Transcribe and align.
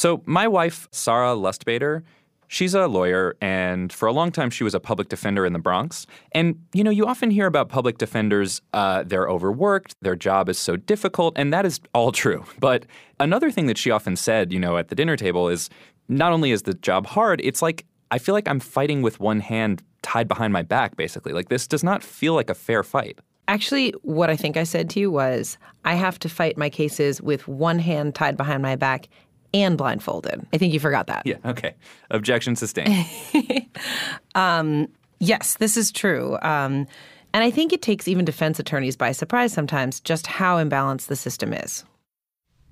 So, 0.00 0.22
my 0.24 0.48
wife, 0.48 0.88
Sarah 0.92 1.36
Lustbader, 1.36 2.02
she's 2.48 2.72
a 2.72 2.86
lawyer, 2.86 3.36
and 3.42 3.92
for 3.92 4.08
a 4.08 4.12
long 4.14 4.32
time, 4.32 4.48
she 4.48 4.64
was 4.64 4.74
a 4.74 4.80
public 4.80 5.10
defender 5.10 5.44
in 5.44 5.52
the 5.52 5.58
Bronx. 5.58 6.06
And, 6.32 6.58
you 6.72 6.82
know, 6.82 6.90
you 6.90 7.06
often 7.06 7.30
hear 7.30 7.44
about 7.44 7.68
public 7.68 7.98
defenders, 7.98 8.62
uh, 8.72 9.02
they're 9.02 9.28
overworked, 9.28 9.94
their 10.00 10.16
job 10.16 10.48
is 10.48 10.58
so 10.58 10.74
difficult, 10.76 11.34
and 11.36 11.52
that 11.52 11.66
is 11.66 11.80
all 11.92 12.12
true. 12.12 12.46
But 12.58 12.86
another 13.18 13.50
thing 13.50 13.66
that 13.66 13.76
she 13.76 13.90
often 13.90 14.16
said, 14.16 14.54
you 14.54 14.58
know, 14.58 14.78
at 14.78 14.88
the 14.88 14.94
dinner 14.94 15.18
table 15.18 15.50
is 15.50 15.68
not 16.08 16.32
only 16.32 16.50
is 16.50 16.62
the 16.62 16.72
job 16.72 17.06
hard, 17.06 17.42
it's 17.44 17.60
like 17.60 17.84
I 18.10 18.16
feel 18.16 18.34
like 18.34 18.48
I'm 18.48 18.58
fighting 18.58 19.02
with 19.02 19.20
one 19.20 19.40
hand 19.40 19.82
tied 20.00 20.28
behind 20.28 20.54
my 20.54 20.62
back, 20.62 20.96
basically. 20.96 21.34
Like, 21.34 21.50
this 21.50 21.66
does 21.66 21.84
not 21.84 22.02
feel 22.02 22.32
like 22.32 22.48
a 22.48 22.54
fair 22.54 22.82
fight. 22.82 23.18
Actually, 23.48 23.90
what 24.00 24.30
I 24.30 24.36
think 24.36 24.56
I 24.56 24.64
said 24.64 24.88
to 24.90 25.00
you 25.00 25.10
was 25.10 25.58
I 25.84 25.94
have 25.94 26.18
to 26.20 26.28
fight 26.30 26.56
my 26.56 26.70
cases 26.70 27.20
with 27.20 27.46
one 27.48 27.78
hand 27.78 28.14
tied 28.14 28.38
behind 28.38 28.62
my 28.62 28.76
back 28.76 29.08
and 29.52 29.76
blindfolded. 29.76 30.46
I 30.52 30.58
think 30.58 30.72
you 30.72 30.80
forgot 30.80 31.06
that. 31.08 31.26
Yeah, 31.26 31.36
okay. 31.44 31.74
Objection 32.10 32.56
sustained. 32.56 33.06
um, 34.34 34.88
yes, 35.18 35.56
this 35.56 35.76
is 35.76 35.90
true. 35.92 36.38
Um, 36.42 36.86
and 37.32 37.44
I 37.44 37.50
think 37.50 37.72
it 37.72 37.82
takes 37.82 38.08
even 38.08 38.24
defense 38.24 38.58
attorneys 38.58 38.96
by 38.96 39.12
surprise 39.12 39.52
sometimes 39.52 40.00
just 40.00 40.26
how 40.26 40.62
imbalanced 40.62 41.06
the 41.06 41.16
system 41.16 41.52
is. 41.52 41.84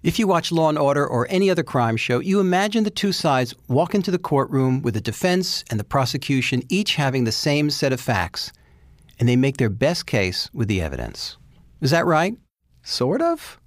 If 0.03 0.19
you 0.19 0.29
watch 0.29 0.53
Law 0.53 0.69
and 0.69 0.79
Order 0.79 1.05
or 1.05 1.27
any 1.29 1.51
other 1.51 1.65
crime 1.65 1.97
show, 1.97 2.21
you 2.21 2.39
imagine 2.39 2.85
the 2.85 2.91
two 2.91 3.11
sides 3.11 3.55
walk 3.67 3.97
into 3.97 4.13
the 4.13 4.19
courtroom 4.19 4.81
with 4.81 4.95
the 4.95 5.01
defense 5.01 5.65
and 5.71 5.81
the 5.81 5.85
prosecution 5.85 6.63
each 6.69 6.95
having 6.95 7.25
the 7.25 7.33
same 7.33 7.69
set 7.69 7.93
of 7.93 8.01
facts, 8.01 8.53
and 9.19 9.29
they 9.29 9.35
make 9.35 9.57
their 9.57 9.69
best 9.69 10.07
case 10.07 10.51
with 10.53 10.69
the 10.69 10.81
evidence. 10.81 11.37
Is 11.81 11.91
that 11.91 12.07
right? 12.07 12.37
Sort 12.85 13.21
of? 13.21 13.59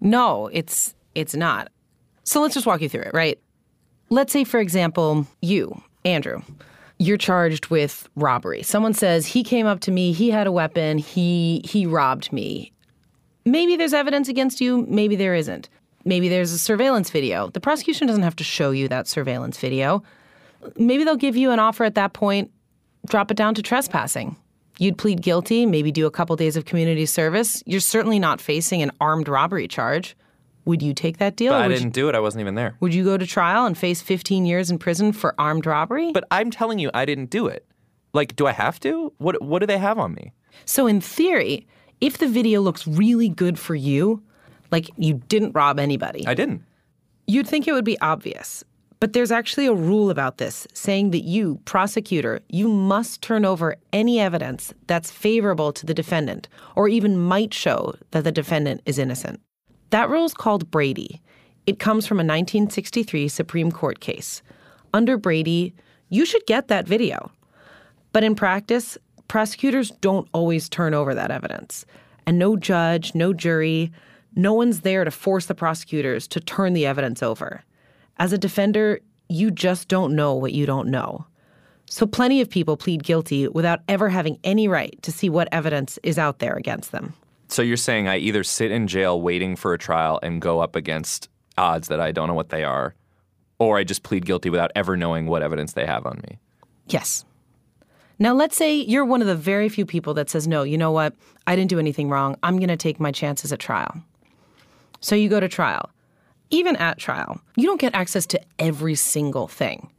No, 0.00 0.48
it's 0.50 0.94
it's 1.14 1.34
not. 1.34 1.70
So 2.24 2.40
let's 2.40 2.54
just 2.54 2.66
walk 2.66 2.80
you 2.80 2.88
through 2.88 3.02
it, 3.02 3.14
right? 3.14 3.38
Let's 4.08 4.32
say 4.32 4.44
for 4.44 4.60
example, 4.60 5.26
you, 5.40 5.82
Andrew, 6.04 6.42
you're 6.98 7.16
charged 7.16 7.68
with 7.68 8.08
robbery. 8.16 8.62
Someone 8.62 8.92
says 8.92 9.26
he 9.26 9.42
came 9.42 9.66
up 9.66 9.80
to 9.80 9.90
me, 9.90 10.12
he 10.12 10.30
had 10.30 10.46
a 10.46 10.52
weapon, 10.52 10.98
he 10.98 11.62
he 11.64 11.86
robbed 11.86 12.32
me. 12.32 12.72
Maybe 13.44 13.76
there's 13.76 13.94
evidence 13.94 14.28
against 14.28 14.60
you, 14.60 14.86
maybe 14.88 15.16
there 15.16 15.34
isn't. 15.34 15.68
Maybe 16.04 16.28
there's 16.28 16.52
a 16.52 16.58
surveillance 16.58 17.10
video. 17.10 17.48
The 17.48 17.60
prosecution 17.60 18.06
doesn't 18.06 18.22
have 18.22 18.36
to 18.36 18.44
show 18.44 18.70
you 18.70 18.88
that 18.88 19.06
surveillance 19.06 19.58
video. 19.58 20.02
Maybe 20.76 21.04
they'll 21.04 21.16
give 21.16 21.36
you 21.36 21.50
an 21.50 21.58
offer 21.58 21.84
at 21.84 21.94
that 21.94 22.12
point, 22.12 22.50
drop 23.06 23.30
it 23.30 23.36
down 23.36 23.54
to 23.54 23.62
trespassing. 23.62 24.36
You'd 24.78 24.96
plead 24.96 25.20
guilty, 25.20 25.66
maybe 25.66 25.92
do 25.92 26.06
a 26.06 26.10
couple 26.10 26.36
days 26.36 26.56
of 26.56 26.64
community 26.64 27.04
service. 27.06 27.62
You're 27.66 27.80
certainly 27.80 28.18
not 28.18 28.40
facing 28.40 28.82
an 28.82 28.90
armed 29.00 29.28
robbery 29.28 29.68
charge. 29.68 30.16
Would 30.64 30.82
you 30.82 30.92
take 30.94 31.18
that 31.18 31.36
deal? 31.36 31.52
But 31.52 31.62
I 31.62 31.68
didn't 31.68 31.84
you- 31.84 31.90
do 31.90 32.08
it. 32.08 32.14
I 32.14 32.20
wasn't 32.20 32.40
even 32.40 32.54
there. 32.54 32.76
Would 32.80 32.94
you 32.94 33.04
go 33.04 33.16
to 33.16 33.26
trial 33.26 33.66
and 33.66 33.76
face 33.76 34.00
15 34.02 34.44
years 34.46 34.70
in 34.70 34.78
prison 34.78 35.12
for 35.12 35.34
armed 35.38 35.66
robbery? 35.66 36.12
But 36.12 36.24
I'm 36.30 36.50
telling 36.50 36.78
you, 36.78 36.90
I 36.94 37.04
didn't 37.04 37.30
do 37.30 37.46
it. 37.46 37.66
Like, 38.12 38.36
do 38.36 38.46
I 38.46 38.52
have 38.52 38.78
to? 38.80 39.12
What 39.18 39.42
What 39.42 39.60
do 39.60 39.66
they 39.66 39.78
have 39.78 39.98
on 39.98 40.14
me? 40.14 40.32
So, 40.64 40.86
in 40.86 41.00
theory, 41.00 41.66
if 42.00 42.18
the 42.18 42.28
video 42.28 42.60
looks 42.60 42.86
really 42.86 43.28
good 43.28 43.58
for 43.58 43.74
you, 43.74 44.22
like 44.70 44.90
you 44.96 45.14
didn't 45.28 45.52
rob 45.52 45.78
anybody, 45.78 46.26
I 46.26 46.34
didn't. 46.34 46.62
you'd 47.26 47.46
think 47.46 47.66
it 47.68 47.72
would 47.72 47.84
be 47.84 47.98
obvious. 48.00 48.64
But 48.98 49.14
there's 49.14 49.30
actually 49.32 49.64
a 49.66 49.72
rule 49.72 50.10
about 50.10 50.36
this 50.36 50.66
saying 50.74 51.12
that 51.12 51.24
you, 51.24 51.58
prosecutor, 51.64 52.40
you 52.50 52.68
must 52.68 53.22
turn 53.22 53.46
over 53.46 53.76
any 53.94 54.20
evidence 54.20 54.74
that's 54.88 55.10
favorable 55.10 55.72
to 55.72 55.86
the 55.86 55.94
defendant 55.94 56.48
or 56.76 56.86
even 56.86 57.16
might 57.16 57.54
show 57.54 57.94
that 58.10 58.24
the 58.24 58.32
defendant 58.32 58.82
is 58.84 58.98
innocent. 58.98 59.40
That 59.90 60.08
rule 60.08 60.24
is 60.24 60.34
called 60.34 60.70
Brady. 60.70 61.20
It 61.66 61.78
comes 61.78 62.06
from 62.06 62.18
a 62.18 62.24
1963 62.24 63.28
Supreme 63.28 63.72
Court 63.72 64.00
case. 64.00 64.42
Under 64.94 65.16
Brady, 65.16 65.74
you 66.08 66.24
should 66.24 66.46
get 66.46 66.68
that 66.68 66.86
video. 66.86 67.30
But 68.12 68.24
in 68.24 68.34
practice, 68.34 68.96
prosecutors 69.28 69.90
don't 70.00 70.28
always 70.32 70.68
turn 70.68 70.94
over 70.94 71.14
that 71.14 71.30
evidence. 71.30 71.84
And 72.26 72.38
no 72.38 72.56
judge, 72.56 73.14
no 73.14 73.32
jury, 73.32 73.92
no 74.36 74.52
one's 74.52 74.80
there 74.80 75.04
to 75.04 75.10
force 75.10 75.46
the 75.46 75.54
prosecutors 75.54 76.28
to 76.28 76.40
turn 76.40 76.72
the 76.72 76.86
evidence 76.86 77.22
over. 77.22 77.62
As 78.18 78.32
a 78.32 78.38
defender, 78.38 79.00
you 79.28 79.50
just 79.50 79.88
don't 79.88 80.14
know 80.14 80.34
what 80.34 80.52
you 80.52 80.66
don't 80.66 80.88
know. 80.88 81.26
So 81.86 82.06
plenty 82.06 82.40
of 82.40 82.48
people 82.48 82.76
plead 82.76 83.02
guilty 83.02 83.48
without 83.48 83.80
ever 83.88 84.08
having 84.08 84.38
any 84.44 84.68
right 84.68 84.96
to 85.02 85.10
see 85.10 85.28
what 85.28 85.48
evidence 85.50 85.98
is 86.04 86.18
out 86.18 86.38
there 86.38 86.54
against 86.54 86.92
them. 86.92 87.14
So 87.50 87.62
you're 87.62 87.76
saying 87.76 88.06
I 88.06 88.18
either 88.18 88.44
sit 88.44 88.70
in 88.70 88.86
jail 88.86 89.20
waiting 89.20 89.56
for 89.56 89.74
a 89.74 89.78
trial 89.78 90.20
and 90.22 90.40
go 90.40 90.60
up 90.60 90.76
against 90.76 91.28
odds 91.58 91.88
that 91.88 92.00
I 92.00 92.12
don't 92.12 92.28
know 92.28 92.34
what 92.34 92.50
they 92.50 92.62
are, 92.62 92.94
or 93.58 93.76
I 93.76 93.82
just 93.82 94.04
plead 94.04 94.24
guilty 94.24 94.50
without 94.50 94.70
ever 94.76 94.96
knowing 94.96 95.26
what 95.26 95.42
evidence 95.42 95.72
they 95.72 95.84
have 95.84 96.06
on 96.06 96.20
me. 96.28 96.38
Yes. 96.86 97.24
Now, 98.20 98.34
let's 98.34 98.56
say 98.56 98.76
you're 98.76 99.04
one 99.04 99.20
of 99.20 99.26
the 99.26 99.34
very 99.34 99.68
few 99.68 99.84
people 99.84 100.14
that 100.14 100.30
says, 100.30 100.46
no, 100.46 100.62
you 100.62 100.78
know 100.78 100.92
what? 100.92 101.14
I 101.48 101.56
didn't 101.56 101.70
do 101.70 101.80
anything 101.80 102.08
wrong. 102.08 102.36
I'm 102.44 102.58
going 102.58 102.68
to 102.68 102.76
take 102.76 103.00
my 103.00 103.10
chances 103.10 103.52
at 103.52 103.58
trial. 103.58 104.00
So 105.00 105.16
you 105.16 105.28
go 105.28 105.40
to 105.40 105.48
trial. 105.48 105.90
Even 106.50 106.76
at 106.76 106.98
trial, 106.98 107.40
you 107.56 107.66
don't 107.66 107.80
get 107.80 107.94
access 107.94 108.26
to 108.26 108.40
every 108.58 108.94
single 108.94 109.48
thing. 109.48 109.90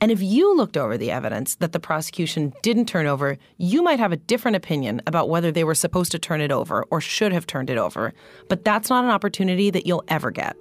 And 0.00 0.10
if 0.10 0.22
you 0.22 0.54
looked 0.56 0.76
over 0.76 0.98
the 0.98 1.10
evidence 1.10 1.54
that 1.56 1.72
the 1.72 1.80
prosecution 1.80 2.52
didn't 2.62 2.86
turn 2.86 3.06
over, 3.06 3.38
you 3.56 3.82
might 3.82 3.98
have 3.98 4.12
a 4.12 4.16
different 4.16 4.56
opinion 4.56 5.00
about 5.06 5.28
whether 5.28 5.50
they 5.50 5.64
were 5.64 5.74
supposed 5.74 6.12
to 6.12 6.18
turn 6.18 6.40
it 6.40 6.52
over 6.52 6.84
or 6.90 7.00
should 7.00 7.32
have 7.32 7.46
turned 7.46 7.70
it 7.70 7.78
over. 7.78 8.12
But 8.48 8.64
that's 8.64 8.90
not 8.90 9.04
an 9.04 9.10
opportunity 9.10 9.70
that 9.70 9.86
you'll 9.86 10.04
ever 10.08 10.30
get. 10.30 10.56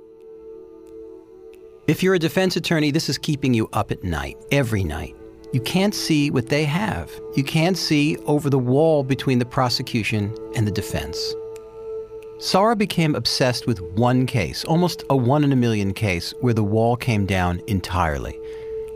If 1.88 2.02
you're 2.02 2.16
a 2.16 2.20
defense 2.20 2.56
attorney, 2.56 2.92
this 2.92 3.10
is 3.10 3.18
keeping 3.18 3.54
you 3.54 3.70
up 3.74 3.92
at 3.92 4.04
night, 4.04 4.38
every 4.52 4.84
night. 4.84 5.16
You 5.54 5.62
can't 5.62 5.94
see 5.94 6.32
what 6.32 6.50
they 6.50 6.66
have. 6.66 7.12
You 7.36 7.44
can't 7.44 7.78
see 7.78 8.18
over 8.26 8.50
the 8.50 8.58
wall 8.58 9.04
between 9.04 9.40
the 9.40 9.46
prosecution 9.46 10.36
and 10.56 10.66
the 10.66 10.72
defense. 10.72 11.36
Sarah 12.40 12.76
became 12.76 13.16
obsessed 13.16 13.66
with 13.66 13.80
one 13.80 14.26
case, 14.26 14.66
almost 14.66 15.04
a 15.10 15.16
one 15.16 15.44
in 15.44 15.54
a 15.54 15.56
million 15.56 15.94
case, 15.94 16.34
where 16.42 16.54
the 16.54 16.64
wall 16.64 16.98
came 16.98 17.26
down 17.26 17.62
entirely. 17.68 18.38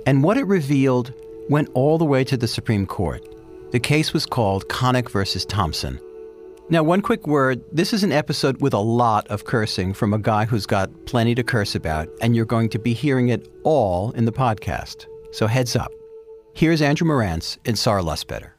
And 0.06 0.24
what 0.24 0.38
it 0.38 0.46
revealed 0.46 1.14
went 1.50 1.70
all 1.74 1.98
the 1.98 2.06
way 2.06 2.24
to 2.24 2.38
the 2.38 2.48
Supreme 2.48 2.86
Court. 2.86 3.24
The 3.72 3.80
case 3.80 4.14
was 4.14 4.26
called 4.26 4.68
Connick 4.68 5.10
versus 5.10 5.46
Thompson. 5.46 6.00
Now, 6.72 6.84
one 6.84 7.02
quick 7.02 7.26
word 7.26 7.62
this 7.72 7.94
is 7.94 8.04
an 8.04 8.12
episode 8.12 8.62
with 8.62 8.74
a 8.74 8.80
lot 8.80 9.28
of 9.28 9.46
cursing 9.46 9.94
from 9.94 10.14
a 10.14 10.20
guy 10.20 10.46
who's 10.46 10.66
got 10.66 10.90
plenty 11.06 11.34
to 11.36 11.44
curse 11.44 11.74
about, 11.76 12.08
and 12.22 12.36
you're 12.36 12.46
going 12.46 12.70
to 12.70 12.80
be 12.80 12.94
hearing 12.94 13.30
it 13.30 13.48
all 13.64 14.12
in 14.12 14.26
the 14.26 14.32
podcast. 14.32 15.06
So, 15.32 15.48
heads 15.48 15.76
up. 15.76 15.92
Here's 16.54 16.82
Andrew 16.82 17.08
Marantz 17.08 17.58
and 17.66 17.78
Sarah 17.78 18.04
Lustbader. 18.04 18.52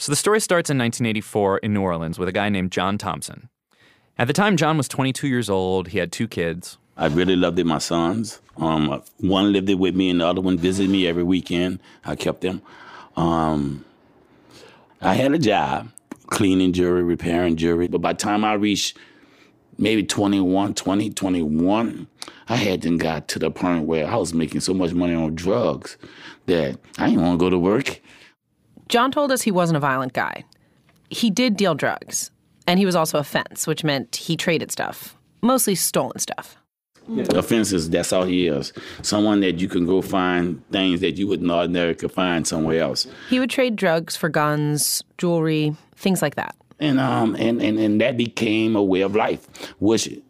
So 0.00 0.10
the 0.12 0.16
story 0.16 0.40
starts 0.40 0.70
in 0.70 0.78
1984 0.78 1.58
in 1.58 1.74
New 1.74 1.82
Orleans 1.82 2.18
with 2.18 2.28
a 2.28 2.32
guy 2.32 2.48
named 2.48 2.72
John 2.72 2.96
Thompson. 2.96 3.50
At 4.18 4.28
the 4.28 4.32
time, 4.32 4.56
John 4.56 4.76
was 4.76 4.88
22 4.88 5.28
years 5.28 5.50
old. 5.50 5.88
He 5.88 5.98
had 5.98 6.10
two 6.10 6.26
kids. 6.26 6.78
I 7.00 7.06
really 7.06 7.34
loved 7.34 7.58
it, 7.58 7.64
my 7.64 7.78
sons. 7.78 8.42
Um, 8.58 9.02
one 9.20 9.54
lived 9.54 9.70
it 9.70 9.76
with 9.76 9.96
me, 9.96 10.10
and 10.10 10.20
the 10.20 10.26
other 10.26 10.42
one 10.42 10.58
visited 10.58 10.90
me 10.90 11.06
every 11.06 11.22
weekend. 11.22 11.80
I 12.04 12.14
kept 12.14 12.42
them. 12.42 12.60
Um, 13.16 13.86
I 15.00 15.14
had 15.14 15.32
a 15.32 15.38
job, 15.38 15.88
cleaning 16.26 16.74
jewelry, 16.74 17.02
repairing 17.02 17.56
jewelry. 17.56 17.88
But 17.88 18.02
by 18.02 18.12
the 18.12 18.18
time 18.18 18.44
I 18.44 18.52
reached 18.52 18.98
maybe 19.78 20.02
21, 20.02 20.74
20, 20.74 21.08
21, 21.08 22.06
I 22.50 22.56
had 22.56 22.82
then 22.82 22.98
got 22.98 23.28
to 23.28 23.38
the 23.38 23.50
point 23.50 23.86
where 23.86 24.06
I 24.06 24.16
was 24.16 24.34
making 24.34 24.60
so 24.60 24.74
much 24.74 24.92
money 24.92 25.14
on 25.14 25.34
drugs 25.34 25.96
that 26.44 26.78
I 26.98 27.08
didn't 27.08 27.22
want 27.22 27.40
to 27.40 27.44
go 27.46 27.48
to 27.48 27.58
work. 27.58 28.02
John 28.90 29.10
told 29.10 29.32
us 29.32 29.40
he 29.40 29.50
wasn't 29.50 29.78
a 29.78 29.80
violent 29.80 30.12
guy. 30.12 30.44
He 31.08 31.30
did 31.30 31.56
deal 31.56 31.74
drugs, 31.74 32.30
and 32.66 32.78
he 32.78 32.84
was 32.84 32.94
also 32.94 33.18
a 33.18 33.24
fence, 33.24 33.66
which 33.66 33.84
meant 33.84 34.16
he 34.16 34.36
traded 34.36 34.70
stuff, 34.70 35.16
mostly 35.40 35.74
stolen 35.74 36.18
stuff. 36.18 36.59
Offenses, 37.18 37.90
that's 37.90 38.12
all 38.12 38.24
he 38.24 38.46
is. 38.46 38.72
Someone 39.02 39.40
that 39.40 39.58
you 39.58 39.68
can 39.68 39.84
go 39.84 40.00
find 40.00 40.62
things 40.70 41.00
that 41.00 41.16
you 41.16 41.26
wouldn't 41.26 41.50
ordinarily 41.50 41.94
could 41.94 42.12
find 42.12 42.46
somewhere 42.46 42.80
else. 42.80 43.06
He 43.28 43.40
would 43.40 43.50
trade 43.50 43.76
drugs 43.76 44.16
for 44.16 44.28
guns, 44.28 45.02
jewelry, 45.18 45.76
things 45.96 46.22
like 46.22 46.36
that. 46.36 46.54
And 46.78 47.00
um 47.00 47.34
and, 47.34 47.60
and, 47.60 47.78
and 47.78 48.00
that 48.00 48.16
became 48.16 48.76
a 48.76 48.82
way 48.82 49.00
of 49.00 49.14
life, 49.16 49.46
which 49.80 50.06
you 50.06 50.22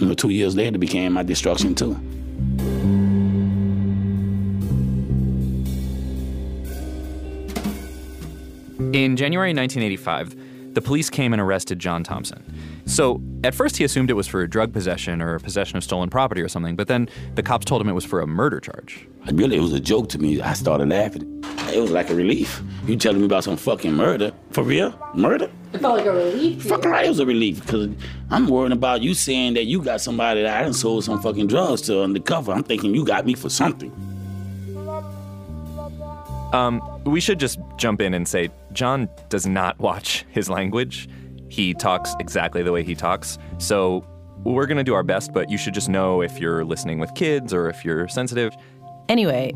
know, 0.00 0.14
two 0.14 0.30
years 0.30 0.56
later 0.56 0.78
became 0.78 1.12
my 1.12 1.22
destruction 1.22 1.74
too. 1.74 1.92
In 8.92 9.16
January 9.16 9.54
1985, 9.54 10.34
the 10.72 10.80
police 10.80 11.10
came 11.10 11.32
and 11.32 11.42
arrested 11.42 11.78
John 11.78 12.04
Thompson. 12.04 12.44
So 12.86 13.20
at 13.44 13.54
first 13.54 13.76
he 13.76 13.84
assumed 13.84 14.10
it 14.10 14.14
was 14.14 14.26
for 14.26 14.46
drug 14.46 14.72
possession 14.72 15.20
or 15.20 15.38
possession 15.38 15.76
of 15.76 15.84
stolen 15.84 16.10
property 16.10 16.40
or 16.40 16.48
something, 16.48 16.76
but 16.76 16.86
then 16.86 17.08
the 17.34 17.42
cops 17.42 17.64
told 17.64 17.80
him 17.80 17.88
it 17.88 17.92
was 17.92 18.04
for 18.04 18.20
a 18.20 18.26
murder 18.26 18.60
charge. 18.60 19.06
Really, 19.32 19.56
it 19.56 19.60
was 19.60 19.72
a 19.72 19.80
joke 19.80 20.08
to 20.10 20.18
me. 20.18 20.40
I 20.40 20.54
started 20.54 20.88
laughing. 20.88 21.44
It 21.72 21.80
was 21.80 21.90
like 21.90 22.10
a 22.10 22.14
relief. 22.14 22.62
You 22.86 22.96
telling 22.96 23.20
me 23.20 23.26
about 23.26 23.44
some 23.44 23.56
fucking 23.56 23.92
murder? 23.92 24.32
For 24.50 24.62
real? 24.62 24.98
Murder? 25.14 25.50
It 25.72 25.80
felt 25.80 25.98
like 25.98 26.06
a 26.06 26.12
relief. 26.12 26.64
Fucking 26.64 26.90
right, 26.90 27.06
it 27.06 27.08
was 27.08 27.20
a 27.20 27.26
relief 27.26 27.60
because 27.60 27.88
I'm 28.30 28.46
worried 28.48 28.72
about 28.72 29.02
you 29.02 29.14
saying 29.14 29.54
that 29.54 29.64
you 29.64 29.82
got 29.82 30.00
somebody 30.00 30.42
that 30.42 30.56
I 30.56 30.62
done 30.62 30.72
sold 30.72 31.04
some 31.04 31.20
fucking 31.20 31.46
drugs 31.46 31.82
to 31.82 32.02
undercover. 32.02 32.52
I'm 32.52 32.64
thinking 32.64 32.94
you 32.94 33.04
got 33.04 33.26
me 33.26 33.34
for 33.34 33.48
something. 33.48 33.92
Um, 36.52 36.82
we 37.04 37.20
should 37.20 37.38
just 37.38 37.58
jump 37.76 38.00
in 38.00 38.14
and 38.14 38.26
say 38.26 38.50
John 38.72 39.08
does 39.28 39.46
not 39.46 39.78
watch 39.78 40.24
his 40.30 40.50
language. 40.50 41.08
He 41.48 41.74
talks 41.74 42.14
exactly 42.18 42.62
the 42.62 42.72
way 42.72 42.82
he 42.82 42.94
talks. 42.94 43.38
So 43.58 44.04
we're 44.44 44.66
going 44.66 44.78
to 44.78 44.84
do 44.84 44.94
our 44.94 45.02
best, 45.02 45.32
but 45.32 45.50
you 45.50 45.58
should 45.58 45.74
just 45.74 45.88
know 45.88 46.22
if 46.22 46.40
you're 46.40 46.64
listening 46.64 46.98
with 46.98 47.14
kids 47.14 47.52
or 47.52 47.68
if 47.68 47.84
you're 47.84 48.08
sensitive. 48.08 48.54
Anyway, 49.08 49.52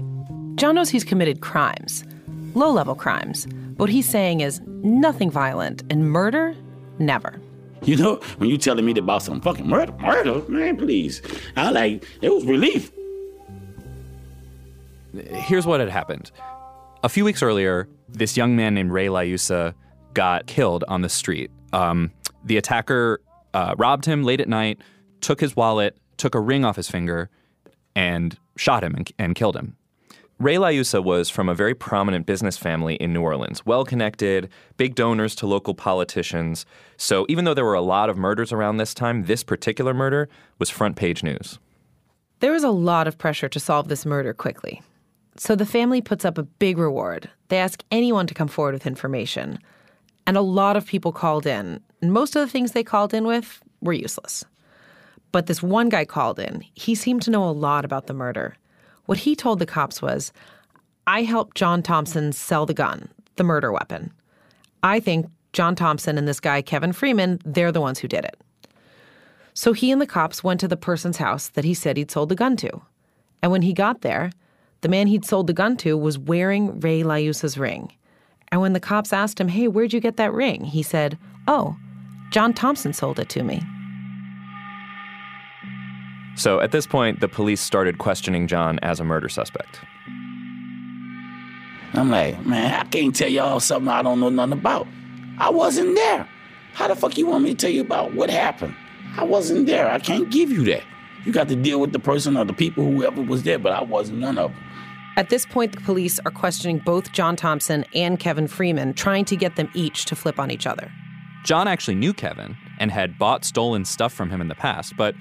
John 0.56 0.74
knows 0.74 0.90
he's 0.90 1.04
committed 1.04 1.40
crimes, 1.40 2.04
low 2.54 2.70
level 2.70 2.94
crimes. 2.94 3.46
What 3.76 3.90
he's 3.90 4.08
saying 4.08 4.40
is 4.40 4.60
nothing 4.66 5.30
violent, 5.30 5.82
and 5.90 6.10
murder, 6.10 6.54
never. 6.98 7.40
You 7.82 7.96
know, 7.96 8.16
when 8.38 8.50
you 8.50 8.56
telling 8.56 8.84
me 8.84 8.96
about 8.98 9.22
some 9.22 9.40
fucking 9.40 9.68
murder, 9.68 9.92
murder, 10.00 10.42
man, 10.48 10.76
please. 10.76 11.22
I 11.56 11.70
like, 11.70 12.06
it 12.22 12.32
was 12.32 12.44
relief. 12.44 12.92
Here's 15.12 15.66
what 15.66 15.80
had 15.80 15.88
happened. 15.88 16.30
A 17.04 17.08
few 17.10 17.22
weeks 17.22 17.42
earlier, 17.42 17.86
this 18.08 18.34
young 18.34 18.56
man 18.56 18.72
named 18.72 18.90
Ray 18.90 19.08
Liuzza 19.08 19.74
got 20.14 20.46
killed 20.46 20.84
on 20.88 21.02
the 21.02 21.10
street. 21.10 21.50
Um, 21.74 22.10
the 22.42 22.56
attacker 22.56 23.20
uh, 23.52 23.74
robbed 23.76 24.06
him 24.06 24.24
late 24.24 24.40
at 24.40 24.48
night, 24.48 24.80
took 25.20 25.38
his 25.38 25.54
wallet, 25.54 25.98
took 26.16 26.34
a 26.34 26.40
ring 26.40 26.64
off 26.64 26.76
his 26.76 26.88
finger, 26.88 27.28
and 27.94 28.38
shot 28.56 28.82
him 28.82 28.94
and, 28.94 29.12
and 29.18 29.34
killed 29.34 29.54
him. 29.54 29.76
Ray 30.40 30.54
Liuzza 30.54 31.04
was 31.04 31.28
from 31.28 31.50
a 31.50 31.54
very 31.54 31.74
prominent 31.74 32.24
business 32.24 32.56
family 32.56 32.94
in 32.94 33.12
New 33.12 33.20
Orleans, 33.20 33.66
well 33.66 33.84
connected, 33.84 34.48
big 34.78 34.94
donors 34.94 35.34
to 35.34 35.46
local 35.46 35.74
politicians. 35.74 36.64
So 36.96 37.26
even 37.28 37.44
though 37.44 37.52
there 37.52 37.66
were 37.66 37.74
a 37.74 37.82
lot 37.82 38.08
of 38.08 38.16
murders 38.16 38.50
around 38.50 38.78
this 38.78 38.94
time, 38.94 39.24
this 39.24 39.44
particular 39.44 39.92
murder 39.92 40.30
was 40.58 40.70
front 40.70 40.96
page 40.96 41.22
news. 41.22 41.58
There 42.40 42.52
was 42.52 42.64
a 42.64 42.70
lot 42.70 43.06
of 43.06 43.18
pressure 43.18 43.50
to 43.50 43.60
solve 43.60 43.88
this 43.88 44.06
murder 44.06 44.32
quickly. 44.32 44.80
So 45.36 45.56
the 45.56 45.66
family 45.66 46.00
puts 46.00 46.24
up 46.24 46.38
a 46.38 46.44
big 46.44 46.78
reward. 46.78 47.28
They 47.48 47.58
ask 47.58 47.82
anyone 47.90 48.26
to 48.26 48.34
come 48.34 48.48
forward 48.48 48.74
with 48.74 48.86
information. 48.86 49.58
And 50.26 50.36
a 50.36 50.42
lot 50.42 50.76
of 50.76 50.86
people 50.86 51.12
called 51.12 51.46
in. 51.46 51.80
And 52.00 52.12
most 52.12 52.36
of 52.36 52.40
the 52.40 52.50
things 52.50 52.72
they 52.72 52.84
called 52.84 53.12
in 53.12 53.24
with 53.24 53.62
were 53.80 53.92
useless. 53.92 54.44
But 55.32 55.46
this 55.46 55.62
one 55.62 55.88
guy 55.88 56.04
called 56.04 56.38
in. 56.38 56.64
He 56.74 56.94
seemed 56.94 57.22
to 57.22 57.30
know 57.30 57.48
a 57.48 57.50
lot 57.50 57.84
about 57.84 58.06
the 58.06 58.14
murder. 58.14 58.56
What 59.06 59.18
he 59.18 59.34
told 59.34 59.58
the 59.58 59.66
cops 59.66 60.00
was 60.00 60.32
I 61.06 61.22
helped 61.22 61.56
John 61.56 61.82
Thompson 61.82 62.32
sell 62.32 62.64
the 62.64 62.72
gun, 62.72 63.08
the 63.36 63.44
murder 63.44 63.72
weapon. 63.72 64.12
I 64.82 65.00
think 65.00 65.26
John 65.52 65.74
Thompson 65.74 66.16
and 66.16 66.26
this 66.26 66.40
guy, 66.40 66.62
Kevin 66.62 66.92
Freeman, 66.92 67.40
they're 67.44 67.72
the 67.72 67.80
ones 67.80 67.98
who 67.98 68.08
did 68.08 68.24
it. 68.24 68.36
So 69.52 69.72
he 69.72 69.90
and 69.90 70.00
the 70.00 70.06
cops 70.06 70.42
went 70.42 70.60
to 70.60 70.68
the 70.68 70.76
person's 70.76 71.18
house 71.18 71.48
that 71.48 71.64
he 71.64 71.74
said 71.74 71.96
he'd 71.96 72.10
sold 72.10 72.28
the 72.28 72.34
gun 72.34 72.56
to. 72.56 72.82
And 73.42 73.52
when 73.52 73.62
he 73.62 73.72
got 73.72 74.00
there, 74.00 74.30
the 74.84 74.88
man 74.90 75.06
he'd 75.06 75.24
sold 75.24 75.46
the 75.46 75.54
gun 75.54 75.78
to 75.78 75.96
was 75.96 76.18
wearing 76.18 76.78
Ray 76.80 77.02
Liuzza's 77.02 77.56
ring. 77.56 77.90
And 78.48 78.60
when 78.60 78.74
the 78.74 78.80
cops 78.80 79.14
asked 79.14 79.40
him, 79.40 79.48
Hey, 79.48 79.66
where'd 79.66 79.94
you 79.94 79.98
get 79.98 80.18
that 80.18 80.34
ring? 80.34 80.62
He 80.62 80.82
said, 80.82 81.16
Oh, 81.48 81.74
John 82.30 82.52
Thompson 82.52 82.92
sold 82.92 83.18
it 83.18 83.30
to 83.30 83.42
me. 83.42 83.62
So 86.36 86.60
at 86.60 86.70
this 86.70 86.86
point, 86.86 87.20
the 87.20 87.28
police 87.28 87.62
started 87.62 87.96
questioning 87.96 88.46
John 88.46 88.78
as 88.80 89.00
a 89.00 89.04
murder 89.04 89.30
suspect. 89.30 89.80
I'm 91.94 92.10
like, 92.10 92.44
man, 92.44 92.74
I 92.74 92.84
can't 92.84 93.16
tell 93.16 93.30
y'all 93.30 93.60
something 93.60 93.88
I 93.88 94.02
don't 94.02 94.20
know 94.20 94.28
nothing 94.28 94.52
about. 94.52 94.86
I 95.38 95.48
wasn't 95.48 95.94
there. 95.94 96.28
How 96.74 96.88
the 96.88 96.94
fuck 96.94 97.16
you 97.16 97.26
want 97.26 97.44
me 97.44 97.54
to 97.54 97.56
tell 97.56 97.70
you 97.70 97.80
about 97.80 98.12
what 98.12 98.28
happened? 98.28 98.76
I 99.16 99.24
wasn't 99.24 99.64
there. 99.64 99.90
I 99.90 99.98
can't 99.98 100.30
give 100.30 100.50
you 100.50 100.62
that. 100.64 100.82
You 101.24 101.32
got 101.32 101.48
to 101.48 101.56
deal 101.56 101.80
with 101.80 101.92
the 101.92 102.00
person 102.00 102.36
or 102.36 102.44
the 102.44 102.52
people, 102.52 102.84
whoever 102.84 103.22
was 103.22 103.44
there, 103.44 103.58
but 103.58 103.72
I 103.72 103.82
wasn't 103.82 104.20
one 104.20 104.36
of 104.36 104.50
them. 104.52 104.60
At 105.16 105.30
this 105.30 105.46
point, 105.46 105.72
the 105.72 105.80
police 105.80 106.18
are 106.26 106.32
questioning 106.32 106.78
both 106.78 107.12
John 107.12 107.36
Thompson 107.36 107.84
and 107.94 108.18
Kevin 108.18 108.48
Freeman, 108.48 108.94
trying 108.94 109.24
to 109.26 109.36
get 109.36 109.54
them 109.54 109.70
each 109.72 110.06
to 110.06 110.16
flip 110.16 110.40
on 110.40 110.50
each 110.50 110.66
other. 110.66 110.90
John 111.44 111.68
actually 111.68 111.94
knew 111.94 112.12
Kevin 112.12 112.56
and 112.80 112.90
had 112.90 113.16
bought 113.18 113.44
stolen 113.44 113.84
stuff 113.84 114.12
from 114.12 114.30
him 114.30 114.40
in 114.40 114.48
the 114.48 114.54
past, 114.56 114.96
but 114.96 115.14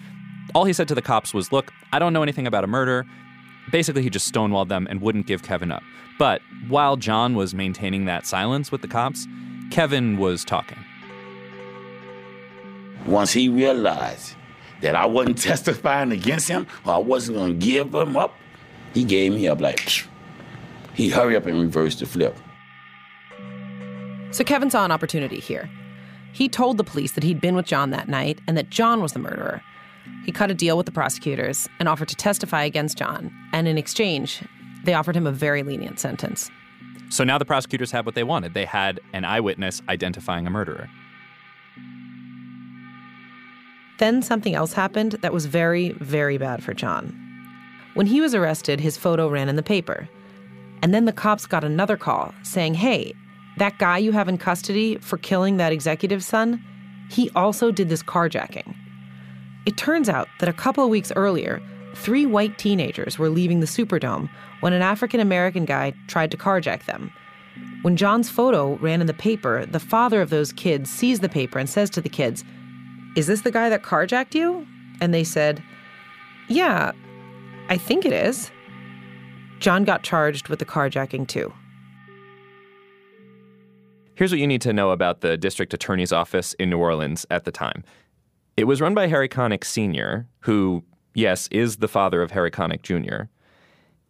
all 0.56 0.66
he 0.66 0.74
said 0.74 0.88
to 0.88 0.95
the 0.95 1.01
cops 1.01 1.34
was, 1.34 1.51
Look, 1.51 1.72
I 1.92 2.00
don't 2.00 2.12
know 2.12 2.24
anything 2.24 2.48
about 2.48 2.63
a 2.63 2.68
murder. 2.68 3.06
Basically, 3.72 4.01
he 4.01 4.10
just 4.10 4.31
stonewalled 4.31 4.68
them 4.68 4.88
and 4.90 5.00
wouldn't 5.00 5.28
give 5.28 5.44
Kevin 5.44 5.72
up. 5.72 5.84
But 6.18 6.42
while 6.68 6.98
John 6.98 7.36
was 7.36 7.54
maintaining 7.54 8.06
that 8.06 8.25
silence 8.25 8.72
with 8.72 8.81
the 8.81 8.88
cops, 8.88 9.28
Kevin 9.69 10.18
was 10.18 10.44
talking. 10.44 10.78
Once 13.06 13.31
he 13.31 13.48
realized 13.48 14.36
that 14.81 14.95
I 14.95 15.06
wasn't 15.06 15.38
testifying 15.38 16.12
against 16.12 16.48
him 16.48 16.68
or 16.86 16.94
I 16.94 16.98
wasn't 16.98 17.38
going 17.38 17.60
to 17.60 17.66
give 17.66 17.94
him 17.94 18.18
up, 18.18 18.36
he 18.94 19.04
gave 19.04 19.34
me 19.34 19.48
up 19.48 19.60
like, 19.60 19.78
psh. 19.78 20.06
he 20.94 21.10
hurry 21.10 21.36
up 21.36 21.45
and 21.45 21.60
reversed 21.60 22.00
the 22.00 22.06
flip. 22.06 22.38
So 24.31 24.44
Kevin 24.44 24.69
saw 24.69 24.84
an 24.84 24.92
opportunity 24.92 25.40
here. 25.40 25.69
He 26.31 26.50
told 26.50 26.78
the 26.78 26.84
police 26.84 27.12
that 27.12 27.24
he'd 27.24 27.40
been 27.40 27.56
with 27.56 27.68
John 27.68 27.92
that 27.92 28.07
night 28.07 28.40
and 28.48 28.57
that 28.57 28.69
John 28.69 29.01
was 29.01 29.13
the 29.13 29.19
murderer. 29.19 29.62
He 30.25 30.31
cut 30.31 30.50
a 30.50 30.56
deal 30.56 30.75
with 30.75 30.88
the 30.88 30.92
prosecutors 30.92 31.69
and 31.80 31.88
offered 31.88 32.07
to 32.07 32.16
testify 32.16 32.63
against 32.63 32.98
John. 32.98 33.31
And 33.54 33.68
in 33.68 33.78
exchange, 33.78 34.44
they 34.84 34.95
offered 34.95 35.16
him 35.16 35.28
a 35.28 35.31
very 35.31 35.62
lenient 35.62 36.00
sentence. 36.00 36.50
So 37.10 37.24
now 37.24 37.38
the 37.38 37.45
prosecutors 37.45 37.92
had 37.92 38.06
what 38.06 38.16
they 38.16 38.24
wanted. 38.24 38.56
They 38.56 38.66
had 38.66 39.00
an 39.13 39.24
eyewitness 39.24 39.81
identifying 39.88 40.48
a 40.48 40.50
murderer. 40.50 40.90
Then 44.00 44.24
something 44.24 44.56
else 44.56 44.74
happened 44.74 45.13
that 45.22 45.31
was 45.31 45.45
very, 45.45 45.92
very 45.92 46.40
bad 46.40 46.63
for 46.63 46.74
John. 46.74 47.22
When 47.94 48.07
he 48.07 48.22
was 48.22 48.34
arrested, 48.34 48.80
his 48.80 48.98
photo 48.98 49.30
ran 49.30 49.50
in 49.50 49.56
the 49.56 49.63
paper. 49.63 50.10
And 50.81 50.94
then 50.94 51.06
the 51.06 51.13
cops 51.13 51.45
got 51.45 51.63
another 51.63 51.95
call 51.95 52.34
saying, 52.44 52.74
hey, 52.74 53.13
that 53.57 53.78
guy 53.78 54.00
you 54.00 54.12
have 54.12 54.28
in 54.28 54.38
custody 54.38 54.98
for 54.98 55.18
killing 55.18 55.57
that 55.57 55.72
executive's 55.72 56.25
son, 56.25 56.63
he 57.10 57.30
also 57.36 57.72
did 57.72 57.90
this 57.90 58.04
carjacking. 58.04 58.75
It 59.66 59.78
turns 59.78 60.10
out 60.10 60.28
that 60.40 60.50
a 60.50 60.54
couple 60.54 60.84
of 60.84 60.90
weeks 60.90 61.12
earlier, 61.16 61.62
three 61.95 62.25
white 62.25 62.57
teenagers 62.57 63.19
were 63.19 63.30
leaving 63.30 63.60
the 63.60 63.68
Superdome 63.68 64.30
when 64.60 64.74
an 64.74 64.81
African 64.81 65.19
American 65.19 65.66
guy 65.66 65.94
tried 66.07 66.31
to 66.31 66.38
carjack 66.38 66.86
them. 66.86 67.12
When 67.84 67.95
John's 67.95 68.30
photo 68.30 68.75
ran 68.78 69.01
in 69.01 69.07
the 69.07 69.13
paper, 69.13 69.66
the 69.66 69.80
father 69.80 70.22
of 70.22 70.30
those 70.30 70.51
kids 70.51 70.90
sees 70.90 71.19
the 71.19 71.30
paper 71.30 71.60
and 71.60 71.69
says 71.69 71.90
to 71.92 72.01
the 72.01 72.10
kids, 72.10 72.44
Is 73.16 73.28
this 73.28 73.42
the 73.42 73.51
guy 73.51 73.69
that 73.69 73.84
carjacked 73.84 74.34
you? 74.34 74.66
And 75.00 75.13
they 75.13 75.24
said, 75.24 75.62
Yeah, 76.50 76.94
I 77.73 77.77
think 77.79 78.05
it 78.05 78.13
is. 78.13 78.51
John 79.57 79.83
got 79.83 80.03
charged 80.03 80.47
with 80.47 80.59
the 80.59 80.65
carjacking 80.65 81.27
too. 81.27 81.51
Here's 84.13 84.30
what 84.30 84.39
you 84.39 84.45
need 84.45 84.61
to 84.61 84.73
know 84.73 84.92
about 84.92 85.21
the 85.21 85.37
district 85.37 85.73
attorney's 85.73 86.11
office 86.11 86.53
in 86.59 86.69
New 86.69 86.77
Orleans 86.77 87.25
at 87.31 87.45
the 87.45 87.51
time. 87.51 87.83
It 88.57 88.65
was 88.65 88.80
run 88.80 88.94
by 88.94 89.07
Harry 89.07 89.27
Connick 89.27 89.63
Sr., 89.63 90.27
who, 90.42 90.83
yes, 91.15 91.47
is 91.49 91.77
the 91.77 91.87
father 91.87 92.21
of 92.21 92.30
Harry 92.30 92.51
Connick 92.51 92.83
Jr. 92.83 93.23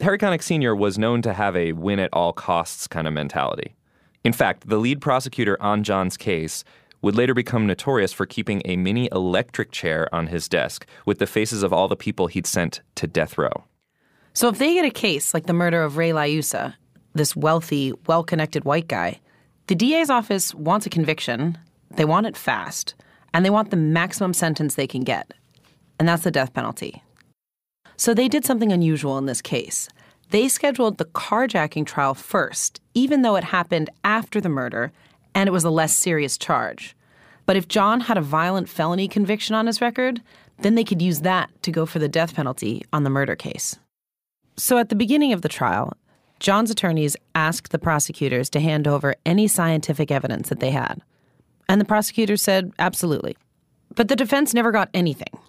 Harry 0.02 0.18
Connick 0.18 0.44
Sr. 0.44 0.76
was 0.76 0.98
known 0.98 1.22
to 1.22 1.32
have 1.32 1.56
a 1.56 1.72
win 1.72 2.00
at 2.00 2.10
all 2.12 2.34
costs 2.34 2.86
kind 2.86 3.08
of 3.08 3.14
mentality. 3.14 3.78
In 4.26 4.34
fact, 4.34 4.68
the 4.68 4.78
lead 4.78 5.00
prosecutor 5.00 5.56
on 5.62 5.84
John's 5.84 6.18
case 6.18 6.66
would 7.04 7.16
later 7.16 7.36
become 7.36 7.68
notorious 7.68 8.12
for 8.12 8.26
keeping 8.26 8.62
a 8.66 8.78
mini 8.78 9.08
electric 9.12 9.72
chair 9.72 10.10
on 10.16 10.28
his 10.28 10.48
desk 10.48 10.88
with 11.06 11.20
the 11.20 11.28
faces 11.28 11.62
of 11.62 11.72
all 11.72 11.88
the 11.88 11.96
people 11.96 12.26
he'd 12.26 12.48
sent 12.48 12.82
to 12.96 13.06
death 13.06 13.38
row. 13.38 13.66
So 14.34 14.48
if 14.48 14.58
they 14.58 14.74
get 14.74 14.86
a 14.86 14.90
case 14.90 15.34
like 15.34 15.46
the 15.46 15.54
murder 15.54 15.84
of 15.84 15.98
Ray 15.98 16.10
Liuzza, 16.10 16.74
this 17.14 17.36
wealthy, 17.36 17.94
well 18.08 18.24
connected 18.24 18.66
white 18.66 18.88
guy, 18.88 19.20
the 19.68 19.76
DA's 19.76 20.10
office 20.10 20.56
wants 20.56 20.86
a 20.86 20.90
conviction, 20.90 21.58
they 21.92 22.06
want 22.06 22.26
it 22.26 22.38
fast, 22.38 22.96
and 23.34 23.46
they 23.46 23.50
want 23.50 23.70
the 23.70 23.78
maximum 23.78 24.34
sentence 24.34 24.76
they 24.76 24.88
can 24.88 25.04
get. 25.04 25.34
And 26.00 26.08
that's 26.08 26.24
the 26.24 26.32
death 26.32 26.54
penalty. 26.54 27.04
So 27.98 28.14
they 28.14 28.28
did 28.28 28.46
something 28.46 28.72
unusual 28.72 29.18
in 29.18 29.26
this 29.26 29.42
case. 29.42 29.90
They 30.32 30.48
scheduled 30.48 30.98
the 30.98 31.06
carjacking 31.06 31.86
trial 31.86 32.16
first, 32.16 32.82
even 32.94 33.22
though 33.22 33.36
it 33.36 33.44
happened 33.44 33.90
after 34.04 34.42
the 34.42 34.50
murder 34.50 34.92
and 35.36 35.48
it 35.48 35.52
was 35.52 35.64
a 35.64 35.70
less 35.70 35.96
serious 35.96 36.38
charge. 36.38 36.96
But 37.46 37.56
if 37.56 37.68
John 37.68 38.02
had 38.02 38.18
a 38.18 38.22
violent 38.22 38.70
felony 38.70 39.08
conviction 39.08 39.56
on 39.56 39.68
his 39.68 39.82
record, 39.82 40.22
then 40.60 40.76
they 40.76 40.84
could 40.84 41.02
use 41.02 41.22
that 41.22 41.50
to 41.64 41.72
go 41.72 41.86
for 41.86 42.00
the 42.00 42.08
death 42.08 42.36
penalty 42.36 42.84
on 42.94 43.04
the 43.04 43.10
murder 43.10 43.36
case. 43.36 43.78
So 44.56 44.78
at 44.78 44.90
the 44.90 44.96
beginning 44.96 45.34
of 45.34 45.42
the 45.42 45.50
trial, 45.50 45.94
John's 46.40 46.72
attorneys 46.72 47.16
asked 47.36 47.72
the 47.72 47.80
prosecutors 47.80 48.50
to 48.52 48.60
hand 48.60 48.88
over 48.88 49.16
any 49.26 49.48
scientific 49.48 50.12
evidence 50.12 50.50
that 50.50 50.60
they 50.60 50.72
had. 50.72 51.02
And 51.68 51.80
the 51.80 51.86
prosecutors 51.86 52.42
said, 52.42 52.72
absolutely. 52.80 53.38
But 53.96 54.10
the 54.10 54.16
defense 54.16 54.54
never 54.54 54.72
got 54.72 54.90
anything. 54.94 55.40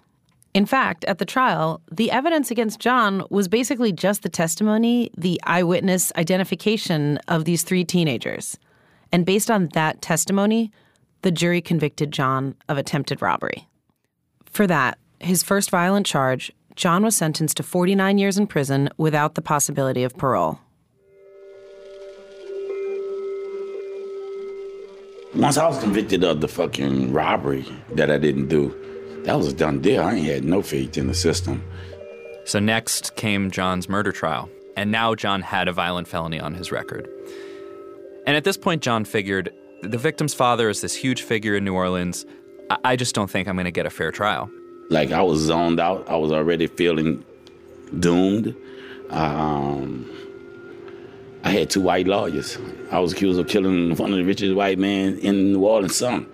In 0.53 0.65
fact, 0.65 1.03
at 1.03 1.17
the 1.17 1.25
trial, 1.25 1.81
the 1.91 2.11
evidence 2.11 2.49
against 2.49 2.79
John 2.79 3.23
was 3.29 3.49
basically 3.49 3.91
just 3.91 4.23
the 4.23 4.29
testimony, 4.29 5.11
the 5.17 5.39
eyewitness 5.43 6.13
identification 6.15 7.17
of 7.27 7.43
these 7.43 7.63
three 7.63 7.83
teenagers. 7.83 8.57
And 9.11 9.25
based 9.25 9.49
on 9.49 9.69
that 9.73 10.01
testimony, 10.01 10.71
the 11.21 11.31
jury 11.31 11.61
convicted 11.61 12.11
John 12.11 12.55
of 12.69 12.77
attempted 12.77 13.21
robbery. 13.21 13.67
For 14.45 14.67
that, 14.67 14.97
his 15.19 15.43
first 15.43 15.69
violent 15.69 16.05
charge, 16.05 16.51
John 16.75 17.03
was 17.03 17.15
sentenced 17.15 17.57
to 17.57 17.63
49 17.63 18.17
years 18.17 18.37
in 18.37 18.47
prison 18.47 18.89
without 18.97 19.35
the 19.35 19.41
possibility 19.41 20.03
of 20.03 20.17
parole. 20.17 20.59
Once 25.33 25.57
I 25.57 25.67
was 25.67 25.79
convicted 25.79 26.23
of 26.23 26.39
the 26.39 26.47
fucking 26.47 27.11
robbery 27.11 27.65
that 27.93 28.09
I 28.09 28.17
didn't 28.17 28.47
do, 28.47 28.73
that 29.23 29.35
was 29.35 29.47
a 29.47 29.53
done 29.53 29.81
deal. 29.81 30.01
I 30.01 30.13
ain't 30.13 30.27
had 30.27 30.43
no 30.45 30.61
faith 30.61 30.97
in 30.97 31.07
the 31.07 31.13
system. 31.13 31.63
So 32.45 32.59
next 32.59 33.15
came 33.15 33.51
John's 33.51 33.89
murder 33.89 34.11
trial, 34.11 34.49
and 34.77 34.91
now 34.91 35.15
John 35.15 35.41
had 35.41 35.67
a 35.67 35.73
violent 35.73 36.07
felony 36.07 36.39
on 36.39 36.53
his 36.53 36.71
record. 36.71 37.09
And 38.25 38.35
at 38.35 38.43
this 38.43 38.57
point, 38.57 38.81
John 38.81 39.05
figured 39.05 39.53
the 39.81 39.97
victim's 39.97 40.33
father 40.33 40.69
is 40.69 40.81
this 40.81 40.95
huge 40.95 41.21
figure 41.21 41.55
in 41.55 41.63
New 41.63 41.73
Orleans. 41.73 42.25
I, 42.69 42.77
I 42.83 42.95
just 42.95 43.13
don't 43.15 43.29
think 43.29 43.47
I'm 43.47 43.55
going 43.55 43.65
to 43.65 43.71
get 43.71 43.85
a 43.85 43.89
fair 43.89 44.11
trial. 44.11 44.49
Like 44.89 45.11
I 45.11 45.21
was 45.21 45.41
zoned 45.41 45.79
out. 45.79 46.07
I 46.09 46.15
was 46.15 46.31
already 46.31 46.67
feeling 46.67 47.23
doomed. 47.99 48.55
Um, 49.09 50.09
I 51.43 51.49
had 51.49 51.69
two 51.69 51.81
white 51.81 52.07
lawyers. 52.07 52.57
I 52.91 52.99
was 52.99 53.13
accused 53.13 53.39
of 53.39 53.47
killing 53.47 53.95
one 53.95 54.11
of 54.11 54.17
the 54.17 54.23
richest 54.23 54.55
white 54.55 54.79
men 54.79 55.19
in 55.19 55.53
New 55.53 55.65
Orleans. 55.65 55.95
Some. 55.95 56.27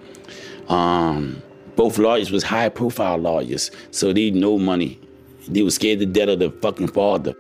Um, 0.70 1.42
both 1.76 1.98
lawyers 1.98 2.32
was 2.32 2.44
high 2.44 2.70
profile 2.70 3.18
lawyers, 3.18 3.72
so 3.92 4.14
they 4.14 4.32
no 4.32 4.58
money. 4.58 5.00
They 5.48 5.64
was 5.64 5.76
scared 5.76 6.00
to 6.00 6.06
death 6.06 6.30
of 6.30 6.40
the 6.40 6.52
fucking 6.52 6.90
father. 6.90 7.34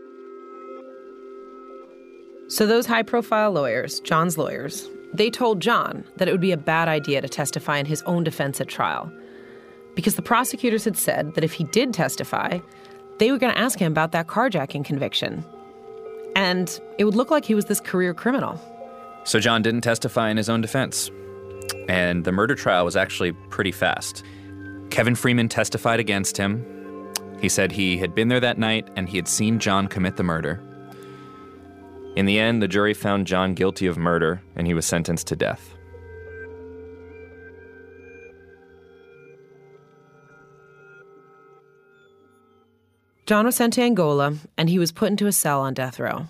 So 2.51 2.67
those 2.67 2.85
high 2.85 3.03
profile 3.03 3.53
lawyers, 3.53 4.01
John's 4.01 4.37
lawyers, 4.37 4.89
they 5.13 5.29
told 5.29 5.61
John 5.61 6.03
that 6.17 6.27
it 6.27 6.33
would 6.33 6.41
be 6.41 6.51
a 6.51 6.57
bad 6.57 6.89
idea 6.89 7.21
to 7.21 7.29
testify 7.29 7.77
in 7.77 7.85
his 7.85 8.01
own 8.01 8.25
defense 8.25 8.59
at 8.59 8.67
trial. 8.67 9.09
Because 9.95 10.15
the 10.15 10.21
prosecutors 10.21 10.83
had 10.83 10.97
said 10.97 11.33
that 11.35 11.45
if 11.45 11.53
he 11.53 11.63
did 11.63 11.93
testify, 11.93 12.59
they 13.19 13.31
were 13.31 13.37
going 13.37 13.53
to 13.53 13.57
ask 13.57 13.79
him 13.79 13.89
about 13.89 14.11
that 14.11 14.27
carjacking 14.27 14.83
conviction. 14.83 15.45
And 16.35 16.77
it 16.97 17.05
would 17.05 17.15
look 17.15 17.31
like 17.31 17.45
he 17.45 17.55
was 17.55 17.65
this 17.65 17.79
career 17.79 18.13
criminal. 18.13 18.59
So 19.23 19.39
John 19.39 19.61
didn't 19.61 19.81
testify 19.81 20.29
in 20.29 20.35
his 20.35 20.49
own 20.49 20.59
defense. 20.59 21.09
And 21.87 22.25
the 22.25 22.33
murder 22.33 22.55
trial 22.55 22.83
was 22.83 22.97
actually 22.97 23.31
pretty 23.49 23.71
fast. 23.71 24.25
Kevin 24.89 25.15
Freeman 25.15 25.47
testified 25.47 26.01
against 26.01 26.35
him. 26.35 26.65
He 27.39 27.47
said 27.47 27.71
he 27.71 27.97
had 27.97 28.13
been 28.13 28.27
there 28.27 28.41
that 28.41 28.57
night 28.57 28.89
and 28.97 29.07
he 29.07 29.15
had 29.15 29.29
seen 29.29 29.57
John 29.57 29.87
commit 29.87 30.17
the 30.17 30.23
murder. 30.23 30.61
In 32.15 32.25
the 32.25 32.39
end, 32.39 32.61
the 32.61 32.67
jury 32.67 32.93
found 32.93 33.25
John 33.25 33.53
guilty 33.53 33.87
of 33.87 33.97
murder 33.97 34.41
and 34.55 34.67
he 34.67 34.73
was 34.73 34.85
sentenced 34.85 35.27
to 35.27 35.35
death. 35.35 35.75
John 43.25 43.45
was 43.45 43.55
sent 43.55 43.73
to 43.73 43.81
Angola 43.81 44.35
and 44.57 44.69
he 44.69 44.77
was 44.77 44.91
put 44.91 45.09
into 45.09 45.25
a 45.25 45.31
cell 45.31 45.61
on 45.61 45.73
death 45.73 45.99
row. 45.99 46.25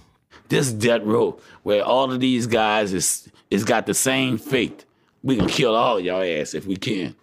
This 0.49 0.71
death 0.71 1.01
row 1.01 1.39
where 1.63 1.83
all 1.83 2.11
of 2.11 2.19
these 2.19 2.45
guys 2.45 2.93
is 2.93 3.27
is 3.49 3.63
got 3.63 3.87
the 3.87 3.93
same 3.95 4.37
fate. 4.37 4.85
We 5.23 5.37
gonna 5.37 5.49
kill 5.49 5.75
all 5.75 5.97
of 5.97 6.05
y'all 6.05 6.21
ass 6.21 6.53
if 6.53 6.67
we 6.67 6.75
can. 6.75 7.15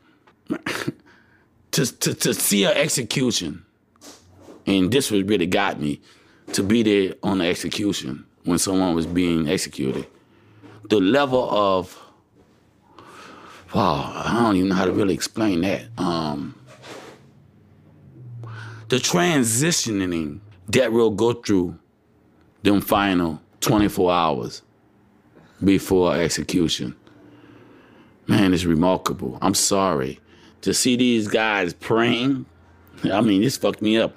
to, 1.71 1.87
to 1.87 2.15
to 2.15 2.35
see 2.35 2.65
an 2.65 2.73
execution, 2.73 3.65
and 4.67 4.91
this 4.91 5.11
was 5.11 5.23
really 5.25 5.47
got 5.47 5.81
me 5.81 6.00
to 6.55 6.62
be 6.62 6.83
there 6.83 7.15
on 7.23 7.38
the 7.38 7.47
execution 7.47 8.25
when 8.49 8.59
someone 8.59 8.95
was 8.95 9.07
being 9.07 9.47
executed. 9.47 10.07
The 10.88 10.99
level 10.99 11.50
of 11.50 12.02
wow, 13.75 14.11
I 14.25 14.40
don't 14.43 14.57
even 14.57 14.71
know 14.71 14.75
how 14.75 14.87
to 14.87 14.93
really 14.93 15.12
explain 15.12 15.61
that. 15.61 15.83
Um, 15.99 16.59
the 18.88 18.97
transitioning 18.97 20.40
that 20.69 20.93
will 20.93 21.11
go 21.11 21.35
through 21.35 21.78
them 22.62 22.81
final 22.81 23.43
24 23.61 24.11
hours 24.11 24.62
before 25.62 26.17
execution. 26.17 26.97
Man, 28.26 28.55
it's 28.55 28.64
remarkable. 28.64 29.38
I'm 29.43 29.55
sorry. 29.55 30.21
To 30.62 30.73
see 30.73 30.97
these 30.97 31.28
guys 31.28 31.75
praying, 31.75 32.47
I 33.12 33.21
mean, 33.21 33.43
this 33.43 33.59
fucked 33.59 33.83
me 33.83 33.99
up. 33.99 34.14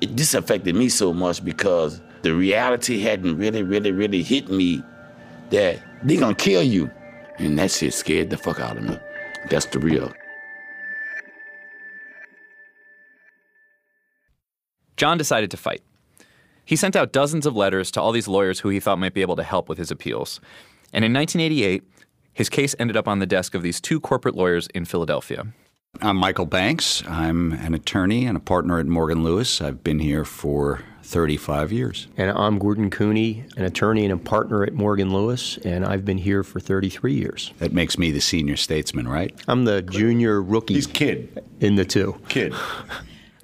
It, 0.00 0.16
this 0.16 0.32
affected 0.32 0.74
me 0.74 0.88
so 0.88 1.12
much 1.12 1.44
because 1.44 2.00
the 2.24 2.34
reality 2.34 3.00
hadn't 3.00 3.36
really, 3.36 3.62
really, 3.62 3.92
really 3.92 4.22
hit 4.22 4.48
me 4.48 4.82
that 5.50 5.78
they 6.02 6.16
gonna 6.16 6.34
kill 6.34 6.62
you. 6.62 6.90
And 7.38 7.58
that 7.58 7.70
shit 7.70 7.92
scared 7.92 8.30
the 8.30 8.38
fuck 8.38 8.58
out 8.58 8.78
of 8.78 8.82
me. 8.82 8.98
That's 9.50 9.66
the 9.66 9.78
real. 9.78 10.10
John 14.96 15.18
decided 15.18 15.50
to 15.50 15.58
fight. 15.58 15.82
He 16.64 16.76
sent 16.76 16.96
out 16.96 17.12
dozens 17.12 17.44
of 17.44 17.54
letters 17.54 17.90
to 17.90 18.00
all 18.00 18.10
these 18.10 18.26
lawyers 18.26 18.60
who 18.60 18.70
he 18.70 18.80
thought 18.80 18.98
might 18.98 19.12
be 19.12 19.20
able 19.20 19.36
to 19.36 19.42
help 19.42 19.68
with 19.68 19.76
his 19.76 19.90
appeals. 19.90 20.40
And 20.94 21.04
in 21.04 21.12
1988, 21.12 21.82
his 22.32 22.48
case 22.48 22.74
ended 22.78 22.96
up 22.96 23.06
on 23.06 23.18
the 23.18 23.26
desk 23.26 23.54
of 23.54 23.60
these 23.60 23.82
two 23.82 24.00
corporate 24.00 24.34
lawyers 24.34 24.66
in 24.68 24.86
Philadelphia. 24.86 25.46
I'm 26.00 26.16
Michael 26.16 26.46
Banks. 26.46 27.04
I'm 27.06 27.52
an 27.52 27.74
attorney 27.74 28.24
and 28.24 28.36
a 28.36 28.40
partner 28.40 28.78
at 28.78 28.86
Morgan 28.86 29.22
Lewis. 29.22 29.60
I've 29.60 29.84
been 29.84 29.98
here 29.98 30.24
for 30.24 30.80
35 31.04 31.70
years. 31.72 32.08
And 32.16 32.30
I'm 32.30 32.58
Gordon 32.58 32.90
Cooney, 32.90 33.44
an 33.56 33.64
attorney 33.64 34.04
and 34.04 34.12
a 34.12 34.16
partner 34.16 34.64
at 34.64 34.72
Morgan 34.72 35.12
Lewis, 35.12 35.58
and 35.58 35.84
I've 35.84 36.04
been 36.04 36.18
here 36.18 36.42
for 36.42 36.60
33 36.60 37.14
years. 37.14 37.52
That 37.58 37.72
makes 37.72 37.98
me 37.98 38.10
the 38.10 38.20
senior 38.20 38.56
statesman, 38.56 39.06
right? 39.06 39.34
I'm 39.46 39.64
the 39.64 39.82
junior 39.82 40.42
rookie 40.42 40.74
He's 40.74 40.86
kid. 40.86 41.44
in 41.60 41.76
the 41.76 41.84
two. 41.84 42.20
Kid. 42.28 42.54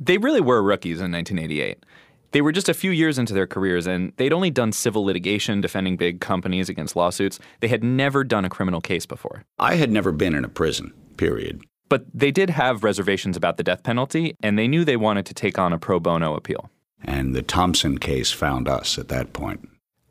They 0.02 0.17
really 0.17 0.40
were 0.40 0.62
rookies 0.62 0.99
in 0.99 1.12
1988. 1.12 1.85
They 2.33 2.40
were 2.40 2.52
just 2.52 2.71
a 2.71 2.75
few 2.75 2.90
years 2.90 3.19
into 3.19 3.35
their 3.35 3.47
careers, 3.47 3.87
and 3.87 4.14
they'd 4.17 4.33
only 4.33 4.50
done 4.50 4.73
civil 4.73 5.05
litigation 5.05 5.61
defending 5.61 5.99
big 5.99 6.23
companies 6.23 6.71
against 6.71 6.97
lawsuits. 6.97 7.38
They 7.61 7.69
had 7.69 7.85
never 7.85 8.25
done 8.25 8.47
a 8.47 8.49
criminal 8.49 8.81
case 8.81 9.05
before. 9.05 9.45
I 9.59 9.75
had 9.75 9.90
never 9.90 10.11
been 10.11 10.35
in 10.35 10.43
a 10.43 10.49
prison, 10.49 10.95
period. 11.19 11.61
But 11.90 12.07
they 12.14 12.31
did 12.31 12.49
have 12.49 12.83
reservations 12.83 13.37
about 13.37 13.59
the 13.59 13.62
death 13.62 13.83
penalty, 13.83 14.35
and 14.43 14.59
they 14.59 14.69
knew 14.69 14.87
they 14.87 14.97
wanted 14.97 15.26
to 15.26 15.35
take 15.35 15.59
on 15.59 15.75
a 15.75 15.79
pro 15.79 16.00
bono 16.00 16.35
appeal. 16.35 16.71
And 17.02 17.35
the 17.35 17.42
Thompson 17.42 17.99
case 17.99 18.30
found 18.30 18.69
us 18.69 18.99
at 18.99 19.09
that 19.09 19.33
point. 19.33 19.69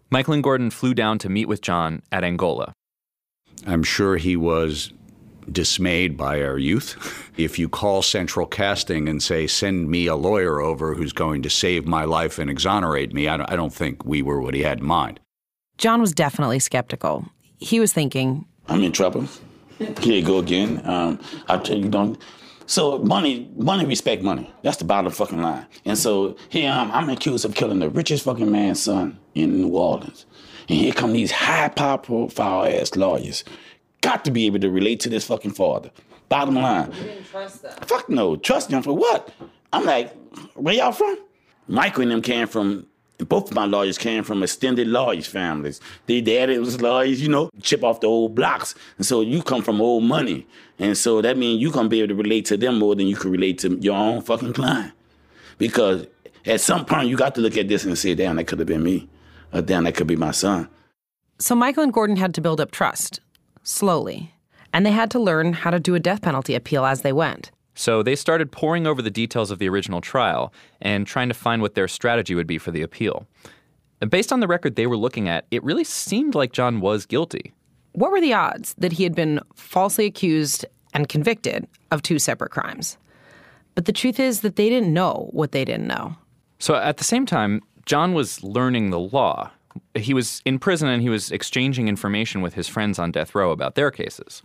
Michael 0.10 0.34
and 0.34 0.44
Gordon 0.44 0.72
flew 0.72 0.94
down 0.94 1.20
to 1.20 1.30
meet 1.30 1.48
with 1.48 1.62
John 1.62 2.02
at 2.12 2.24
Angola. 2.24 2.74
I'm 3.68 3.84
sure 3.84 4.18
he 4.18 4.36
was 4.36 4.92
dismayed 5.52 6.18
by 6.18 6.42
our 6.42 6.58
youth. 6.58 7.26
If 7.40 7.58
you 7.58 7.70
call 7.70 8.02
central 8.02 8.46
casting 8.46 9.08
and 9.08 9.24
say, 9.24 9.48
send 9.48 9.90
me 9.90 10.08
a 10.08 10.16
lawyer 10.18 10.60
over 10.60 10.94
who's 10.94 11.14
going 11.14 11.42
to 11.44 11.50
save 11.50 11.86
my 11.88 12.04
life 12.04 12.38
and 12.38 12.50
exonerate 12.50 13.14
me, 13.14 13.30
I 13.30 13.38
don't, 13.38 13.50
I 13.50 13.56
don't 13.56 13.74
think 13.74 14.04
we 14.04 14.22
were 14.22 14.42
what 14.42 14.54
he 14.54 14.64
had 14.64 14.80
in 14.80 14.86
mind. 14.86 15.22
John 15.78 16.02
was 16.02 16.12
definitely 16.12 16.60
skeptical. 16.60 17.26
He 17.58 17.80
was 17.80 17.94
thinking, 17.94 18.46
I'm 18.68 18.84
in 18.84 18.92
trouble. 18.92 19.26
Here 19.78 20.16
you 20.16 20.22
go 20.22 20.40
again. 20.40 20.82
Um, 20.84 21.18
I 21.48 21.58
tell 21.60 21.78
you, 21.78 21.88
don't. 21.88 22.22
So 22.70 23.00
money, 23.00 23.50
money, 23.56 23.84
respect 23.84 24.22
money. 24.22 24.54
That's 24.62 24.78
the 24.78 24.86
bottom 24.86 25.12
fucking 25.12 25.42
line. 25.42 25.66
And 25.86 25.98
so 25.98 26.38
here 26.50 26.70
I'm, 26.70 26.92
I'm 26.92 27.10
accused 27.10 27.44
of 27.44 27.56
killing 27.56 27.80
the 27.80 27.90
richest 27.90 28.26
fucking 28.26 28.52
man's 28.52 28.80
son 28.80 29.18
in 29.34 29.60
New 29.60 29.70
Orleans. 29.70 30.28
And 30.70 30.78
here 30.78 30.94
come 30.94 31.14
these 31.14 31.32
high 31.32 31.70
profile 31.70 32.66
ass 32.66 32.96
lawyers. 32.96 33.44
Got 34.02 34.24
to 34.26 34.30
be 34.30 34.46
able 34.46 34.60
to 34.60 34.70
relate 34.70 35.00
to 35.00 35.10
this 35.10 35.26
fucking 35.26 35.54
father. 35.54 35.90
Bottom 36.30 36.54
line. 36.54 36.92
You 36.94 37.04
didn't 37.06 37.26
trust 37.26 37.64
them. 37.64 37.74
Fuck 37.88 38.08
no. 38.08 38.36
Trust 38.36 38.70
them 38.70 38.84
for 38.84 38.94
what? 38.94 39.34
I'm 39.74 39.86
like, 39.86 40.16
where 40.54 40.76
y'all 40.76 40.92
from? 40.92 41.18
Michael 41.68 42.04
and 42.04 42.12
them 42.12 42.22
came 42.22 42.46
from 42.46 42.86
both 43.28 43.50
of 43.50 43.56
my 43.56 43.66
lawyers 43.66 43.98
came 43.98 44.24
from 44.24 44.42
extended 44.44 44.88
lawyers 44.88 45.28
families. 45.28 45.82
Their 46.06 46.22
daddy 46.22 46.58
was 46.58 46.82
lawyers, 46.82 47.22
you 47.22 47.28
know, 47.28 47.50
chip 47.62 47.84
off 47.84 48.00
the 48.00 48.08
old 48.08 48.34
blocks. 48.34 48.76
And 48.98 49.06
so 49.06 49.22
you 49.22 49.44
come 49.44 49.62
from 49.62 49.82
old 49.82 50.04
money. 50.04 50.48
And 50.78 50.98
so 50.98 51.22
that 51.22 51.38
means 51.38 51.62
you 51.62 51.72
gonna 51.72 51.90
be 51.90 52.00
able 52.02 52.16
to 52.16 52.24
relate 52.24 52.46
to 52.46 52.58
them 52.58 52.80
more 52.80 52.96
than 52.96 53.08
you 53.08 53.16
can 53.18 53.32
relate 53.32 53.60
to 53.60 53.78
your 53.82 53.98
own 53.98 54.22
fucking 54.22 54.54
client. 54.54 54.94
Because 55.58 56.08
at 56.46 56.62
some 56.62 56.86
point 56.86 57.10
you 57.10 57.18
got 57.18 57.36
to 57.36 57.42
look 57.42 57.58
at 57.58 57.68
this 57.68 57.84
and 57.84 57.98
say, 57.98 58.16
damn, 58.16 58.38
that 58.38 58.46
could 58.46 58.60
have 58.60 58.68
been 58.68 58.84
me. 58.84 59.10
Or 59.52 59.62
damn, 59.62 59.84
that 59.84 59.96
could 59.96 60.08
be 60.08 60.16
my 60.16 60.32
son. 60.32 60.70
so 61.40 61.56
Michael 61.56 61.84
and 61.84 61.94
Gordon 61.94 62.16
had 62.16 62.34
to 62.36 62.42
build 62.42 62.62
up 62.62 62.72
trust, 62.72 63.20
slowly. 63.64 64.34
And 64.74 64.86
they 64.86 64.92
had 64.92 65.12
to 65.12 65.20
learn 65.20 65.54
how 65.54 65.72
to 65.72 65.80
do 65.80 65.96
a 65.96 66.00
death 66.00 66.22
penalty 66.22 66.56
appeal 66.56 66.86
as 66.86 67.02
they 67.02 67.12
went. 67.12 67.52
So 67.80 68.04
they 68.04 68.18
started 68.18 68.52
poring 68.52 68.86
over 68.86 69.02
the 69.02 69.10
details 69.10 69.52
of 69.52 69.60
the 69.60 69.70
original 69.70 70.02
trial 70.02 70.52
and 70.82 71.08
trying 71.08 71.30
to 71.30 71.34
find 71.34 71.62
what 71.62 71.76
their 71.76 71.88
strategy 71.88 72.36
would 72.36 72.46
be 72.46 72.58
for 72.58 72.72
the 72.72 72.82
appeal. 72.82 73.26
And 74.02 74.12
based 74.12 74.34
on 74.34 74.42
the 74.42 74.50
record 74.50 74.76
they 74.76 74.86
were 74.86 74.98
looking 74.98 75.30
at, 75.30 75.46
it 75.50 75.64
really 75.64 75.86
seemed 75.86 76.36
like 76.36 76.52
John 76.52 76.82
was 76.82 77.06
guilty. 77.06 77.54
What 77.94 78.12
were 78.12 78.20
the 78.20 78.34
odds 78.34 78.76
that 78.80 78.92
he 78.92 79.06
had 79.06 79.16
been 79.16 79.40
falsely 79.56 80.06
accused 80.06 80.66
and 80.94 81.08
convicted 81.08 81.70
of 81.90 82.02
two 82.02 82.20
separate 82.20 82.52
crimes. 82.52 82.98
But 83.76 83.86
the 83.86 83.94
truth 83.94 84.20
is 84.20 84.42
that 84.42 84.58
they 84.58 84.68
didn't 84.68 84.94
know 84.94 85.30
what 85.32 85.54
they 85.54 85.64
didn't 85.64 85.88
know. 85.88 86.18
So 86.60 86.76
at 86.76 86.98
the 86.98 87.06
same 87.06 87.26
time, 87.26 87.62
John 87.86 88.14
was 88.14 88.44
learning 88.44 88.90
the 88.90 89.00
law. 89.00 89.52
He 89.96 90.14
was 90.14 90.42
in 90.44 90.60
prison 90.60 90.90
and 90.90 91.02
he 91.02 91.08
was 91.08 91.32
exchanging 91.32 91.88
information 91.88 92.42
with 92.42 92.56
his 92.56 92.68
friends 92.68 93.00
on 93.00 93.12
death 93.12 93.34
row 93.34 93.52
about 93.52 93.76
their 93.76 93.90
cases. 93.90 94.42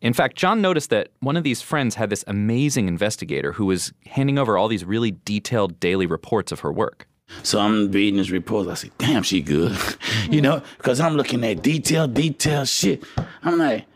In 0.00 0.12
fact, 0.12 0.36
John 0.36 0.60
noticed 0.60 0.90
that 0.90 1.08
one 1.20 1.36
of 1.36 1.44
these 1.44 1.60
friends 1.60 1.96
had 1.96 2.10
this 2.10 2.24
amazing 2.26 2.88
investigator 2.88 3.52
who 3.52 3.66
was 3.66 3.92
handing 4.06 4.38
over 4.38 4.56
all 4.56 4.68
these 4.68 4.84
really 4.84 5.16
detailed 5.24 5.80
daily 5.80 6.06
reports 6.06 6.52
of 6.52 6.60
her 6.60 6.72
work. 6.72 7.08
So 7.42 7.58
I'm 7.58 7.90
reading 7.90 8.18
his 8.18 8.30
reports. 8.30 8.70
I 8.70 8.74
say, 8.74 8.90
damn, 8.98 9.22
she 9.22 9.42
good. 9.42 9.76
you 10.30 10.40
know, 10.40 10.62
because 10.78 11.00
I'm 11.00 11.14
looking 11.14 11.44
at 11.44 11.62
detail, 11.62 12.06
detail 12.06 12.64
shit. 12.64 13.04
I'm 13.42 13.58
like, 13.58 13.86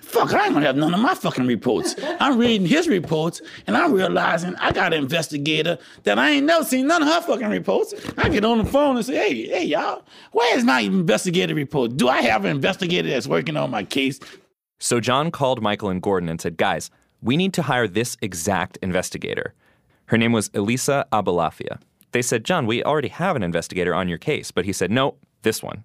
fuck, 0.00 0.32
I 0.34 0.44
ain't 0.44 0.54
gonna 0.54 0.66
have 0.66 0.76
none 0.76 0.92
of 0.92 1.00
my 1.00 1.14
fucking 1.14 1.46
reports. 1.46 1.96
I'm 2.20 2.38
reading 2.38 2.66
his 2.66 2.86
reports 2.86 3.40
and 3.66 3.76
I'm 3.76 3.92
realizing 3.92 4.54
I 4.56 4.70
got 4.70 4.92
an 4.92 5.02
investigator 5.02 5.78
that 6.04 6.18
I 6.18 6.30
ain't 6.32 6.46
never 6.46 6.64
seen 6.64 6.86
none 6.86 7.02
of 7.02 7.08
her 7.08 7.22
fucking 7.22 7.48
reports. 7.48 7.94
I 8.18 8.28
get 8.28 8.44
on 8.44 8.58
the 8.58 8.64
phone 8.64 8.96
and 8.96 9.04
say, 9.04 9.16
hey, 9.16 9.46
hey, 9.48 9.64
y'all, 9.64 10.02
where's 10.32 10.64
my 10.64 10.80
investigative 10.80 11.56
report? 11.56 11.96
Do 11.96 12.08
I 12.08 12.20
have 12.22 12.44
an 12.44 12.50
investigator 12.50 13.08
that's 13.08 13.26
working 13.26 13.56
on 13.56 13.70
my 13.70 13.84
case? 13.84 14.20
So 14.82 14.98
John 14.98 15.30
called 15.30 15.62
Michael 15.62 15.90
and 15.90 16.02
Gordon 16.02 16.28
and 16.28 16.40
said, 16.40 16.56
guys, 16.56 16.90
we 17.22 17.36
need 17.36 17.54
to 17.54 17.62
hire 17.62 17.86
this 17.86 18.16
exact 18.20 18.78
investigator. 18.82 19.54
Her 20.06 20.18
name 20.18 20.32
was 20.32 20.50
Elisa 20.54 21.06
Abolafia. 21.12 21.78
They 22.10 22.20
said, 22.20 22.44
John, 22.44 22.66
we 22.66 22.82
already 22.82 23.06
have 23.06 23.36
an 23.36 23.44
investigator 23.44 23.94
on 23.94 24.08
your 24.08 24.18
case. 24.18 24.50
But 24.50 24.64
he 24.64 24.72
said, 24.72 24.90
no, 24.90 25.14
this 25.42 25.62
one. 25.62 25.84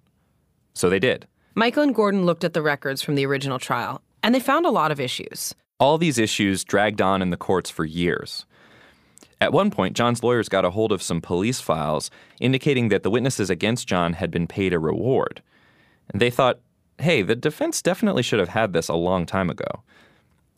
So 0.74 0.90
they 0.90 0.98
did. 0.98 1.28
Michael 1.54 1.84
and 1.84 1.94
Gordon 1.94 2.26
looked 2.26 2.42
at 2.42 2.54
the 2.54 2.60
records 2.60 3.00
from 3.00 3.14
the 3.14 3.24
original 3.24 3.60
trial, 3.60 4.02
and 4.24 4.34
they 4.34 4.40
found 4.40 4.66
a 4.66 4.70
lot 4.70 4.90
of 4.90 4.98
issues. 4.98 5.54
All 5.78 5.96
these 5.96 6.18
issues 6.18 6.64
dragged 6.64 7.00
on 7.00 7.22
in 7.22 7.30
the 7.30 7.36
courts 7.36 7.70
for 7.70 7.84
years. 7.84 8.46
At 9.40 9.52
one 9.52 9.70
point, 9.70 9.96
John's 9.96 10.24
lawyers 10.24 10.48
got 10.48 10.64
a 10.64 10.70
hold 10.70 10.90
of 10.90 11.02
some 11.02 11.20
police 11.20 11.60
files 11.60 12.10
indicating 12.40 12.88
that 12.88 13.04
the 13.04 13.10
witnesses 13.10 13.48
against 13.48 13.86
John 13.86 14.14
had 14.14 14.32
been 14.32 14.48
paid 14.48 14.72
a 14.72 14.80
reward. 14.80 15.40
And 16.08 16.20
they 16.20 16.30
thought, 16.30 16.58
hey, 17.00 17.22
the 17.22 17.36
defense 17.36 17.82
definitely 17.82 18.22
should 18.22 18.38
have 18.38 18.50
had 18.50 18.72
this 18.72 18.88
a 18.88 18.94
long 18.94 19.26
time 19.26 19.50
ago. 19.50 19.82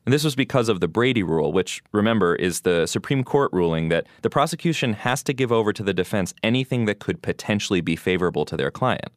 And 0.07 0.15
this 0.15 0.25
was 0.25 0.35
because 0.35 0.69
of 0.69 0.81
the 0.81 0.89
Brady 0.89 1.23
rule, 1.23 1.53
which, 1.53 1.83
remember, 1.93 2.35
is 2.35 2.63
the 2.63 2.87
Supreme 2.87 3.23
Court 3.23 3.53
ruling 3.53 3.91
that 3.91 4.07
the 4.23 4.31
prosecution 4.31 4.95
has 4.95 5.23
to 5.25 5.35
give 5.35 5.53
over 5.53 5.73
to 5.73 5.83
the 5.83 5.93
defense 5.93 6.33
anything 6.43 6.87
that 6.87 7.01
could 7.01 7.23
potentially 7.23 7.81
be 7.81 7.97
favorable 7.97 8.45
to 8.47 8.57
their 8.57 8.71
client. 8.71 9.13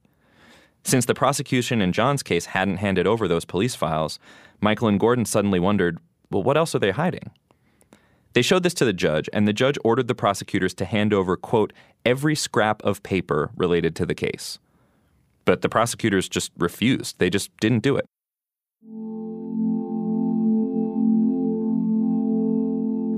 Since 0.84 1.06
the 1.06 1.14
prosecution 1.14 1.82
in 1.82 1.94
John's 1.94 2.24
case 2.24 2.48
hadn't 2.48 2.78
handed 2.78 3.08
over 3.08 3.28
those 3.28 3.46
police 3.46 3.76
files, 3.76 4.20
Michael 4.60 4.90
and 4.90 5.00
Gordon 5.00 5.26
suddenly 5.26 5.60
wondered 5.60 5.98
well, 6.30 6.44
what 6.44 6.58
else 6.58 6.74
are 6.74 6.80
they 6.80 6.92
hiding? 6.92 7.32
They 8.34 8.42
showed 8.42 8.64
this 8.64 8.74
to 8.76 8.86
the 8.86 8.94
judge, 8.94 9.30
and 9.32 9.48
the 9.48 9.54
judge 9.54 9.78
ordered 9.84 10.08
the 10.08 10.16
prosecutors 10.16 10.74
to 10.76 10.86
hand 10.86 11.14
over, 11.14 11.38
quote, 11.38 11.72
every 12.04 12.36
scrap 12.36 12.82
of 12.82 13.04
paper 13.04 13.52
related 13.56 13.96
to 13.98 14.06
the 14.06 14.16
case. 14.16 14.58
But 15.46 15.62
the 15.62 15.70
prosecutors 15.70 16.30
just 16.30 16.52
refused. 16.58 17.20
They 17.20 17.30
just 17.30 17.56
didn't 17.58 17.84
do 17.84 17.98
it. 17.98 18.06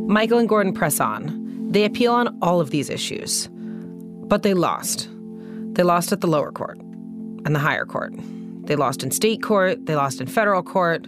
Michael 0.07 0.37
and 0.37 0.47
Gordon 0.47 0.73
press 0.73 0.99
on. 0.99 1.71
They 1.71 1.83
appeal 1.83 2.13
on 2.13 2.37
all 2.41 2.61
of 2.61 2.69
these 2.69 2.89
issues. 2.89 3.49
But 3.51 4.43
they 4.43 4.53
lost. 4.53 5.09
They 5.73 5.83
lost 5.83 6.11
at 6.11 6.21
the 6.21 6.27
lower 6.27 6.51
court 6.51 6.79
and 6.79 7.53
the 7.53 7.59
higher 7.59 7.85
court. 7.85 8.13
They 8.65 8.75
lost 8.75 9.03
in 9.03 9.11
state 9.11 9.43
court, 9.43 9.85
they 9.85 9.95
lost 9.95 10.21
in 10.21 10.27
federal 10.27 10.63
court, 10.63 11.05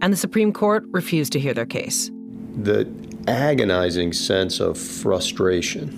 and 0.00 0.12
the 0.12 0.16
Supreme 0.16 0.52
Court 0.52 0.84
refused 0.90 1.32
to 1.32 1.40
hear 1.40 1.54
their 1.54 1.66
case. 1.66 2.10
The 2.56 2.86
agonizing 3.26 4.12
sense 4.12 4.60
of 4.60 4.78
frustration 4.78 5.90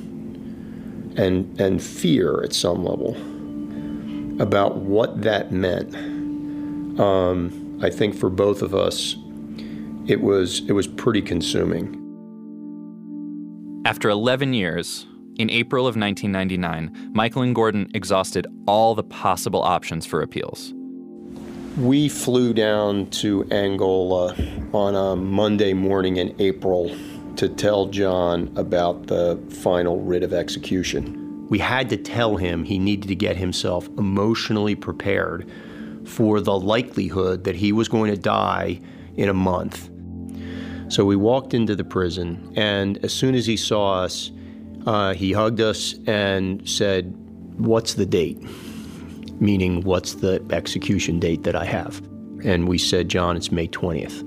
and, 1.17 1.61
and 1.61 1.83
fear 1.83 2.43
at 2.43 2.53
some 2.53 2.85
level 2.85 3.17
about 4.40 4.78
what 4.78 5.23
that 5.23 5.52
meant. 5.52 5.94
Um, 6.99 7.78
I 7.82 7.90
think 7.90 8.16
for 8.16 8.30
both 8.30 8.62
of 8.62 8.75
us, 8.75 9.14
it 10.06 10.20
was 10.20 10.62
it 10.68 10.73
was 10.73 10.87
pretty 10.87 11.23
consuming. 11.23 11.97
After 13.87 14.11
11 14.11 14.52
years, 14.54 15.06
in 15.38 15.49
April 15.50 15.87
of 15.87 15.97
1999, 15.97 17.12
Michael 17.14 17.42
and 17.42 17.54
Gordon 17.54 17.90
exhausted 17.94 18.47
all 18.66 18.94
the 18.94 19.02
possible 19.02 19.62
options 19.62 20.04
for 20.04 20.21
appeals. 20.21 20.75
We 21.78 22.08
flew 22.08 22.52
down 22.52 23.06
to 23.10 23.47
Angola 23.50 24.34
on 24.75 24.95
a 24.95 25.17
Monday 25.17 25.73
morning 25.73 26.17
in 26.17 26.34
April 26.38 26.95
to 27.36 27.49
tell 27.49 27.86
John 27.86 28.52
about 28.56 29.06
the 29.06 29.41
final 29.49 30.00
writ 30.00 30.23
of 30.23 30.34
execution. 30.34 31.20
We 31.50 31.58
had 31.58 31.91
to 31.91 31.97
tell 31.97 32.36
him 32.36 32.65
he 32.65 32.78
needed 32.78 33.08
to 33.08 33.17
get 33.17 33.36
himself 33.36 33.89
emotionally 33.99 34.76
prepared 34.76 35.50
for 36.04 36.41
the 36.41 36.58
likelihood 36.58 37.45
that 37.45 37.56
he 37.56 37.73
was 37.73 37.89
going 37.89 38.10
to 38.13 38.17
die 38.17 38.80
in 39.17 39.28
a 39.28 39.34
month. 39.34 39.91
So 40.89 41.04
we 41.04 41.17
walked 41.17 41.52
into 41.52 41.75
the 41.75 41.84
prison, 41.84 42.52
and 42.56 43.04
as 43.04 43.13
soon 43.13 43.34
as 43.34 43.47
he 43.47 43.56
saw 43.56 44.02
us, 44.02 44.30
uh, 44.86 45.13
he 45.15 45.32
hugged 45.32 45.60
us 45.60 45.95
and 46.06 46.67
said, 46.69 47.15
What's 47.58 47.95
the 47.95 48.06
date? 48.06 48.41
Meaning, 49.41 49.82
what's 49.82 50.15
the 50.15 50.45
execution 50.50 51.19
date 51.19 51.43
that 51.43 51.56
I 51.56 51.65
have? 51.65 52.00
And 52.45 52.69
we 52.69 52.78
said, 52.78 53.08
John, 53.08 53.36
it's 53.36 53.52
May 53.52 53.69
20th. 53.69 54.21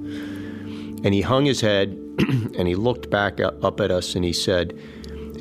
And 1.05 1.13
he 1.13 1.21
hung 1.21 1.45
his 1.45 1.61
head 1.61 1.89
and 2.57 2.67
he 2.67 2.75
looked 2.75 3.09
back 3.09 3.39
up 3.39 3.79
at 3.79 3.91
us 3.91 4.13
and 4.13 4.23
he 4.23 4.33
said, 4.33 4.77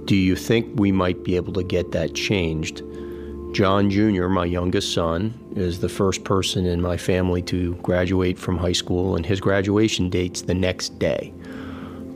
do 0.04 0.16
you 0.16 0.36
think 0.36 0.68
we 0.80 0.92
might 0.92 1.24
be 1.24 1.36
able 1.36 1.52
to 1.54 1.62
get 1.62 1.92
that 1.92 2.14
changed? 2.14 2.82
John 3.52 3.90
Jr., 3.90 4.28
my 4.28 4.46
youngest 4.46 4.94
son, 4.94 5.38
is 5.54 5.80
the 5.80 5.88
first 5.88 6.24
person 6.24 6.64
in 6.64 6.80
my 6.80 6.96
family 6.96 7.42
to 7.42 7.74
graduate 7.76 8.38
from 8.38 8.56
high 8.56 8.72
school, 8.72 9.14
and 9.14 9.26
his 9.26 9.40
graduation 9.40 10.08
date's 10.08 10.42
the 10.42 10.54
next 10.54 10.98
day. 10.98 11.32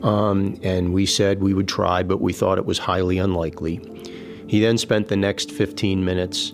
Um, 0.01 0.59
and 0.63 0.93
we 0.93 1.05
said 1.05 1.41
we 1.41 1.53
would 1.53 1.67
try, 1.67 2.03
but 2.03 2.21
we 2.21 2.33
thought 2.33 2.57
it 2.57 2.65
was 2.65 2.79
highly 2.79 3.17
unlikely. 3.17 3.79
He 4.47 4.59
then 4.59 4.77
spent 4.77 5.07
the 5.07 5.15
next 5.15 5.51
15 5.51 6.03
minutes 6.03 6.53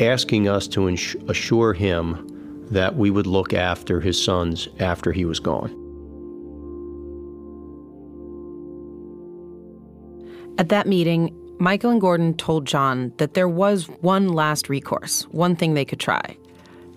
asking 0.00 0.48
us 0.48 0.68
to 0.68 0.88
assure 1.28 1.72
him 1.72 2.26
that 2.70 2.96
we 2.96 3.10
would 3.10 3.26
look 3.26 3.52
after 3.52 4.00
his 4.00 4.22
sons 4.22 4.68
after 4.78 5.12
he 5.12 5.24
was 5.24 5.40
gone. 5.40 5.79
At 10.60 10.68
that 10.68 10.86
meeting, 10.86 11.34
Michael 11.58 11.90
and 11.90 12.02
Gordon 12.02 12.34
told 12.34 12.66
John 12.66 13.14
that 13.16 13.32
there 13.32 13.48
was 13.48 13.86
one 14.02 14.28
last 14.28 14.68
recourse, 14.68 15.22
one 15.30 15.56
thing 15.56 15.72
they 15.72 15.86
could 15.86 15.98
try. 15.98 16.36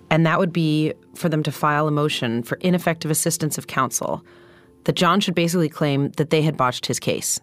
And 0.10 0.26
that 0.26 0.38
would 0.38 0.52
be 0.52 0.92
for 1.16 1.30
them 1.30 1.44
to 1.44 1.52
file 1.52 1.88
a 1.88 1.92
motion 1.92 2.44
for 2.44 2.56
ineffective 2.56 3.10
assistance 3.10 3.58
of 3.58 3.68
counsel, 3.68 4.22
that 4.84 4.98
John 4.98 5.22
should 5.22 5.34
basically 5.34 5.70
claim 5.70 6.10
that 6.18 6.30
they 6.30 6.42
had 6.42 6.58
botched 6.58 6.88
his 6.88 7.00
case. 7.00 7.40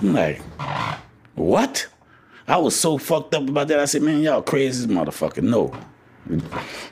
I'm 0.00 0.14
like, 0.14 0.40
what? 1.34 1.86
I 2.48 2.56
was 2.56 2.74
so 2.74 2.96
fucked 2.96 3.34
up 3.34 3.46
about 3.46 3.68
that. 3.68 3.80
I 3.80 3.84
said, 3.84 4.00
man, 4.00 4.22
y'all 4.22 4.40
crazy 4.40 4.86
motherfucker. 4.86 5.42
No. 5.42 5.76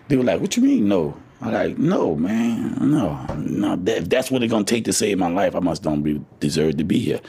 They 0.08 0.18
were 0.18 0.24
like, 0.24 0.42
what 0.42 0.58
you 0.58 0.62
mean, 0.62 0.88
no? 0.88 1.16
I'm 1.40 1.52
like, 1.54 1.78
no, 1.78 2.16
man, 2.16 2.76
no, 2.90 3.24
no. 3.38 3.82
If 3.86 4.10
that's 4.10 4.30
what 4.30 4.42
it's 4.42 4.52
gonna 4.52 4.64
take 4.64 4.84
to 4.84 4.92
save 4.92 5.16
my 5.16 5.30
life, 5.30 5.56
I 5.56 5.60
must 5.60 5.82
don't 5.82 6.02
be, 6.02 6.22
deserve 6.38 6.76
to 6.76 6.84
be 6.84 6.98
here. 6.98 7.20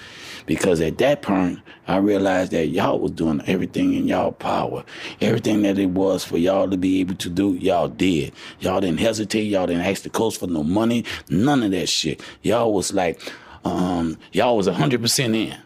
Because 0.45 0.81
at 0.81 0.97
that 0.99 1.21
point, 1.21 1.59
I 1.87 1.97
realized 1.97 2.51
that 2.51 2.67
y'all 2.67 2.99
was 2.99 3.11
doing 3.11 3.41
everything 3.47 3.93
in 3.93 4.07
y'all 4.07 4.31
power. 4.31 4.83
Everything 5.19 5.61
that 5.63 5.77
it 5.77 5.89
was 5.89 6.23
for 6.23 6.37
y'all 6.37 6.69
to 6.69 6.77
be 6.77 6.99
able 6.99 7.15
to 7.15 7.29
do, 7.29 7.53
y'all 7.55 7.87
did. 7.87 8.33
Y'all 8.59 8.81
didn't 8.81 8.99
hesitate. 8.99 9.43
Y'all 9.43 9.67
didn't 9.67 9.85
ask 9.85 10.03
the 10.03 10.09
coast 10.09 10.39
for 10.39 10.47
no 10.47 10.63
money. 10.63 11.05
None 11.29 11.63
of 11.63 11.71
that 11.71 11.89
shit. 11.89 12.21
Y'all 12.41 12.73
was 12.73 12.93
like, 12.93 13.21
um, 13.65 14.17
y'all 14.31 14.57
was 14.57 14.67
100% 14.67 15.35
in. 15.35 15.57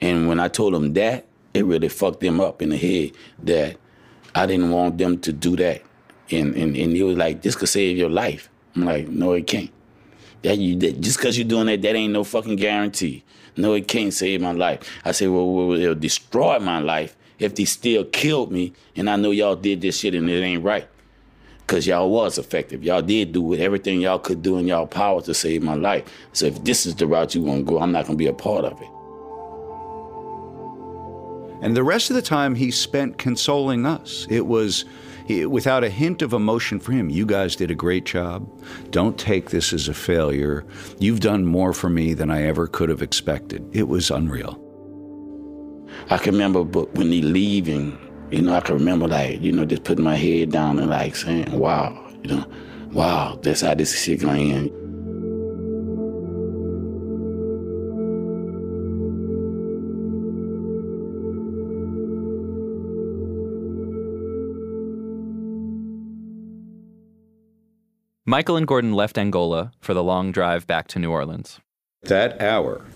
And 0.00 0.28
when 0.28 0.40
I 0.40 0.48
told 0.48 0.74
them 0.74 0.92
that, 0.94 1.26
it 1.52 1.64
really 1.64 1.88
fucked 1.88 2.20
them 2.20 2.40
up 2.40 2.62
in 2.62 2.70
the 2.70 2.76
head 2.76 3.12
that 3.42 3.76
I 4.34 4.46
didn't 4.46 4.70
want 4.70 4.98
them 4.98 5.18
to 5.20 5.32
do 5.32 5.56
that 5.56 5.82
and 6.32 6.54
and, 6.54 6.76
and 6.76 6.96
it 6.96 7.02
was 7.02 7.16
like 7.16 7.42
this 7.42 7.56
could 7.56 7.68
save 7.68 7.96
your 7.96 8.10
life. 8.10 8.48
I'm 8.74 8.84
like, 8.84 9.08
no, 9.08 9.32
it 9.32 9.46
can't. 9.46 9.70
That 10.42 10.58
you 10.58 10.76
that, 10.76 11.00
just 11.00 11.18
because 11.18 11.36
you're 11.36 11.48
doing 11.48 11.66
that, 11.66 11.82
that 11.82 11.94
ain't 11.94 12.12
no 12.12 12.24
fucking 12.24 12.56
guarantee. 12.56 13.24
No, 13.56 13.74
it 13.74 13.88
can't 13.88 14.12
save 14.12 14.40
my 14.40 14.52
life. 14.52 14.80
I 15.04 15.12
said, 15.12 15.28
well, 15.30 15.52
well, 15.52 15.78
it'll 15.78 15.94
destroy 15.94 16.58
my 16.58 16.78
life 16.80 17.16
if 17.38 17.54
they 17.54 17.64
still 17.64 18.04
killed 18.04 18.52
me, 18.52 18.72
and 18.96 19.08
I 19.08 19.16
know 19.16 19.30
y'all 19.30 19.56
did 19.56 19.80
this 19.80 19.98
shit 19.98 20.14
and 20.14 20.28
it 20.28 20.42
ain't 20.42 20.62
right. 20.62 20.86
Cause 21.66 21.86
y'all 21.86 22.10
was 22.10 22.36
effective. 22.36 22.82
Y'all 22.82 23.00
did 23.00 23.32
do 23.32 23.54
everything 23.54 24.00
y'all 24.00 24.18
could 24.18 24.42
do 24.42 24.58
in 24.58 24.66
y'all 24.66 24.88
power 24.88 25.22
to 25.22 25.32
save 25.32 25.62
my 25.62 25.74
life. 25.74 26.04
So 26.32 26.46
if 26.46 26.64
this 26.64 26.84
is 26.84 26.96
the 26.96 27.06
route 27.06 27.36
you 27.36 27.42
want 27.42 27.60
to 27.60 27.72
go, 27.72 27.78
I'm 27.78 27.92
not 27.92 28.06
gonna 28.06 28.16
be 28.16 28.26
a 28.26 28.32
part 28.32 28.64
of 28.64 28.72
it. 28.82 28.88
And 31.62 31.76
the 31.76 31.84
rest 31.84 32.10
of 32.10 32.16
the 32.16 32.22
time 32.22 32.56
he 32.56 32.72
spent 32.72 33.18
consoling 33.18 33.86
us. 33.86 34.26
It 34.28 34.46
was 34.46 34.84
without 35.46 35.84
a 35.84 35.90
hint 35.90 36.22
of 36.22 36.32
emotion 36.32 36.80
for 36.80 36.92
him. 36.92 37.10
You 37.10 37.26
guys 37.26 37.56
did 37.56 37.70
a 37.70 37.74
great 37.74 38.04
job. 38.04 38.48
Don't 38.90 39.18
take 39.18 39.50
this 39.50 39.72
as 39.72 39.88
a 39.88 39.94
failure. 39.94 40.64
You've 40.98 41.20
done 41.20 41.44
more 41.44 41.72
for 41.72 41.88
me 41.88 42.14
than 42.14 42.30
I 42.30 42.42
ever 42.42 42.66
could 42.66 42.88
have 42.88 43.02
expected. 43.02 43.68
It 43.72 43.88
was 43.88 44.10
unreal. 44.10 44.58
I 46.08 46.18
can 46.18 46.32
remember 46.32 46.64
but 46.64 46.94
when 46.94 47.10
he 47.10 47.22
leaving, 47.22 47.98
you 48.30 48.42
know, 48.42 48.54
I 48.54 48.60
can 48.60 48.76
remember 48.76 49.08
like, 49.08 49.40
you 49.40 49.52
know, 49.52 49.64
just 49.64 49.84
putting 49.84 50.04
my 50.04 50.16
head 50.16 50.52
down 50.52 50.78
and 50.78 50.90
like 50.90 51.16
saying, 51.16 51.50
wow, 51.52 52.10
you 52.22 52.30
know, 52.30 52.46
wow, 52.92 53.38
that's 53.42 53.60
how 53.60 53.74
this 53.74 54.00
shit 54.00 54.20
going 54.20 54.48
in. 54.50 54.79
Michael 68.30 68.56
and 68.56 68.64
Gordon 68.64 68.92
left 68.92 69.18
Angola 69.18 69.72
for 69.80 69.92
the 69.92 70.04
long 70.04 70.30
drive 70.30 70.64
back 70.64 70.86
to 70.86 71.00
New 71.00 71.10
Orleans. 71.10 71.58
That 72.02 72.40
hour 72.40 72.86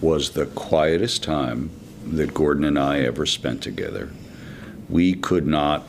was 0.00 0.30
the 0.30 0.46
quietest 0.46 1.24
time 1.24 1.70
that 2.06 2.32
Gordon 2.32 2.62
and 2.62 2.78
I 2.78 3.00
ever 3.00 3.26
spent 3.26 3.60
together. 3.60 4.12
We 4.88 5.14
could 5.14 5.48
not 5.48 5.82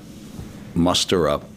muster 0.73 1.27
up 1.27 1.47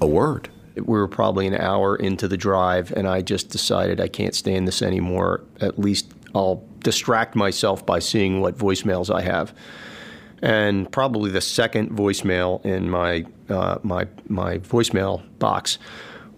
a 0.00 0.06
word. 0.06 0.48
We 0.76 0.84
were 0.84 1.08
probably 1.08 1.48
an 1.48 1.56
hour 1.56 1.96
into 1.96 2.28
the 2.28 2.36
drive, 2.36 2.92
and 2.92 3.08
I 3.08 3.20
just 3.20 3.48
decided 3.48 4.00
I 4.00 4.06
can't 4.06 4.36
stand 4.36 4.68
this 4.68 4.80
anymore. 4.80 5.40
At 5.60 5.76
least 5.76 6.06
I'll 6.36 6.64
distract 6.84 7.34
myself 7.34 7.84
by 7.84 7.98
seeing 7.98 8.40
what 8.40 8.56
voicemails 8.56 9.12
I 9.12 9.22
have. 9.22 9.52
And 10.40 10.90
probably 10.92 11.32
the 11.32 11.40
second 11.40 11.90
voicemail 11.90 12.64
in 12.64 12.88
my 12.88 13.26
uh, 13.48 13.78
my 13.82 14.06
my 14.28 14.58
voicemail 14.58 15.20
box 15.40 15.76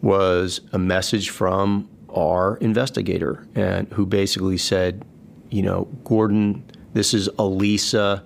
was 0.03 0.61
a 0.73 0.79
message 0.79 1.31
from 1.31 1.89
our 2.15 2.57
investigator, 2.57 3.47
and 3.55 3.89
who 3.93 4.05
basically 4.05 4.59
said, 4.59 5.05
you 5.51 5.63
know, 5.63 5.85
Gordon, 6.05 6.65
this 6.93 7.15
is 7.15 7.29
Elisa. 7.39 8.23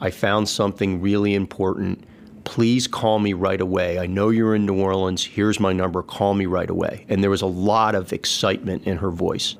I 0.00 0.10
found 0.10 0.48
something 0.48 1.00
really 1.00 1.34
important. 1.34 2.04
Please 2.44 2.86
call 2.86 3.20
me 3.20 3.32
right 3.32 3.60
away. 3.60 3.98
I 3.98 4.06
know 4.06 4.28
you're 4.30 4.54
in 4.54 4.66
New 4.66 4.78
Orleans. 4.80 5.24
Here's 5.24 5.60
my 5.60 5.72
number. 5.72 6.02
Call 6.02 6.34
me 6.34 6.44
right 6.46 6.68
away. 6.68 7.06
And 7.08 7.22
there 7.22 7.30
was 7.30 7.40
a 7.40 7.46
lot 7.46 7.94
of 7.94 8.12
excitement 8.12 8.84
in 8.86 8.98
her 8.98 9.10
voice. 9.10 9.54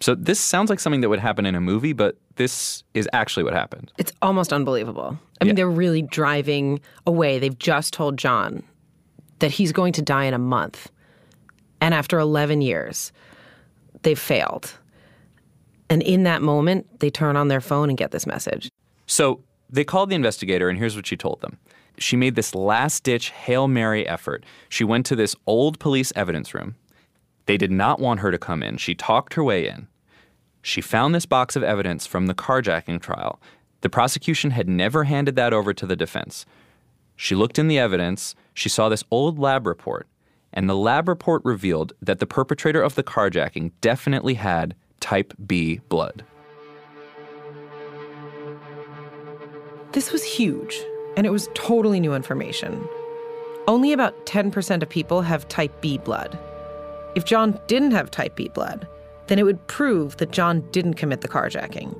So 0.00 0.14
this 0.14 0.40
sounds 0.40 0.70
like 0.70 0.80
something 0.80 1.02
that 1.02 1.08
would 1.08 1.20
happen 1.20 1.46
in 1.46 1.54
a 1.54 1.60
movie, 1.60 1.92
but 1.92 2.16
this 2.36 2.82
is 2.94 3.08
actually 3.12 3.44
what 3.44 3.52
happened. 3.52 3.92
It's 3.98 4.12
almost 4.22 4.52
unbelievable. 4.52 5.18
I 5.40 5.44
mean, 5.44 5.50
Yeah. 5.50 5.54
they're 5.54 5.70
really 5.70 6.02
driving 6.02 6.80
away. 7.06 7.38
They've 7.38 7.58
just 7.58 7.92
told 7.92 8.16
John 8.18 8.62
that 9.38 9.50
he's 9.50 9.72
going 9.72 9.92
to 9.94 10.02
die 10.02 10.24
in 10.24 10.34
a 10.34 10.38
month. 10.38 10.90
And 11.80 11.94
after 11.94 12.18
11 12.18 12.62
years, 12.62 13.12
they've 14.02 14.18
failed. 14.18 14.72
And 15.88 16.02
in 16.02 16.24
that 16.24 16.42
moment, 16.42 17.00
they 17.00 17.10
turn 17.10 17.36
on 17.36 17.48
their 17.48 17.60
phone 17.60 17.88
and 17.88 17.98
get 17.98 18.10
this 18.10 18.26
message. 18.26 18.70
So 19.06 19.40
they 19.70 19.84
called 19.84 20.10
the 20.10 20.16
investigator, 20.16 20.68
and 20.68 20.78
here's 20.78 20.96
what 20.96 21.06
she 21.06 21.16
told 21.16 21.40
them. 21.40 21.58
She 21.98 22.16
made 22.16 22.34
this 22.34 22.54
last 22.54 23.04
ditch 23.04 23.30
Hail 23.30 23.68
Mary 23.68 24.06
effort. 24.06 24.44
She 24.68 24.84
went 24.84 25.06
to 25.06 25.16
this 25.16 25.36
old 25.46 25.78
police 25.78 26.12
evidence 26.14 26.54
room. 26.54 26.76
They 27.46 27.56
did 27.56 27.70
not 27.70 28.00
want 28.00 28.20
her 28.20 28.30
to 28.30 28.38
come 28.38 28.62
in. 28.62 28.76
She 28.76 28.94
talked 28.94 29.34
her 29.34 29.44
way 29.44 29.68
in. 29.68 29.86
She 30.62 30.80
found 30.80 31.14
this 31.14 31.26
box 31.26 31.54
of 31.54 31.62
evidence 31.62 32.06
from 32.06 32.26
the 32.26 32.34
carjacking 32.34 33.00
trial. 33.00 33.40
The 33.82 33.88
prosecution 33.88 34.50
had 34.50 34.68
never 34.68 35.04
handed 35.04 35.36
that 35.36 35.52
over 35.52 35.72
to 35.72 35.86
the 35.86 35.96
defense. 35.96 36.44
She 37.14 37.36
looked 37.36 37.58
in 37.58 37.68
the 37.68 37.78
evidence. 37.78 38.34
She 38.56 38.70
saw 38.70 38.88
this 38.88 39.04
old 39.10 39.38
lab 39.38 39.66
report, 39.66 40.08
and 40.50 40.68
the 40.68 40.74
lab 40.74 41.08
report 41.08 41.42
revealed 41.44 41.92
that 42.00 42.20
the 42.20 42.26
perpetrator 42.26 42.82
of 42.82 42.94
the 42.94 43.02
carjacking 43.02 43.72
definitely 43.82 44.32
had 44.32 44.74
type 44.98 45.34
B 45.46 45.80
blood. 45.90 46.24
This 49.92 50.10
was 50.10 50.24
huge, 50.24 50.82
and 51.18 51.26
it 51.26 51.30
was 51.30 51.50
totally 51.52 52.00
new 52.00 52.14
information. 52.14 52.88
Only 53.68 53.92
about 53.92 54.24
10% 54.24 54.82
of 54.82 54.88
people 54.88 55.20
have 55.20 55.46
type 55.48 55.82
B 55.82 55.98
blood. 55.98 56.38
If 57.14 57.26
John 57.26 57.60
didn't 57.66 57.90
have 57.90 58.10
type 58.10 58.36
B 58.36 58.48
blood, 58.48 58.88
then 59.26 59.38
it 59.38 59.44
would 59.44 59.66
prove 59.66 60.16
that 60.16 60.30
John 60.32 60.62
didn't 60.70 60.94
commit 60.94 61.20
the 61.20 61.28
carjacking. 61.28 61.94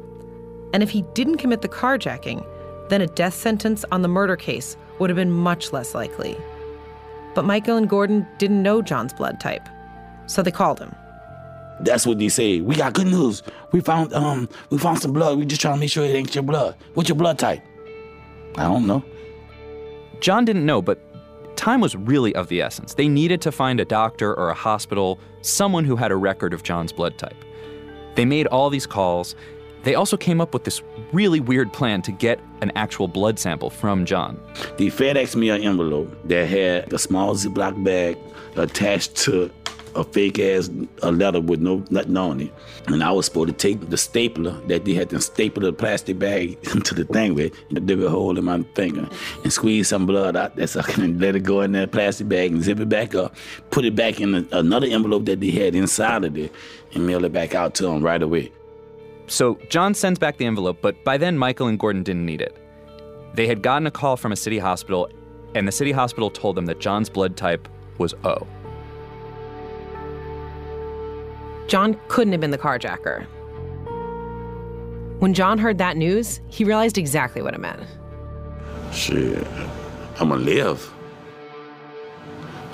And 0.72 0.82
if 0.82 0.88
he 0.88 1.02
didn't 1.12 1.36
commit 1.36 1.60
the 1.60 1.68
carjacking, 1.68 2.46
then 2.88 3.02
a 3.02 3.06
death 3.08 3.34
sentence 3.34 3.84
on 3.92 4.00
the 4.00 4.08
murder 4.08 4.36
case 4.36 4.78
would 4.98 5.10
have 5.10 5.16
been 5.16 5.30
much 5.30 5.72
less 5.72 5.94
likely. 5.94 6.36
But 7.34 7.44
Michael 7.44 7.76
and 7.76 7.88
Gordon 7.88 8.26
didn't 8.38 8.62
know 8.62 8.80
John's 8.82 9.12
blood 9.12 9.40
type, 9.40 9.68
so 10.26 10.42
they 10.42 10.50
called 10.50 10.78
him. 10.78 10.94
That's 11.80 12.06
what 12.06 12.18
they 12.18 12.28
say. 12.30 12.60
We 12.60 12.74
got 12.74 12.94
good 12.94 13.06
news. 13.06 13.42
We 13.72 13.80
found 13.80 14.12
um 14.14 14.48
we 14.70 14.78
found 14.78 15.00
some 15.00 15.12
blood. 15.12 15.38
We 15.38 15.44
just 15.44 15.60
trying 15.60 15.74
to 15.74 15.80
make 15.80 15.90
sure 15.90 16.04
it 16.04 16.14
ain't 16.14 16.34
your 16.34 16.42
blood. 16.44 16.74
What's 16.94 17.08
your 17.08 17.16
blood 17.16 17.38
type? 17.38 17.62
I 18.56 18.62
don't 18.62 18.86
know. 18.86 19.04
John 20.20 20.46
didn't 20.46 20.64
know, 20.64 20.80
but 20.80 20.98
time 21.56 21.80
was 21.80 21.94
really 21.94 22.34
of 22.34 22.48
the 22.48 22.62
essence. 22.62 22.94
They 22.94 23.08
needed 23.08 23.42
to 23.42 23.52
find 23.52 23.80
a 23.80 23.84
doctor 23.84 24.34
or 24.34 24.48
a 24.48 24.54
hospital, 24.54 25.20
someone 25.42 25.84
who 25.84 25.96
had 25.96 26.10
a 26.10 26.16
record 26.16 26.54
of 26.54 26.62
John's 26.62 26.92
blood 26.92 27.18
type. 27.18 27.36
They 28.14 28.24
made 28.24 28.46
all 28.46 28.70
these 28.70 28.86
calls. 28.86 29.34
They 29.86 29.94
also 29.94 30.16
came 30.16 30.40
up 30.40 30.52
with 30.52 30.64
this 30.64 30.82
really 31.12 31.38
weird 31.38 31.72
plan 31.72 32.02
to 32.02 32.10
get 32.10 32.40
an 32.60 32.72
actual 32.74 33.06
blood 33.06 33.38
sample 33.38 33.70
from 33.70 34.04
John. 34.04 34.36
They 34.78 34.86
FedEx 34.86 35.36
me 35.36 35.48
an 35.48 35.62
envelope 35.62 36.12
that 36.24 36.48
had 36.48 36.92
a 36.92 36.98
small 36.98 37.36
Ziploc 37.36 37.84
bag 37.84 38.18
attached 38.56 39.14
to 39.18 39.48
a 39.94 40.02
fake 40.02 40.40
ass 40.40 40.68
a 41.02 41.12
letter 41.12 41.40
with 41.40 41.60
no 41.60 41.84
nothing 41.90 42.16
on 42.16 42.40
it. 42.40 42.52
And 42.88 43.00
I 43.04 43.12
was 43.12 43.26
supposed 43.26 43.46
to 43.46 43.52
take 43.52 43.88
the 43.88 43.96
stapler 43.96 44.60
that 44.62 44.84
they 44.84 44.94
had 44.94 45.08
to 45.10 45.20
staple 45.20 45.62
the 45.62 45.72
plastic 45.72 46.18
bag 46.18 46.58
into 46.74 46.92
the 46.92 47.04
thing 47.04 47.36
with, 47.36 47.52
and 47.70 47.86
dig 47.86 48.02
a 48.02 48.10
hole 48.10 48.36
in 48.36 48.44
my 48.44 48.64
finger 48.74 49.08
and 49.44 49.52
squeeze 49.52 49.86
some 49.86 50.04
blood 50.04 50.34
out 50.34 50.56
there 50.56 50.66
so 50.66 50.80
I 50.80 50.82
can 50.82 51.16
let 51.20 51.36
it 51.36 51.44
go 51.44 51.60
in 51.60 51.70
that 51.72 51.92
plastic 51.92 52.28
bag 52.28 52.50
and 52.50 52.60
zip 52.60 52.80
it 52.80 52.88
back 52.88 53.14
up, 53.14 53.36
put 53.70 53.84
it 53.84 53.94
back 53.94 54.20
in 54.20 54.48
another 54.50 54.88
envelope 54.88 55.26
that 55.26 55.38
they 55.38 55.52
had 55.52 55.76
inside 55.76 56.24
of 56.24 56.36
it, 56.36 56.52
and 56.92 57.06
mail 57.06 57.24
it 57.24 57.32
back 57.32 57.54
out 57.54 57.76
to 57.76 57.84
them 57.84 58.02
right 58.02 58.20
away. 58.20 58.50
So 59.26 59.58
John 59.70 59.94
sends 59.94 60.18
back 60.18 60.36
the 60.36 60.46
envelope, 60.46 60.78
but 60.80 61.02
by 61.04 61.18
then 61.18 61.36
Michael 61.36 61.66
and 61.66 61.78
Gordon 61.78 62.02
didn't 62.02 62.24
need 62.24 62.40
it. 62.40 62.56
They 63.34 63.46
had 63.46 63.62
gotten 63.62 63.86
a 63.86 63.90
call 63.90 64.16
from 64.16 64.32
a 64.32 64.36
city 64.36 64.58
hospital, 64.58 65.08
and 65.54 65.66
the 65.66 65.72
city 65.72 65.92
hospital 65.92 66.30
told 66.30 66.56
them 66.56 66.66
that 66.66 66.78
John's 66.78 67.08
blood 67.08 67.36
type 67.36 67.68
was 67.98 68.14
O. 68.24 68.46
John 71.66 71.98
couldn't 72.08 72.32
have 72.32 72.40
been 72.40 72.52
the 72.52 72.58
carjacker. 72.58 73.26
When 75.18 75.34
John 75.34 75.58
heard 75.58 75.78
that 75.78 75.96
news, 75.96 76.40
he 76.48 76.62
realized 76.62 76.98
exactly 76.98 77.42
what 77.42 77.54
it 77.54 77.60
meant. 77.60 77.82
Shit, 78.92 79.46
I'ma 80.20 80.36
live. 80.36 80.92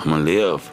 I'ma 0.01 0.19
live. 0.19 0.71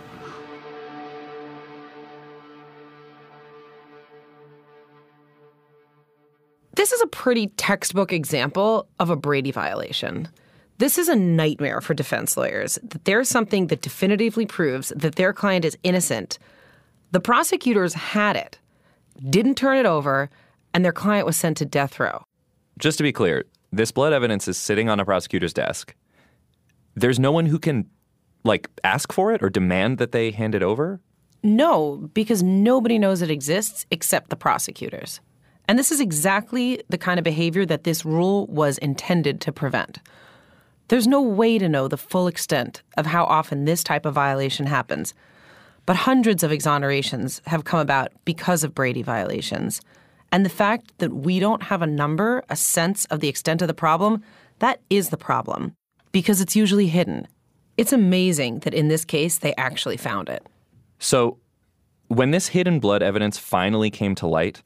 This 6.89 7.02
is 7.02 7.04
a 7.04 7.08
pretty 7.08 7.47
textbook 7.49 8.12
example 8.12 8.88
of 8.99 9.12
a 9.12 9.15
Brady 9.15 9.52
violation. 9.52 10.28
This 10.80 10.97
is 10.97 11.08
a 11.08 11.15
nightmare 11.15 11.82
for 11.82 11.93
defense 11.93 12.36
lawyers 12.36 12.80
that 12.82 13.06
there's 13.06 13.30
something 13.30 13.67
that 13.67 13.84
definitively 13.84 14.47
proves 14.47 14.91
that 14.95 15.13
their 15.13 15.32
client 15.32 15.65
is 15.65 15.78
innocent. 15.84 16.39
The 17.12 17.19
prosecutors 17.19 17.93
had 17.93 18.36
it, 18.36 18.58
didn't 19.30 19.54
turn 19.54 19.78
it 19.78 19.86
over, 19.86 20.32
and 20.73 20.84
their 20.84 20.91
client 20.91 21.28
was 21.28 21.38
sent 21.38 21.58
to 21.58 21.65
death 21.65 21.99
row. 21.99 22.23
Just 22.80 22.97
to 22.97 23.04
be 23.04 23.12
clear, 23.12 23.45
this 23.71 23.91
blood 23.91 24.12
evidence 24.12 24.47
is 24.47 24.58
sitting 24.58 24.89
on 24.89 24.99
a 24.99 25.06
prosecutor's 25.06 25.54
desk. 25.54 25.93
There's 26.95 27.19
no 27.19 27.32
one 27.32 27.45
who 27.45 27.60
can, 27.60 27.88
like, 28.43 28.67
ask 28.84 29.13
for 29.13 29.32
it 29.32 29.43
or 29.43 29.52
demand 29.52 29.99
that 29.99 30.12
they 30.12 30.32
hand 30.32 30.56
it 30.56 30.63
over? 30.63 30.99
No, 31.43 32.10
because 32.15 32.41
nobody 32.41 32.97
knows 32.97 33.21
it 33.21 33.30
exists 33.30 33.86
except 33.91 34.32
the 34.32 34.36
prosecutors. 34.36 35.21
And 35.69 35.77
this 35.77 35.91
is 35.91 35.99
exactly 35.99 36.82
the 36.89 36.97
kind 36.97 37.19
of 37.19 37.23
behavior 37.23 37.63
that 37.63 37.84
this 37.84 38.03
rule 38.03 38.47
was 38.47 38.79
intended 38.79 39.39
to 39.41 39.51
prevent. 39.51 39.99
There's 40.88 41.05
no 41.05 41.21
way 41.21 41.60
to 41.60 41.69
know 41.69 41.88
the 41.88 41.95
full 41.95 42.25
extent 42.25 42.82
of 42.97 43.05
how 43.05 43.25
often 43.25 43.65
this 43.65 43.84
type 43.84 44.08
of 44.08 44.15
violation 44.15 44.65
happens, 44.65 45.13
but 45.86 45.95
hundreds 45.95 46.41
of 46.41 46.49
exonerations 46.49 47.45
have 47.45 47.65
come 47.65 47.79
about 47.79 48.12
because 48.25 48.63
of 48.63 48.73
Brady 48.73 49.03
violations. 49.03 49.79
And 50.32 50.43
the 50.43 50.49
fact 50.49 50.91
that 50.97 51.13
we 51.13 51.39
don't 51.39 51.62
have 51.62 51.84
a 51.84 51.88
number, 51.88 52.43
a 52.49 52.55
sense 52.55 53.05
of 53.05 53.19
the 53.19 53.29
extent 53.29 53.62
of 53.62 53.67
the 53.67 53.75
problem, 53.75 54.23
that 54.58 54.82
is 54.89 55.10
the 55.10 55.17
problem, 55.17 55.75
because 56.12 56.41
it's 56.41 56.55
usually 56.55 56.88
hidden. 56.88 57.27
It's 57.77 57.93
amazing 57.93 58.62
that 58.62 58.73
in 58.73 58.88
this 58.88 59.05
case 59.05 59.38
they 59.38 59.53
actually 59.55 59.97
found 59.97 60.29
it. 60.29 60.43
So, 60.97 61.38
when 62.08 62.32
this 62.32 62.47
hidden 62.47 62.79
blood 62.79 63.03
evidence 63.03 63.38
finally 63.38 63.91
came 63.91 64.15
to 64.15 64.25
light, 64.25 64.63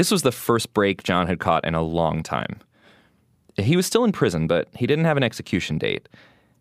this 0.00 0.10
was 0.10 0.22
the 0.22 0.32
first 0.32 0.72
break 0.72 1.02
John 1.02 1.26
had 1.26 1.40
caught 1.40 1.66
in 1.66 1.74
a 1.74 1.82
long 1.82 2.22
time. 2.22 2.60
He 3.58 3.76
was 3.76 3.84
still 3.84 4.02
in 4.02 4.12
prison, 4.12 4.46
but 4.46 4.66
he 4.74 4.86
didn't 4.86 5.04
have 5.04 5.18
an 5.18 5.22
execution 5.22 5.76
date. 5.76 6.08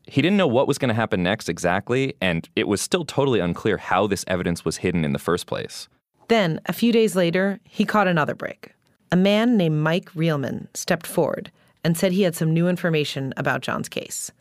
He 0.03 0.21
didn't 0.21 0.35
know 0.35 0.45
what 0.45 0.67
was 0.67 0.77
going 0.77 0.89
to 0.89 0.93
happen 0.93 1.23
next 1.23 1.47
exactly, 1.47 2.15
and 2.19 2.49
it 2.57 2.67
was 2.67 2.81
still 2.81 3.05
totally 3.05 3.39
unclear 3.39 3.77
how 3.77 4.07
this 4.07 4.25
evidence 4.27 4.65
was 4.65 4.75
hidden 4.75 5.05
in 5.05 5.13
the 5.13 5.19
first 5.19 5.47
place. 5.47 5.87
Then, 6.27 6.59
a 6.65 6.73
few 6.73 6.91
days 6.91 7.15
later, 7.15 7.61
he 7.63 7.85
caught 7.85 8.09
another 8.09 8.35
break. 8.35 8.73
A 9.09 9.15
man 9.15 9.55
named 9.55 9.81
Mike 9.81 10.09
Riehlmann 10.13 10.67
stepped 10.73 11.07
forward 11.07 11.49
and 11.85 11.97
said 11.97 12.11
he 12.11 12.23
had 12.23 12.35
some 12.35 12.53
new 12.53 12.67
information 12.67 13.33
about 13.37 13.61
John's 13.61 13.87
case. 13.87 14.33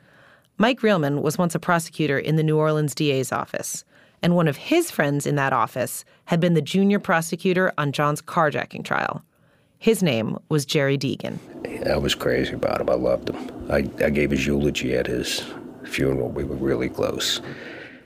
Mike 0.57 0.81
Riehlmann 0.81 1.23
was 1.23 1.39
once 1.39 1.55
a 1.55 1.61
prosecutor 1.61 2.19
in 2.19 2.35
the 2.35 2.43
New 2.43 2.59
Orleans 2.59 2.97
DA's 2.97 3.31
office, 3.31 3.85
and 4.23 4.35
one 4.35 4.49
of 4.49 4.57
his 4.57 4.91
friends 4.91 5.27
in 5.27 5.37
that 5.37 5.53
office 5.53 6.05
had 6.27 6.41
been 6.41 6.55
the 6.55 6.63
junior 6.63 6.99
prosecutor 6.99 7.73
on 7.79 7.93
John's 7.93 8.23
carjacking 8.23 8.85
trial. 8.85 9.23
His 9.79 10.03
name 10.03 10.39
was 10.49 10.67
Jerry 10.67 10.99
Deegan. 10.99 11.39
I 11.89 11.97
was 11.97 12.15
crazy 12.15 12.55
about 12.55 12.81
him. 12.81 12.91
I 12.91 12.95
loved 12.95 13.31
him. 13.31 13.71
I, 13.71 13.89
I 14.05 14.11
gave 14.11 14.31
his 14.31 14.47
eulogy 14.47 14.95
at 14.95 15.07
his 15.07 15.45
funeral. 15.85 16.31
We 16.31 16.45
were 16.45 16.57
really 16.57 16.89
close. 16.89 17.41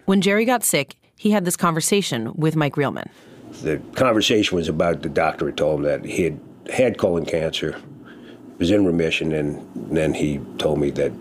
When 0.04 0.20
Jerry 0.20 0.44
got 0.44 0.64
sick, 0.64 0.96
he 1.16 1.30
had 1.30 1.44
this 1.44 1.56
conversation 1.56 2.32
with 2.34 2.56
Mike 2.56 2.74
Riehlmann. 2.74 3.08
The 3.62 3.78
conversation 3.94 4.56
was 4.56 4.68
about 4.68 5.02
the 5.02 5.08
doctor 5.08 5.46
had 5.46 5.56
told 5.56 5.80
him 5.80 5.84
that 5.84 6.04
he 6.04 6.24
had 6.24 6.40
had 6.72 6.98
colon 6.98 7.24
cancer, 7.24 7.80
was 8.58 8.70
in 8.70 8.84
remission, 8.84 9.32
and 9.32 9.66
then 9.74 10.14
he 10.14 10.40
told 10.58 10.78
me 10.78 10.90
that 10.90 11.12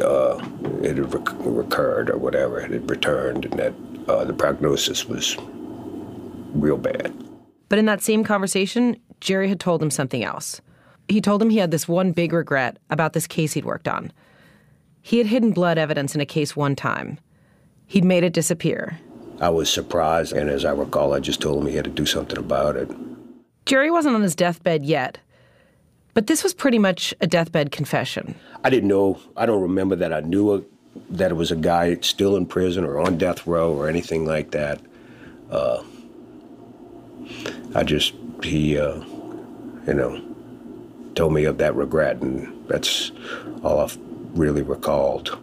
uh, 0.00 0.38
it 0.82 0.96
had 0.96 1.14
rec- 1.14 1.36
recurred 1.40 2.10
or 2.10 2.18
whatever, 2.18 2.60
it 2.60 2.70
had 2.70 2.90
returned, 2.90 3.44
and 3.44 3.58
that 3.58 3.72
uh, 4.08 4.24
the 4.24 4.32
prognosis 4.32 5.06
was 5.06 5.36
real 6.54 6.78
bad. 6.78 7.12
But 7.68 7.78
in 7.78 7.86
that 7.86 8.02
same 8.02 8.24
conversation, 8.24 8.96
Jerry 9.20 9.48
had 9.48 9.60
told 9.60 9.82
him 9.82 9.90
something 9.90 10.24
else. 10.24 10.60
He 11.08 11.20
told 11.20 11.42
him 11.42 11.50
he 11.50 11.58
had 11.58 11.70
this 11.70 11.88
one 11.88 12.12
big 12.12 12.32
regret 12.32 12.78
about 12.90 13.12
this 13.12 13.26
case 13.26 13.52
he'd 13.52 13.64
worked 13.64 13.88
on. 13.88 14.12
He 15.00 15.18
had 15.18 15.26
hidden 15.26 15.52
blood 15.52 15.78
evidence 15.78 16.14
in 16.14 16.20
a 16.20 16.26
case 16.26 16.56
one 16.56 16.76
time. 16.76 17.18
He'd 17.86 18.04
made 18.04 18.24
it 18.24 18.32
disappear. 18.32 18.98
I 19.40 19.48
was 19.48 19.70
surprised, 19.70 20.32
and 20.32 20.50
as 20.50 20.64
I 20.64 20.72
recall, 20.72 21.14
I 21.14 21.20
just 21.20 21.40
told 21.40 21.62
him 21.62 21.68
he 21.68 21.76
had 21.76 21.84
to 21.84 21.90
do 21.90 22.04
something 22.04 22.38
about 22.38 22.76
it. 22.76 22.90
Jerry 23.66 23.90
wasn't 23.90 24.16
on 24.16 24.22
his 24.22 24.34
deathbed 24.34 24.84
yet, 24.84 25.18
but 26.12 26.26
this 26.26 26.42
was 26.42 26.52
pretty 26.52 26.78
much 26.78 27.14
a 27.20 27.26
deathbed 27.26 27.70
confession. 27.70 28.34
I 28.64 28.70
didn't 28.70 28.88
know, 28.88 29.20
I 29.36 29.46
don't 29.46 29.62
remember 29.62 29.94
that 29.96 30.12
I 30.12 30.20
knew 30.20 30.54
a, 30.54 30.62
that 31.10 31.30
it 31.30 31.34
was 31.34 31.50
a 31.50 31.56
guy 31.56 31.96
still 32.00 32.36
in 32.36 32.46
prison 32.46 32.84
or 32.84 32.98
on 32.98 33.18
death 33.18 33.46
row 33.46 33.72
or 33.72 33.88
anything 33.88 34.26
like 34.26 34.50
that. 34.50 34.80
Uh, 35.50 35.82
I 37.74 37.82
just, 37.84 38.14
he, 38.42 38.78
uh, 38.78 39.00
you 39.86 39.94
know, 39.94 40.22
told 41.14 41.32
me 41.32 41.44
of 41.44 41.58
that 41.58 41.74
regret, 41.74 42.20
and 42.22 42.68
that's 42.68 43.12
all 43.62 43.80
I've 43.80 43.98
really 44.34 44.62
recalled. 44.62 45.38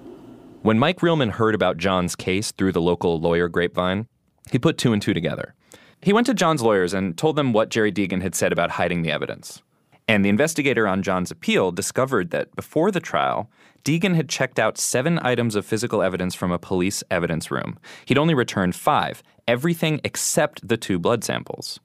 When 0.61 0.79
Mike 0.79 0.99
Riehlmann 1.01 1.31
heard 1.31 1.53
about 1.53 1.77
John's 1.77 2.15
case 2.15 2.51
through 2.51 2.71
the 2.71 2.81
local 2.81 3.19
lawyer 3.19 3.47
grapevine, 3.47 4.07
he 4.51 4.57
put 4.57 4.77
two 4.77 4.93
and 4.93 5.01
two 5.01 5.13
together. 5.13 5.53
He 6.01 6.13
went 6.13 6.27
to 6.27 6.33
John's 6.33 6.61
lawyers 6.61 6.93
and 6.93 7.17
told 7.17 7.35
them 7.35 7.53
what 7.53 7.69
Jerry 7.69 7.91
Deegan 7.91 8.21
had 8.21 8.35
said 8.35 8.51
about 8.51 8.71
hiding 8.71 9.01
the 9.01 9.11
evidence. 9.11 9.61
And 10.07 10.23
the 10.23 10.29
investigator 10.29 10.87
on 10.87 11.01
John's 11.01 11.31
appeal 11.31 11.71
discovered 11.71 12.29
that 12.31 12.55
before 12.55 12.91
the 12.91 12.99
trial, 12.99 13.49
Deegan 13.83 14.15
had 14.15 14.29
checked 14.29 14.59
out 14.59 14.77
seven 14.77 15.19
items 15.21 15.55
of 15.55 15.65
physical 15.65 16.01
evidence 16.01 16.35
from 16.35 16.51
a 16.51 16.59
police 16.59 17.03
evidence 17.09 17.49
room. 17.49 17.79
He'd 18.05 18.17
only 18.17 18.33
returned 18.33 18.75
five, 18.75 19.23
everything 19.47 20.01
except 20.03 20.67
the 20.67 20.77
two 20.77 20.99
blood 20.99 21.23
samples. 21.23 21.79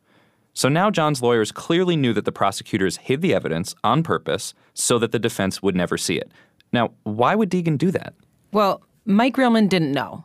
So 0.53 0.69
now 0.69 0.91
John's 0.91 1.23
lawyers 1.23 1.53
clearly 1.53 1.97
knew 1.97 2.13
that 2.13 2.25
the 2.25 2.33
prosecutors 2.33 2.97
hid 2.99 3.23
the 3.23 3.35
evidence 3.35 3.75
on 3.85 4.03
purpose 4.03 4.53
so 4.75 4.99
that 4.99 5.13
the 5.13 5.19
defense 5.19 5.63
would 5.63 5.77
never 5.77 5.97
see 5.97 6.17
it. 6.17 6.31
Now, 6.73 6.93
why 7.05 7.35
would 7.35 7.51
Deegan 7.51 7.79
do 7.79 7.91
that? 7.93 8.15
Well, 8.53 8.83
Mike 9.05 9.37
Riehlmann 9.37 9.69
didn't 9.69 9.93
know. 9.93 10.25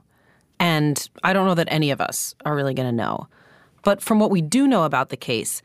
And 0.60 1.10
I 1.24 1.34
don't 1.34 1.46
know 1.46 1.56
that 1.56 1.68
any 1.70 1.92
of 1.92 2.02
us 2.02 2.36
are 2.46 2.56
really 2.56 2.74
going 2.74 2.88
to 2.88 2.96
know. 2.96 3.28
But 3.84 4.02
from 4.02 4.20
what 4.20 4.32
we 4.32 4.42
do 4.42 4.68
know 4.68 4.84
about 4.84 5.10
the 5.10 5.18
case, 5.18 5.62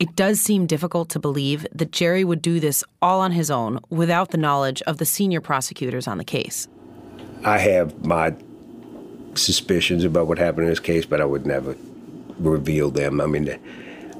it 0.00 0.16
does 0.16 0.40
seem 0.40 0.66
difficult 0.66 1.08
to 1.10 1.18
believe 1.20 1.66
that 1.72 1.92
Jerry 1.92 2.24
would 2.24 2.40
do 2.42 2.58
this 2.58 2.82
all 3.02 3.20
on 3.20 3.32
his 3.32 3.50
own 3.50 3.78
without 3.90 4.30
the 4.30 4.38
knowledge 4.38 4.80
of 4.82 4.96
the 4.96 5.04
senior 5.04 5.40
prosecutors 5.40 6.08
on 6.08 6.18
the 6.18 6.24
case. 6.24 6.66
I 7.44 7.58
have 7.58 8.04
my 8.04 8.34
suspicions 9.34 10.02
about 10.04 10.26
what 10.26 10.38
happened 10.38 10.64
in 10.64 10.70
this 10.70 10.80
case, 10.80 11.06
but 11.06 11.20
I 11.20 11.24
would 11.24 11.46
never 11.46 11.76
reveal 12.38 12.90
them. 12.90 13.20
I 13.20 13.26
mean, 13.26 13.48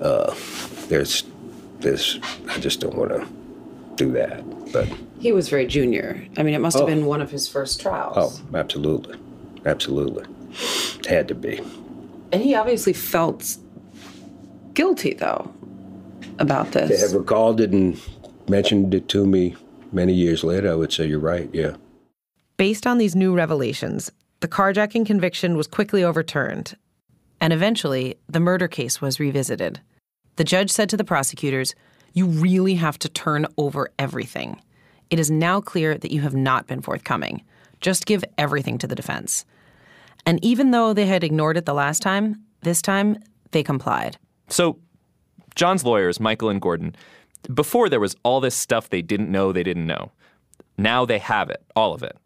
uh, 0.01 0.35
there's, 0.89 1.25
there's, 1.81 2.21
I 2.49 2.59
just 2.59 2.81
don't 2.81 2.95
want 2.95 3.11
to 3.11 3.27
do 3.97 4.13
that. 4.13 4.73
But 4.73 4.87
He 5.19 5.33
was 5.33 5.49
very 5.49 5.67
junior. 5.67 6.25
I 6.37 6.43
mean, 6.43 6.55
it 6.55 6.61
must 6.61 6.77
have 6.77 6.85
Oh. 6.85 6.87
been 6.87 7.07
one 7.07 7.21
of 7.23 7.31
his 7.31 7.49
first 7.49 7.81
trials. 7.81 8.17
oh, 8.17 8.57
absolutely, 8.57 9.19
absolutely, 9.67 10.25
It 10.99 11.07
had 11.07 11.27
to 11.29 11.35
be. 11.35 11.61
And 12.33 12.43
he 12.43 12.55
obviously 12.55 12.93
felt 12.93 13.57
guilty, 14.75 15.15
though, 15.15 15.53
about 16.41 16.73
this. 16.73 16.89
They 16.89 16.97
this. 16.97 17.13
have 17.13 17.21
recalled 17.21 17.61
it 17.61 17.71
and 17.71 18.01
mentioned 18.49 18.95
it 18.95 19.09
to 19.09 19.27
me 19.27 19.57
many 19.93 20.13
years 20.13 20.43
later. 20.43 20.71
I 20.71 20.75
would 20.75 20.93
say 20.93 21.07
you're 21.07 21.19
right. 21.19 21.49
Yeah. 21.53 21.77
Based 22.57 22.87
on 22.87 22.99
these 22.99 23.17
new 23.17 23.35
revelations, 23.35 24.11
the 24.41 24.49
carjacking 24.49 25.07
conviction 25.07 25.57
was 25.57 25.67
quickly 25.67 26.03
overturned, 26.03 26.77
and 27.41 27.53
eventually 27.53 28.17
the 28.29 28.41
murder 28.41 28.69
case 28.69 29.01
was 29.01 29.21
revisited. 29.21 29.81
The 30.37 30.45
judge 30.45 30.71
said 30.71 30.89
to 30.91 30.97
the 30.97 31.05
prosecutors, 31.05 31.75
You 32.13 32.27
really 32.27 32.75
have 32.75 32.99
to 33.01 33.09
turn 33.09 33.47
over 33.57 33.91
everything. 33.99 34.61
It 35.11 35.19
is 35.19 35.31
now 35.31 35.61
clear 35.61 35.99
that 35.99 36.13
you 36.13 36.21
have 36.23 36.35
not 36.35 36.67
been 36.67 36.81
forthcoming. 36.81 37.43
Just 37.81 38.07
give 38.07 38.25
everything 38.39 38.79
to 38.79 38.87
the 38.87 38.95
defense. 38.95 39.45
And 40.27 40.43
even 40.45 40.71
though 40.71 40.93
they 40.93 41.07
had 41.07 41.25
ignored 41.25 41.57
it 41.57 41.67
the 41.67 41.75
last 41.75 42.03
time, 42.03 42.43
this 42.63 42.83
time 42.83 43.19
they 43.51 43.63
complied. 43.63 44.19
So, 44.49 44.79
John's 45.61 45.85
lawyers, 45.85 46.19
Michael 46.19 46.49
and 46.49 46.59
Gordon, 46.59 46.97
before 47.53 47.91
there 47.91 48.01
was 48.01 48.17
all 48.23 48.41
this 48.41 48.55
stuff 48.55 48.89
they 48.89 49.03
didn't 49.03 49.31
know 49.31 49.53
they 49.53 49.63
didn't 49.63 49.87
know. 49.87 50.11
Now 50.79 51.05
they 51.05 51.19
have 51.19 51.51
it, 51.51 51.63
all 51.77 51.93
of 51.93 52.03
it. 52.03 52.17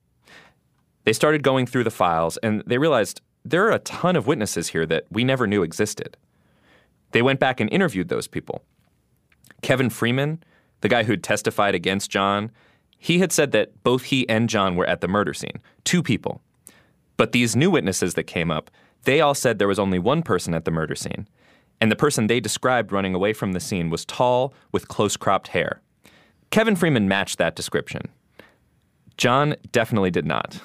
They 1.02 1.12
started 1.12 1.42
going 1.42 1.66
through 1.66 1.82
the 1.82 1.90
files 1.90 2.36
and 2.44 2.62
they 2.64 2.78
realized 2.78 3.22
there 3.44 3.66
are 3.66 3.72
a 3.72 3.80
ton 3.80 4.14
of 4.14 4.28
witnesses 4.28 4.68
here 4.68 4.86
that 4.86 5.06
we 5.10 5.24
never 5.24 5.48
knew 5.48 5.64
existed. 5.64 6.16
They 7.10 7.22
went 7.22 7.40
back 7.40 7.58
and 7.58 7.68
interviewed 7.72 8.08
those 8.08 8.28
people. 8.28 8.62
Kevin 9.62 9.90
Freeman, 9.90 10.40
the 10.82 10.88
guy 10.88 11.02
who'd 11.02 11.24
testified 11.24 11.74
against 11.74 12.12
John, 12.12 12.52
he 13.00 13.18
had 13.18 13.32
said 13.32 13.50
that 13.50 13.82
both 13.82 14.04
he 14.04 14.28
and 14.28 14.48
John 14.48 14.76
were 14.76 14.86
at 14.86 15.00
the 15.00 15.08
murder 15.08 15.34
scene, 15.34 15.60
two 15.82 16.04
people. 16.04 16.40
But 17.16 17.32
these 17.32 17.56
new 17.56 17.72
witnesses 17.72 18.14
that 18.14 18.28
came 18.28 18.52
up, 18.52 18.70
they 19.02 19.20
all 19.20 19.34
said 19.34 19.58
there 19.58 19.66
was 19.66 19.80
only 19.80 19.98
one 19.98 20.22
person 20.22 20.54
at 20.54 20.64
the 20.64 20.70
murder 20.70 20.94
scene. 20.94 21.26
And 21.84 21.92
the 21.92 21.96
person 21.96 22.28
they 22.28 22.40
described 22.40 22.92
running 22.92 23.14
away 23.14 23.34
from 23.34 23.52
the 23.52 23.60
scene 23.60 23.90
was 23.90 24.06
tall 24.06 24.54
with 24.72 24.88
close 24.88 25.18
cropped 25.18 25.48
hair. 25.48 25.82
Kevin 26.48 26.76
Freeman 26.76 27.08
matched 27.08 27.36
that 27.36 27.56
description. 27.56 28.00
John 29.18 29.54
definitely 29.70 30.10
did 30.10 30.24
not. 30.24 30.58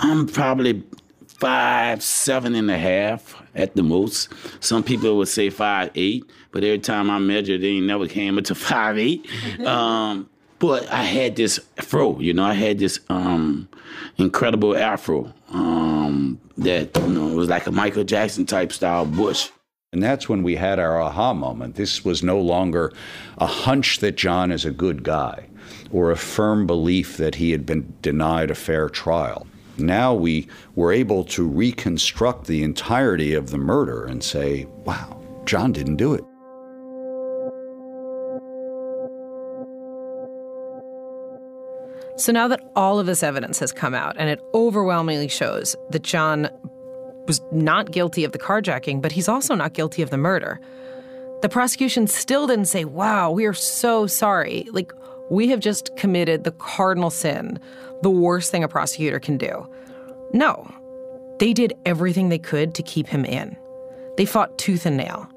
I'm 0.00 0.26
probably 0.26 0.82
five, 1.28 2.02
seven 2.02 2.56
and 2.56 2.68
a 2.72 2.76
half 2.76 3.40
at 3.54 3.76
the 3.76 3.84
most. 3.84 4.32
Some 4.58 4.82
people 4.82 5.16
would 5.18 5.28
say 5.28 5.48
five 5.48 5.92
eight, 5.94 6.24
but 6.50 6.64
every 6.64 6.80
time 6.80 7.08
I 7.08 7.20
measured, 7.20 7.62
they 7.62 7.78
never 7.78 8.08
came 8.08 8.36
up 8.36 8.42
to 8.46 8.54
five 8.56 8.98
eight. 8.98 9.24
Um, 9.64 10.28
but 10.58 10.90
I 10.90 11.04
had 11.04 11.36
this 11.36 11.60
afro, 11.78 12.18
you 12.18 12.34
know, 12.34 12.42
I 12.42 12.54
had 12.54 12.80
this 12.80 12.98
um, 13.08 13.68
incredible 14.18 14.76
afro 14.76 15.32
um, 15.50 16.40
that 16.58 16.96
you 16.96 17.12
know 17.12 17.28
was 17.36 17.48
like 17.48 17.68
a 17.68 17.70
Michael 17.70 18.02
Jackson 18.02 18.44
type 18.44 18.72
style 18.72 19.06
bush. 19.06 19.50
And 19.94 20.02
that's 20.02 20.28
when 20.28 20.42
we 20.42 20.56
had 20.56 20.80
our 20.80 21.00
aha 21.00 21.32
moment. 21.34 21.76
This 21.76 22.04
was 22.04 22.20
no 22.20 22.40
longer 22.40 22.92
a 23.38 23.46
hunch 23.46 24.00
that 24.00 24.16
John 24.16 24.50
is 24.50 24.64
a 24.64 24.72
good 24.72 25.04
guy 25.04 25.46
or 25.92 26.10
a 26.10 26.16
firm 26.16 26.66
belief 26.66 27.16
that 27.18 27.36
he 27.36 27.52
had 27.52 27.64
been 27.64 27.94
denied 28.02 28.50
a 28.50 28.56
fair 28.56 28.88
trial. 28.88 29.46
Now 29.78 30.12
we 30.12 30.48
were 30.74 30.90
able 30.90 31.22
to 31.26 31.46
reconstruct 31.46 32.48
the 32.48 32.64
entirety 32.64 33.34
of 33.34 33.50
the 33.50 33.58
murder 33.58 34.04
and 34.04 34.24
say, 34.24 34.66
wow, 34.84 35.22
John 35.44 35.70
didn't 35.70 35.94
do 35.94 36.12
it. 36.12 36.24
So 42.16 42.32
now 42.32 42.48
that 42.48 42.68
all 42.74 42.98
of 42.98 43.06
this 43.06 43.22
evidence 43.22 43.60
has 43.60 43.70
come 43.70 43.94
out 43.94 44.16
and 44.18 44.28
it 44.28 44.40
overwhelmingly 44.54 45.28
shows 45.28 45.76
that 45.90 46.02
John 46.02 46.48
was 47.26 47.40
not 47.52 47.90
guilty 47.90 48.24
of 48.24 48.32
the 48.32 48.38
carjacking, 48.38 49.00
but 49.00 49.12
he's 49.12 49.28
also 49.28 49.54
not 49.54 49.72
guilty 49.72 50.02
of 50.02 50.10
the 50.10 50.18
murder. 50.18 50.60
The 51.42 51.48
prosecution 51.48 52.06
still 52.06 52.46
didn't 52.46 52.66
say, 52.66 52.84
wow, 52.84 53.30
we 53.30 53.44
are 53.44 53.52
so 53.52 54.06
sorry. 54.06 54.66
Like, 54.72 54.92
we 55.30 55.48
have 55.48 55.60
just 55.60 55.94
committed 55.96 56.44
the 56.44 56.52
cardinal 56.52 57.10
sin, 57.10 57.58
the 58.02 58.10
worst 58.10 58.50
thing 58.50 58.64
a 58.64 58.68
prosecutor 58.68 59.18
can 59.18 59.38
do. 59.38 59.66
No, 60.32 60.70
they 61.38 61.52
did 61.52 61.72
everything 61.84 62.28
they 62.28 62.38
could 62.38 62.74
to 62.74 62.82
keep 62.82 63.06
him 63.06 63.24
in. 63.24 63.56
They 64.16 64.26
fought 64.26 64.56
tooth 64.58 64.86
and 64.86 64.96
nail. 64.96 65.28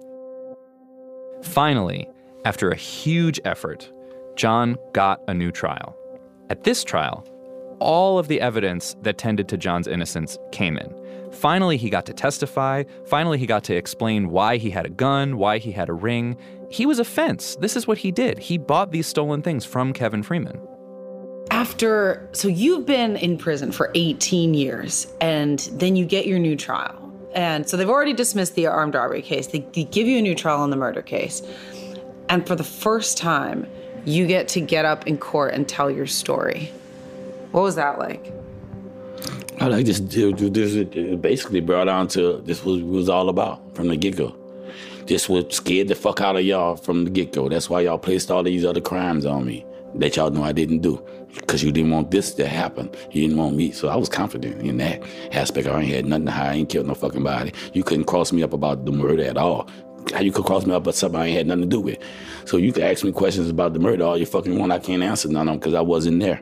Finally, 1.44 2.08
after 2.46 2.70
a 2.70 2.76
huge 2.76 3.40
effort, 3.46 3.92
John 4.36 4.78
got 4.94 5.22
a 5.28 5.34
new 5.34 5.52
trial. 5.52 5.96
At 6.50 6.64
this 6.64 6.84
trial, 6.84 7.28
all 7.80 8.20
of 8.20 8.28
the 8.28 8.42
evidence 8.42 8.96
that 9.02 9.18
tended 9.18 9.48
to 9.50 9.58
John's 9.58 9.88
innocence 9.88 10.38
came 10.52 10.78
in. 10.78 10.94
Finally, 11.32 11.78
he 11.78 11.90
got 11.90 12.06
to 12.06 12.14
testify. 12.14 12.84
Finally, 13.06 13.38
he 13.38 13.46
got 13.46 13.64
to 13.66 13.76
explain 13.76 14.30
why 14.30 14.58
he 14.58 14.70
had 14.70 14.86
a 14.86 14.90
gun, 14.90 15.38
why 15.38 15.58
he 15.58 15.72
had 15.72 15.90
a 15.90 15.94
ring. 15.94 16.38
He 16.70 16.86
was 16.86 17.00
a 17.00 17.06
fence. 17.06 17.56
This 17.60 17.76
is 17.76 17.88
what 17.88 17.98
he 17.98 18.12
did. 18.12 18.38
He 18.40 18.58
bought 18.58 18.92
these 18.92 19.08
stolen 19.08 19.42
things 19.42 19.66
from 19.66 19.94
Kevin 19.94 20.24
Freeman. 20.24 20.60
After, 21.50 22.30
so 22.34 22.48
you've 22.48 22.86
been 22.86 23.16
in 23.16 23.38
prison 23.38 23.72
for 23.72 23.92
18 23.96 24.54
years, 24.54 25.08
and 25.22 25.60
then 25.74 25.96
you 25.96 26.06
get 26.06 26.28
your 26.28 26.40
new 26.40 26.56
trial. 26.56 27.04
And 27.34 27.70
so 27.70 27.78
they've 27.78 27.90
already 27.90 28.14
dismissed 28.14 28.56
the 28.56 28.68
armed 28.68 28.96
robbery 28.96 29.22
case. 29.22 29.48
They 29.48 29.60
give 29.60 30.08
you 30.08 30.18
a 30.18 30.22
new 30.22 30.36
trial 30.36 30.62
on 30.62 30.72
the 30.72 30.76
murder 30.76 31.02
case. 31.02 31.42
And 32.30 32.46
for 32.46 32.56
the 32.56 32.64
first 32.64 33.18
time, 33.18 33.68
you 34.06 34.26
get 34.28 34.48
to 34.50 34.62
get 34.62 34.86
up 34.86 35.08
in 35.08 35.18
court 35.18 35.54
and 35.54 35.68
tell 35.68 35.92
your 35.92 36.08
story. 36.08 36.72
What 37.52 37.62
was 37.62 37.76
that 37.76 38.00
like? 38.00 38.34
I 39.60 39.68
like 39.68 39.86
this. 39.88 40.00
This 40.00 41.16
basically 41.18 41.62
brought 41.62 41.86
down 41.86 42.08
to 42.10 42.42
this 42.46 42.64
was 42.64 42.84
was 42.84 43.10
all 43.10 43.30
about 43.30 43.76
from 43.76 43.88
the 43.88 43.98
get 43.98 44.16
go. 44.16 44.36
This 45.08 45.28
was 45.28 45.56
scared 45.56 45.88
the 45.88 45.96
fuck 45.96 46.22
out 46.22 46.36
of 46.36 46.44
y'all 46.44 46.76
from 46.76 47.06
the 47.06 47.10
get 47.10 47.34
go. 47.34 47.50
That's 47.50 47.70
why 47.70 47.82
y'all 47.82 47.98
placed 47.98 48.30
all 48.30 48.44
these 48.44 48.64
other 48.64 48.82
crimes 48.82 49.26
on 49.26 49.46
me 49.46 49.66
that 49.96 50.16
y'all 50.16 50.30
know 50.30 50.44
I 50.44 50.52
didn't 50.52 50.80
do 50.80 51.04
because 51.34 51.64
you 51.64 51.72
didn't 51.72 51.90
want 51.92 52.12
this 52.12 52.34
to 52.36 52.48
happen. 52.48 52.92
You 53.12 53.22
didn't 53.24 53.38
want 53.38 53.56
me. 53.56 53.72
So 53.72 53.88
I 53.88 53.96
was 53.96 54.10
confident 54.10 54.62
in 54.62 54.78
that 54.78 55.02
aspect. 55.32 55.68
I 55.68 55.82
ain't 55.82 55.92
had 55.92 56.06
nothing 56.06 56.26
to 56.26 56.32
hide. 56.32 56.50
I 56.50 56.54
ain't 56.56 56.70
killed 56.70 56.86
no 56.86 56.94
fucking 56.94 57.24
body. 57.24 57.52
You 57.74 57.84
couldn't 57.84 58.06
cross 58.06 58.32
me 58.32 58.44
up 58.44 58.54
about 58.54 58.86
the 58.86 58.92
murder 58.92 59.24
at 59.24 59.38
all. 59.38 59.68
How 60.14 60.22
you 60.22 60.32
could 60.32 60.46
cross 60.46 60.68
me 60.68 60.74
up 60.74 60.84
about 60.84 60.96
something 60.96 61.20
I 61.20 61.28
ain't 61.28 61.38
had 61.38 61.48
nothing 61.48 61.64
to 61.64 61.68
do 61.68 61.82
with. 61.82 61.98
So 62.46 62.58
you 62.58 62.72
could 62.72 62.84
ask 62.84 63.04
me 63.04 63.12
questions 63.12 63.50
about 63.50 63.74
the 63.74 63.80
murder 63.80 64.06
all 64.06 64.18
you 64.18 64.26
fucking 64.28 64.58
want. 64.58 64.72
I 64.72 64.80
can't 64.80 65.02
answer 65.02 65.30
none 65.30 65.48
of 65.48 65.54
them 65.54 65.60
because 65.60 65.74
I 65.74 65.82
wasn't 65.82 66.20
there. 66.20 66.42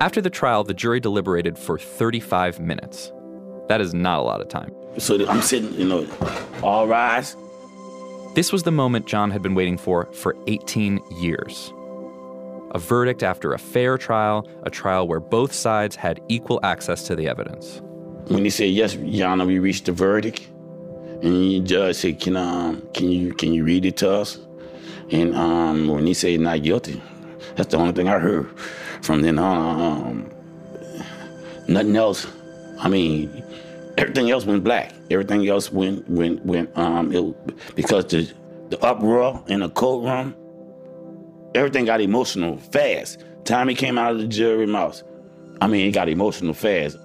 After 0.00 0.22
the 0.22 0.30
trial, 0.30 0.64
the 0.64 0.72
jury 0.72 0.98
deliberated 0.98 1.58
for 1.58 1.78
35 1.78 2.58
minutes. 2.58 3.12
That 3.68 3.82
is 3.82 3.92
not 3.92 4.18
a 4.18 4.22
lot 4.22 4.40
of 4.40 4.48
time. 4.48 4.74
So 4.96 5.28
I'm 5.28 5.42
sitting, 5.42 5.74
you 5.74 5.86
know, 5.86 6.06
all 6.62 6.88
rise. 6.88 7.36
This 8.34 8.50
was 8.50 8.62
the 8.62 8.70
moment 8.70 9.06
John 9.06 9.30
had 9.30 9.42
been 9.42 9.54
waiting 9.54 9.76
for 9.76 10.06
for 10.12 10.34
18 10.46 11.00
years. 11.18 11.70
A 12.70 12.78
verdict 12.78 13.22
after 13.22 13.52
a 13.52 13.58
fair 13.58 13.98
trial, 13.98 14.48
a 14.62 14.70
trial 14.70 15.06
where 15.06 15.20
both 15.20 15.52
sides 15.52 15.96
had 15.96 16.18
equal 16.28 16.60
access 16.62 17.02
to 17.08 17.14
the 17.14 17.28
evidence. 17.28 17.82
When 18.28 18.42
he 18.42 18.50
said, 18.50 18.70
yes, 18.70 18.94
Your 18.94 19.28
Honor, 19.28 19.44
we 19.44 19.58
reached 19.58 19.84
the 19.84 19.92
verdict, 19.92 20.48
and 21.22 21.34
the 21.34 21.60
judge 21.60 21.96
said, 21.96 22.20
can, 22.20 22.36
um, 22.36 22.88
can, 22.94 23.10
you, 23.10 23.34
can 23.34 23.52
you 23.52 23.64
read 23.64 23.84
it 23.84 23.98
to 23.98 24.10
us? 24.10 24.38
And 25.10 25.34
um, 25.34 25.88
when 25.88 26.06
he 26.06 26.14
said 26.14 26.40
not 26.40 26.62
guilty, 26.62 27.02
that's 27.56 27.72
the 27.72 27.76
only 27.76 27.92
thing 27.92 28.08
I 28.08 28.18
heard 28.18 28.48
from 29.02 29.22
then 29.22 29.38
on. 29.38 29.80
Um, 29.80 30.30
nothing 31.68 31.96
else. 31.96 32.26
I 32.78 32.88
mean, 32.88 33.44
everything 33.96 34.30
else 34.30 34.44
went 34.44 34.64
black. 34.64 34.92
Everything 35.10 35.48
else 35.48 35.72
went 35.72 36.08
went 36.08 36.44
went 36.44 36.76
um 36.76 37.12
it, 37.12 37.76
because 37.76 38.06
the 38.06 38.30
the 38.70 38.78
uproar 38.84 39.42
in 39.48 39.60
the 39.60 39.68
courtroom, 39.68 40.34
everything 41.54 41.84
got 41.84 42.00
emotional 42.00 42.56
fast. 42.58 43.24
Tommy 43.44 43.74
came 43.74 43.98
out 43.98 44.12
of 44.12 44.18
the 44.18 44.28
jury 44.28 44.66
mouth, 44.66 45.02
I 45.60 45.66
mean, 45.66 45.88
it 45.88 45.92
got 45.92 46.08
emotional 46.08 46.54
fast. 46.54 46.96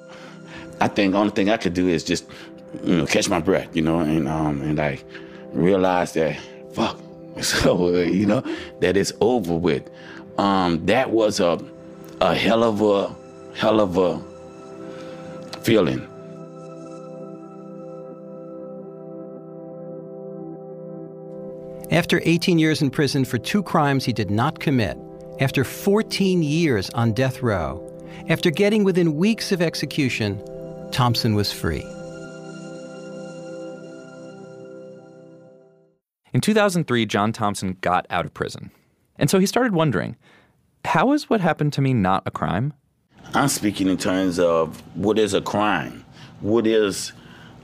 I 0.79 0.87
think 0.87 1.13
the 1.13 1.19
only 1.19 1.31
thing 1.31 1.49
I 1.49 1.57
could 1.57 1.73
do 1.73 1.87
is 1.87 2.03
just 2.03 2.25
you 2.83 2.97
know 2.97 3.05
catch 3.05 3.29
my 3.29 3.39
breath, 3.39 3.75
you 3.75 3.81
know, 3.81 3.99
and 3.99 4.27
um 4.27 4.61
and 4.61 4.77
like 4.77 5.03
realize 5.51 6.13
that 6.13 6.39
fuck, 6.73 6.99
so 7.41 7.89
you 7.97 8.25
know 8.25 8.43
that 8.79 8.97
it's 8.97 9.13
over 9.21 9.55
with. 9.55 9.89
Um, 10.37 10.85
that 10.87 11.11
was 11.11 11.39
a 11.39 11.57
a 12.21 12.33
hell 12.33 12.63
of 12.63 12.81
a 12.81 13.15
hell 13.55 13.79
of 13.79 13.97
a 13.97 14.19
feeling. 15.61 16.07
After 21.91 22.21
18 22.23 22.57
years 22.57 22.81
in 22.81 22.89
prison 22.89 23.25
for 23.25 23.37
two 23.37 23.61
crimes 23.63 24.05
he 24.05 24.13
did 24.13 24.31
not 24.31 24.59
commit, 24.59 24.97
after 25.39 25.63
14 25.63 26.41
years 26.41 26.89
on 26.91 27.13
death 27.13 27.41
row, 27.41 27.81
after 28.27 28.49
getting 28.49 28.83
within 28.83 29.15
weeks 29.15 29.51
of 29.51 29.61
execution, 29.61 30.41
Thompson 30.91 31.35
was 31.35 31.51
free. 31.51 31.85
In 36.33 36.41
2003, 36.41 37.05
John 37.05 37.31
Thompson 37.31 37.77
got 37.81 38.05
out 38.09 38.25
of 38.25 38.33
prison. 38.33 38.71
And 39.17 39.29
so 39.29 39.39
he 39.39 39.45
started 39.45 39.73
wondering 39.73 40.17
how 40.85 41.13
is 41.13 41.29
what 41.29 41.41
happened 41.41 41.73
to 41.73 41.81
me 41.81 41.93
not 41.93 42.23
a 42.25 42.31
crime? 42.31 42.73
I'm 43.33 43.49
speaking 43.49 43.87
in 43.87 43.97
terms 43.97 44.39
of 44.39 44.81
what 44.95 45.19
is 45.19 45.33
a 45.33 45.41
crime, 45.41 46.05
what 46.41 46.67
is 46.67 47.11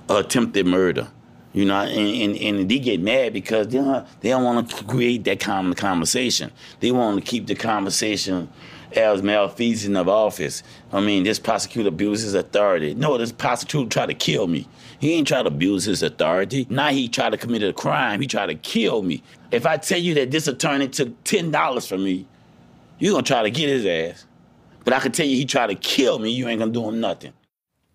attempted 0.09 0.65
murder. 0.65 1.07
You 1.53 1.65
know, 1.65 1.81
and, 1.81 2.35
and, 2.37 2.37
and 2.37 2.71
they 2.71 2.79
get 2.79 3.01
mad 3.01 3.33
because 3.33 3.67
they 3.67 3.77
don't, 3.77 4.07
they 4.21 4.29
don't 4.29 4.43
want 4.43 4.69
to 4.69 4.83
create 4.85 5.25
that 5.25 5.41
kind 5.41 5.67
of 5.67 5.75
conversation. 5.75 6.49
They 6.79 6.91
want 6.91 7.19
to 7.19 7.29
keep 7.29 7.47
the 7.47 7.55
conversation 7.55 8.47
as 8.93 9.21
malfeasance 9.21 9.97
of 9.97 10.07
office. 10.07 10.63
I 10.93 11.01
mean, 11.01 11.23
this 11.23 11.39
prosecutor 11.39 11.89
abuses 11.89 12.33
authority. 12.33 12.93
No, 12.93 13.17
this 13.17 13.33
prosecutor 13.33 13.89
tried 13.89 14.05
to 14.07 14.13
kill 14.13 14.47
me. 14.47 14.67
He 14.99 15.13
ain't 15.13 15.27
try 15.27 15.41
to 15.41 15.47
abuse 15.47 15.85
his 15.85 16.03
authority. 16.03 16.67
Now 16.69 16.89
he 16.89 17.09
tried 17.09 17.31
to 17.31 17.37
commit 17.37 17.63
a 17.63 17.73
crime. 17.73 18.21
He 18.21 18.27
tried 18.27 18.47
to 18.47 18.55
kill 18.55 19.01
me. 19.01 19.21
If 19.51 19.65
I 19.65 19.77
tell 19.77 19.99
you 19.99 20.13
that 20.15 20.31
this 20.31 20.47
attorney 20.47 20.87
took 20.87 21.23
$10 21.25 21.87
from 21.87 22.03
me, 22.03 22.27
you're 23.01 23.13
going 23.13 23.23
to 23.23 23.27
try 23.27 23.41
to 23.41 23.51
get 23.51 23.67
his 23.67 23.85
ass. 23.85 24.27
But 24.83 24.93
I 24.93 24.99
can 24.99 25.11
tell 25.11 25.25
you 25.25 25.35
he 25.35 25.45
tried 25.45 25.67
to 25.67 25.75
kill 25.75 26.19
me, 26.19 26.29
you 26.29 26.47
ain't 26.47 26.59
going 26.59 26.71
to 26.71 26.79
do 26.79 26.87
him 26.87 27.01
nothing. 27.01 27.33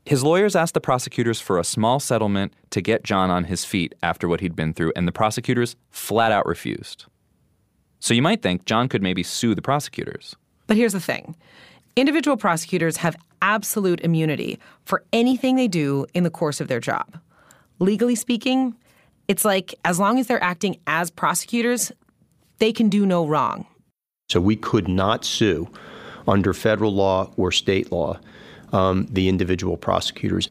His 0.04 0.22
lawyers 0.22 0.54
asked 0.54 0.74
the 0.74 0.80
prosecutors 0.80 1.40
for 1.40 1.58
a 1.58 1.64
small 1.64 1.98
settlement 1.98 2.52
to 2.70 2.80
get 2.80 3.02
John 3.02 3.30
on 3.30 3.44
his 3.44 3.64
feet 3.64 3.94
after 4.02 4.28
what 4.28 4.40
he'd 4.40 4.54
been 4.54 4.74
through, 4.74 4.92
and 4.94 5.06
the 5.06 5.12
prosecutors 5.12 5.76
flat 5.90 6.32
out 6.32 6.46
refused. 6.46 7.06
So 7.98 8.14
you 8.14 8.22
might 8.22 8.42
think 8.42 8.66
John 8.66 8.88
could 8.88 9.02
maybe 9.02 9.22
sue 9.22 9.54
the 9.54 9.62
prosecutors. 9.62 10.36
But 10.66 10.76
here's 10.76 10.92
the 10.92 11.00
thing 11.00 11.36
individual 11.96 12.36
prosecutors 12.36 12.98
have 12.98 13.16
absolute 13.42 14.00
immunity 14.00 14.58
for 14.84 15.02
anything 15.12 15.56
they 15.56 15.68
do 15.68 16.06
in 16.14 16.24
the 16.24 16.30
course 16.30 16.60
of 16.60 16.68
their 16.68 16.80
job. 16.80 17.18
Legally 17.78 18.14
speaking, 18.14 18.76
it's 19.28 19.44
like 19.44 19.74
as 19.84 19.98
long 19.98 20.18
as 20.18 20.26
they're 20.26 20.42
acting 20.42 20.78
as 20.86 21.10
prosecutors, 21.10 21.90
they 22.58 22.72
can 22.72 22.88
do 22.88 23.06
no 23.06 23.26
wrong. 23.26 23.66
So 24.28 24.40
we 24.40 24.56
could 24.56 24.88
not 24.88 25.24
sue 25.24 25.68
under 26.26 26.52
federal 26.52 26.92
law 26.92 27.30
or 27.36 27.52
state 27.52 27.92
law 27.92 28.18
um, 28.72 29.06
the 29.08 29.28
individual 29.28 29.76
prosecutors. 29.76 30.50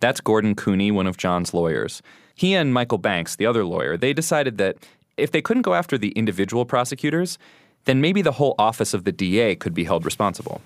That's 0.00 0.20
Gordon 0.20 0.56
Cooney, 0.56 0.90
one 0.90 1.06
of 1.06 1.16
John's 1.16 1.54
lawyers. 1.54 2.02
He 2.34 2.54
and 2.54 2.74
Michael 2.74 2.98
Banks, 2.98 3.36
the 3.36 3.46
other 3.46 3.64
lawyer, 3.64 3.96
they 3.96 4.12
decided 4.12 4.58
that 4.58 4.76
if 5.16 5.30
they 5.30 5.40
couldn't 5.40 5.62
go 5.62 5.74
after 5.74 5.96
the 5.96 6.10
individual 6.12 6.64
prosecutors, 6.64 7.38
then 7.84 8.00
maybe 8.00 8.22
the 8.22 8.32
whole 8.32 8.56
office 8.58 8.92
of 8.92 9.04
the 9.04 9.12
DA 9.12 9.54
could 9.54 9.74
be 9.74 9.84
held 9.84 10.04
responsible. 10.04 10.60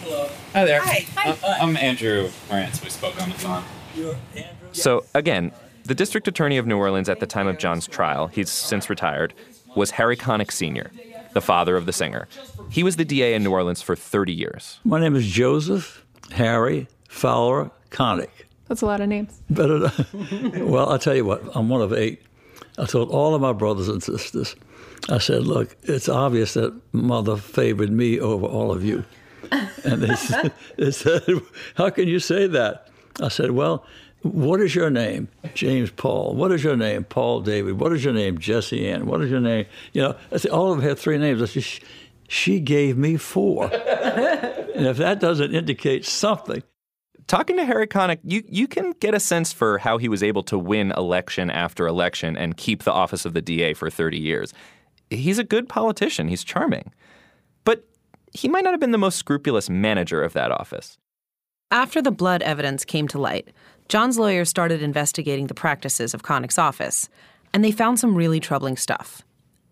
Hello. 0.00 0.28
Hi 0.52 0.64
there. 0.66 0.80
Hi. 0.82 1.06
Hi. 1.16 1.30
Uh, 1.30 1.56
I'm 1.58 1.76
Andrew 1.78 2.28
Marantz. 2.50 2.84
We 2.84 2.90
spoke 2.90 3.20
on 3.22 3.30
the 3.30 3.34
phone. 3.36 3.64
You're 3.94 4.16
Andrew? 4.34 4.68
So, 4.72 5.06
again, 5.14 5.52
the 5.84 5.94
district 5.94 6.28
attorney 6.28 6.58
of 6.58 6.66
New 6.66 6.76
Orleans 6.76 7.08
at 7.08 7.20
the 7.20 7.26
time 7.26 7.46
of 7.46 7.56
John's 7.56 7.86
trial, 7.86 8.26
he's 8.26 8.50
since 8.50 8.90
retired, 8.90 9.32
was 9.76 9.92
Harry 9.92 10.16
Connick 10.16 10.50
Sr., 10.50 10.90
the 11.32 11.40
father 11.40 11.76
of 11.76 11.86
the 11.86 11.92
singer. 11.92 12.26
He 12.70 12.82
was 12.82 12.96
the 12.96 13.04
DA 13.04 13.34
in 13.34 13.44
New 13.44 13.52
Orleans 13.52 13.82
for 13.82 13.94
30 13.94 14.32
years. 14.32 14.80
My 14.84 14.98
name 14.98 15.14
is 15.14 15.26
Joseph 15.26 16.04
Harry 16.32 16.88
Fowler 17.08 17.70
Connick. 17.90 18.30
That's 18.68 18.82
a 18.82 18.86
lot 18.86 19.00
of 19.00 19.08
names. 19.08 19.40
Better, 19.48 19.92
well, 20.64 20.88
I'll 20.90 20.98
tell 20.98 21.14
you 21.14 21.24
what, 21.24 21.42
I'm 21.54 21.68
one 21.68 21.82
of 21.82 21.92
eight. 21.92 22.22
I 22.78 22.84
told 22.86 23.10
all 23.10 23.34
of 23.34 23.40
my 23.40 23.52
brothers 23.52 23.88
and 23.88 24.02
sisters, 24.02 24.56
I 25.08 25.18
said, 25.18 25.46
look, 25.46 25.76
it's 25.84 26.08
obvious 26.08 26.54
that 26.54 26.74
mother 26.92 27.36
favored 27.36 27.90
me 27.90 28.18
over 28.18 28.44
all 28.46 28.72
of 28.72 28.84
you. 28.84 29.04
And 29.84 30.02
they, 30.02 30.14
said, 30.16 30.52
they 30.76 30.90
said, 30.90 31.22
how 31.76 31.90
can 31.90 32.08
you 32.08 32.18
say 32.18 32.46
that? 32.48 32.88
I 33.22 33.28
said, 33.28 33.52
well, 33.52 33.86
what 34.26 34.60
is 34.60 34.74
your 34.74 34.90
name? 34.90 35.28
James 35.54 35.90
Paul. 35.90 36.34
What 36.34 36.52
is 36.52 36.62
your 36.62 36.76
name? 36.76 37.04
Paul 37.04 37.40
David. 37.40 37.80
What 37.80 37.92
is 37.92 38.04
your 38.04 38.14
name? 38.14 38.38
Jesse 38.38 38.88
Ann. 38.88 39.06
What 39.06 39.22
is 39.22 39.30
your 39.30 39.40
name? 39.40 39.66
You 39.92 40.02
know, 40.02 40.16
I 40.32 40.36
said, 40.38 40.50
all 40.50 40.72
of 40.72 40.78
them 40.78 40.88
had 40.88 40.98
three 40.98 41.18
names. 41.18 41.42
I 41.42 41.46
said, 41.46 41.80
she 42.28 42.60
gave 42.60 42.96
me 42.96 43.16
four. 43.16 43.64
and 43.72 44.86
if 44.86 44.96
that 44.98 45.20
doesn't 45.20 45.54
indicate 45.54 46.04
something. 46.04 46.62
Talking 47.26 47.56
to 47.56 47.64
Harry 47.64 47.88
Connick, 47.88 48.20
you, 48.22 48.44
you 48.46 48.68
can 48.68 48.92
get 49.00 49.14
a 49.14 49.20
sense 49.20 49.52
for 49.52 49.78
how 49.78 49.98
he 49.98 50.08
was 50.08 50.22
able 50.22 50.44
to 50.44 50.58
win 50.58 50.92
election 50.92 51.50
after 51.50 51.86
election 51.86 52.36
and 52.36 52.56
keep 52.56 52.84
the 52.84 52.92
office 52.92 53.24
of 53.24 53.34
the 53.34 53.42
DA 53.42 53.74
for 53.74 53.90
30 53.90 54.18
years. 54.18 54.54
He's 55.10 55.38
a 55.38 55.44
good 55.44 55.68
politician, 55.68 56.28
he's 56.28 56.44
charming. 56.44 56.92
But 57.64 57.84
he 58.32 58.48
might 58.48 58.62
not 58.62 58.72
have 58.72 58.80
been 58.80 58.92
the 58.92 58.98
most 58.98 59.18
scrupulous 59.18 59.68
manager 59.68 60.22
of 60.22 60.34
that 60.34 60.52
office. 60.52 60.98
After 61.72 62.00
the 62.00 62.12
blood 62.12 62.42
evidence 62.42 62.84
came 62.84 63.08
to 63.08 63.18
light, 63.18 63.48
John's 63.88 64.18
lawyers 64.18 64.48
started 64.48 64.82
investigating 64.82 65.46
the 65.46 65.54
practices 65.54 66.12
of 66.12 66.22
Connick's 66.22 66.58
office, 66.58 67.08
and 67.52 67.64
they 67.64 67.70
found 67.70 68.00
some 68.00 68.16
really 68.16 68.40
troubling 68.40 68.76
stuff. 68.76 69.22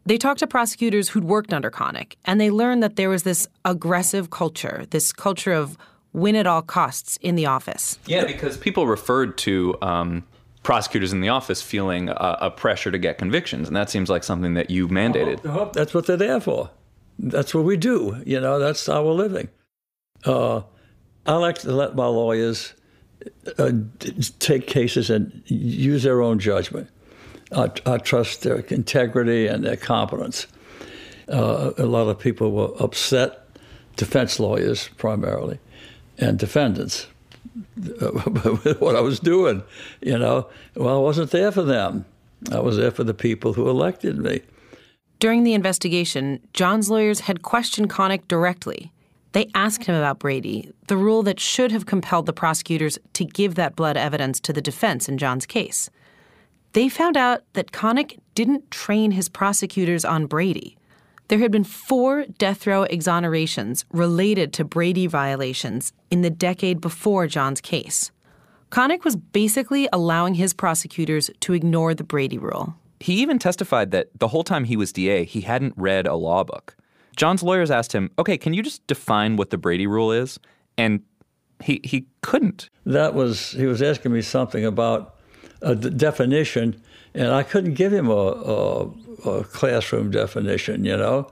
They 0.06 0.18
talked 0.18 0.40
to 0.40 0.46
prosecutors 0.46 1.08
who'd 1.08 1.24
worked 1.24 1.52
under 1.52 1.70
Connick, 1.70 2.14
and 2.24 2.40
they 2.40 2.50
learned 2.50 2.82
that 2.82 2.96
there 2.96 3.08
was 3.08 3.24
this 3.24 3.48
aggressive 3.64 4.30
culture, 4.30 4.86
this 4.90 5.12
culture 5.12 5.52
of 5.52 5.76
win 6.12 6.36
at 6.36 6.46
all 6.46 6.62
costs 6.62 7.18
in 7.22 7.34
the 7.34 7.46
office. 7.46 7.98
Yeah, 8.06 8.24
because 8.24 8.56
people 8.56 8.86
referred 8.86 9.36
to 9.38 9.76
um, 9.82 10.24
prosecutors 10.62 11.12
in 11.12 11.20
the 11.20 11.30
office 11.30 11.60
feeling 11.60 12.08
a, 12.10 12.38
a, 12.42 12.50
pressure 12.50 12.92
to 12.92 12.98
get 12.98 13.18
convictions, 13.18 13.66
and 13.66 13.76
that 13.76 13.90
seems 13.90 14.08
like 14.08 14.22
something 14.22 14.54
that 14.54 14.70
you 14.70 14.86
mandated. 14.88 15.44
Uh-huh. 15.44 15.70
That's 15.72 15.92
what 15.92 16.06
they're 16.06 16.16
there 16.16 16.40
for. 16.40 16.70
That's 17.18 17.54
what 17.54 17.64
we 17.64 17.76
do. 17.76 18.22
You 18.24 18.40
know, 18.40 18.58
that's 18.58 18.88
our 18.88 19.10
living. 19.10 19.48
Uh, 20.24 20.62
I 21.26 21.34
like 21.34 21.58
to 21.58 21.72
let 21.72 21.96
my 21.96 22.06
lawyers 22.06 22.74
uh, 23.58 23.72
take 24.38 24.66
cases 24.66 25.10
and 25.10 25.42
use 25.46 26.02
their 26.02 26.22
own 26.22 26.38
judgment. 26.38 26.88
I, 27.52 27.70
I 27.86 27.98
trust 27.98 28.42
their 28.42 28.56
integrity 28.56 29.46
and 29.46 29.64
their 29.64 29.76
competence. 29.76 30.46
Uh, 31.28 31.72
a 31.78 31.86
lot 31.86 32.08
of 32.08 32.18
people 32.18 32.52
were 32.52 32.70
upset, 32.82 33.46
defense 33.96 34.38
lawyers 34.38 34.88
primarily, 34.96 35.58
and 36.18 36.38
defendants, 36.38 37.06
with 37.76 38.76
what 38.80 38.96
I 38.96 39.00
was 39.00 39.20
doing. 39.20 39.62
You 40.00 40.18
know, 40.18 40.48
well, 40.74 40.96
I 40.96 41.00
wasn't 41.00 41.30
there 41.30 41.52
for 41.52 41.62
them. 41.62 42.04
I 42.52 42.60
was 42.60 42.76
there 42.76 42.90
for 42.90 43.04
the 43.04 43.14
people 43.14 43.54
who 43.54 43.68
elected 43.68 44.18
me. 44.18 44.42
During 45.18 45.44
the 45.44 45.54
investigation, 45.54 46.40
John's 46.52 46.90
lawyers 46.90 47.20
had 47.20 47.42
questioned 47.42 47.88
Connick 47.88 48.28
directly. 48.28 48.92
They 49.34 49.50
asked 49.52 49.84
him 49.84 49.96
about 49.96 50.20
Brady, 50.20 50.70
the 50.86 50.96
rule 50.96 51.24
that 51.24 51.40
should 51.40 51.72
have 51.72 51.86
compelled 51.86 52.26
the 52.26 52.32
prosecutors 52.32 53.00
to 53.14 53.24
give 53.24 53.56
that 53.56 53.74
blood 53.74 53.96
evidence 53.96 54.38
to 54.40 54.52
the 54.52 54.62
defense 54.62 55.08
in 55.08 55.18
John's 55.18 55.44
case. 55.44 55.90
They 56.72 56.88
found 56.88 57.16
out 57.16 57.42
that 57.54 57.72
Connick 57.72 58.20
didn't 58.36 58.70
train 58.70 59.10
his 59.10 59.28
prosecutors 59.28 60.04
on 60.04 60.26
Brady. 60.26 60.76
There 61.28 61.40
had 61.40 61.50
been 61.50 61.64
four 61.64 62.26
death 62.38 62.64
row 62.64 62.86
exonerations 62.88 63.84
related 63.92 64.52
to 64.52 64.64
Brady 64.64 65.08
violations 65.08 65.92
in 66.12 66.22
the 66.22 66.30
decade 66.30 66.80
before 66.80 67.26
John's 67.26 67.60
case. 67.60 68.12
Connick 68.70 69.02
was 69.02 69.16
basically 69.16 69.88
allowing 69.92 70.34
his 70.34 70.54
prosecutors 70.54 71.28
to 71.40 71.54
ignore 71.54 71.92
the 71.92 72.04
Brady 72.04 72.38
rule. 72.38 72.76
He 73.00 73.14
even 73.14 73.40
testified 73.40 73.90
that 73.90 74.10
the 74.16 74.28
whole 74.28 74.44
time 74.44 74.62
he 74.62 74.76
was 74.76 74.92
DA, 74.92 75.24
he 75.24 75.40
hadn't 75.40 75.74
read 75.76 76.06
a 76.06 76.14
law 76.14 76.44
book. 76.44 76.76
John's 77.16 77.42
lawyers 77.42 77.70
asked 77.70 77.92
him, 77.92 78.10
okay, 78.18 78.36
can 78.36 78.54
you 78.54 78.62
just 78.62 78.86
define 78.86 79.36
what 79.36 79.50
the 79.50 79.58
Brady 79.58 79.86
rule 79.86 80.12
is? 80.12 80.38
And 80.76 81.02
he, 81.62 81.80
he 81.84 82.06
couldn't. 82.22 82.68
That 82.84 83.14
was, 83.14 83.52
he 83.52 83.66
was 83.66 83.80
asking 83.82 84.12
me 84.12 84.22
something 84.22 84.64
about 84.64 85.14
a 85.62 85.74
d- 85.74 85.90
definition, 85.90 86.80
and 87.14 87.28
I 87.28 87.42
couldn't 87.42 87.74
give 87.74 87.92
him 87.92 88.08
a, 88.08 88.12
a, 88.12 88.84
a 89.30 89.44
classroom 89.44 90.10
definition, 90.10 90.84
you 90.84 90.96
know. 90.96 91.30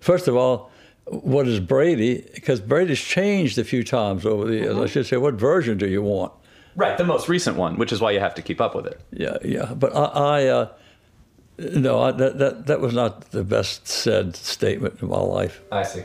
First 0.00 0.28
of 0.28 0.36
all, 0.36 0.70
what 1.06 1.48
is 1.48 1.60
Brady? 1.60 2.28
Because 2.34 2.60
Brady's 2.60 3.00
changed 3.00 3.58
a 3.58 3.64
few 3.64 3.82
times 3.82 4.24
over 4.24 4.44
the 4.46 4.54
years. 4.54 4.74
Mm-hmm. 4.74 4.82
I 4.82 4.86
should 4.86 5.06
say, 5.06 5.16
what 5.16 5.34
version 5.34 5.78
do 5.78 5.88
you 5.88 6.02
want? 6.02 6.32
Right, 6.76 6.96
the 6.98 7.04
most 7.04 7.28
recent 7.28 7.56
one, 7.56 7.76
which 7.76 7.92
is 7.92 8.00
why 8.00 8.10
you 8.10 8.20
have 8.20 8.34
to 8.34 8.42
keep 8.42 8.60
up 8.60 8.74
with 8.74 8.86
it. 8.86 9.00
Yeah, 9.12 9.36
yeah. 9.44 9.74
But 9.74 9.94
I, 9.94 10.04
I 10.04 10.46
uh, 10.46 10.68
no, 11.58 12.02
I, 12.02 12.12
that, 12.12 12.38
that, 12.38 12.66
that 12.66 12.80
was 12.80 12.94
not 12.94 13.30
the 13.30 13.44
best 13.44 13.86
said 13.86 14.36
statement 14.36 15.00
in 15.00 15.08
my 15.08 15.20
life. 15.20 15.60
I 15.70 15.82
see. 15.84 16.02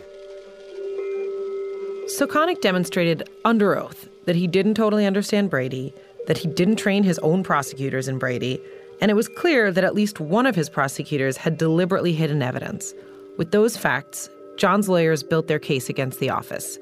So 2.08 2.26
Connick 2.28 2.62
demonstrated 2.62 3.30
under 3.46 3.78
oath 3.78 4.10
that 4.26 4.36
he 4.36 4.48
didn't 4.48 4.74
totally 4.76 5.06
understand 5.06 5.50
Brady, 5.50 5.94
that 6.28 6.38
he 6.38 6.48
didn't 6.48 6.76
train 6.78 7.04
his 7.04 7.20
own 7.20 7.44
prosecutors 7.44 8.08
in 8.08 8.18
Brady, 8.20 8.60
and 9.02 9.10
it 9.10 9.14
was 9.14 9.28
clear 9.28 9.72
that 9.72 9.84
at 9.84 9.96
least 9.96 10.20
one 10.20 10.46
of 10.46 10.56
his 10.56 10.70
prosecutors 10.70 11.38
had 11.38 11.58
deliberately 11.58 12.14
hidden 12.14 12.42
evidence. 12.42 12.94
With 13.38 13.52
those 13.52 13.78
facts, 13.78 14.30
John's 14.58 14.90
lawyers 14.90 15.24
built 15.24 15.48
their 15.48 15.60
case 15.60 15.88
against 15.88 16.20
the 16.20 16.30
office. 16.30 16.78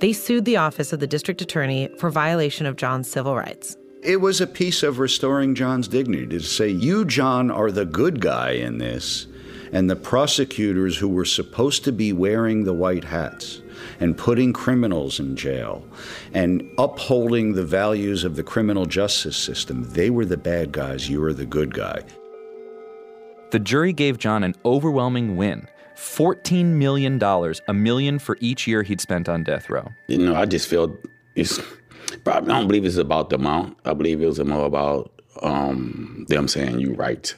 They 0.00 0.12
sued 0.12 0.44
the 0.44 0.56
office 0.56 0.92
of 0.92 1.00
the 1.00 1.06
district 1.06 1.40
attorney 1.40 1.88
for 1.98 2.10
violation 2.10 2.66
of 2.66 2.76
John's 2.76 3.08
civil 3.08 3.36
rights. 3.36 3.76
It 4.02 4.20
was 4.20 4.40
a 4.40 4.48
piece 4.48 4.82
of 4.82 4.98
restoring 4.98 5.54
John's 5.54 5.86
dignity 5.86 6.26
to 6.26 6.40
say, 6.40 6.68
You, 6.68 7.04
John, 7.04 7.52
are 7.52 7.70
the 7.70 7.84
good 7.84 8.20
guy 8.20 8.50
in 8.50 8.78
this, 8.78 9.28
and 9.70 9.88
the 9.88 9.94
prosecutors 9.94 10.98
who 10.98 11.08
were 11.08 11.24
supposed 11.24 11.84
to 11.84 11.92
be 11.92 12.12
wearing 12.12 12.64
the 12.64 12.72
white 12.72 13.04
hats 13.04 13.62
and 14.00 14.18
putting 14.18 14.52
criminals 14.52 15.20
in 15.20 15.36
jail 15.36 15.86
and 16.34 16.68
upholding 16.78 17.52
the 17.52 17.64
values 17.64 18.24
of 18.24 18.34
the 18.34 18.42
criminal 18.42 18.86
justice 18.86 19.36
system, 19.36 19.84
they 19.90 20.10
were 20.10 20.24
the 20.24 20.36
bad 20.36 20.72
guys, 20.72 21.08
you 21.08 21.20
were 21.20 21.32
the 21.32 21.46
good 21.46 21.72
guy. 21.72 22.02
The 23.52 23.60
jury 23.60 23.92
gave 23.92 24.18
John 24.18 24.42
an 24.42 24.56
overwhelming 24.64 25.36
win. 25.36 25.68
$14 25.94 26.64
million, 26.64 27.22
a 27.22 27.72
million 27.72 28.18
for 28.18 28.36
each 28.40 28.66
year 28.66 28.82
he'd 28.82 29.00
spent 29.00 29.28
on 29.28 29.44
death 29.44 29.70
row. 29.70 29.92
You 30.08 30.18
know, 30.18 30.34
I 30.34 30.46
just 30.46 30.66
feel 30.66 30.98
it's 31.36 31.60
I 32.26 32.40
don't 32.40 32.66
believe 32.66 32.84
it's 32.84 32.96
about 32.96 33.30
the 33.30 33.36
amount. 33.36 33.78
I 33.84 33.94
believe 33.94 34.22
it 34.22 34.26
was 34.26 34.42
more 34.42 34.66
about 34.66 35.22
um, 35.42 36.26
them 36.28 36.48
saying 36.48 36.80
you 36.80 36.94
right. 36.94 37.34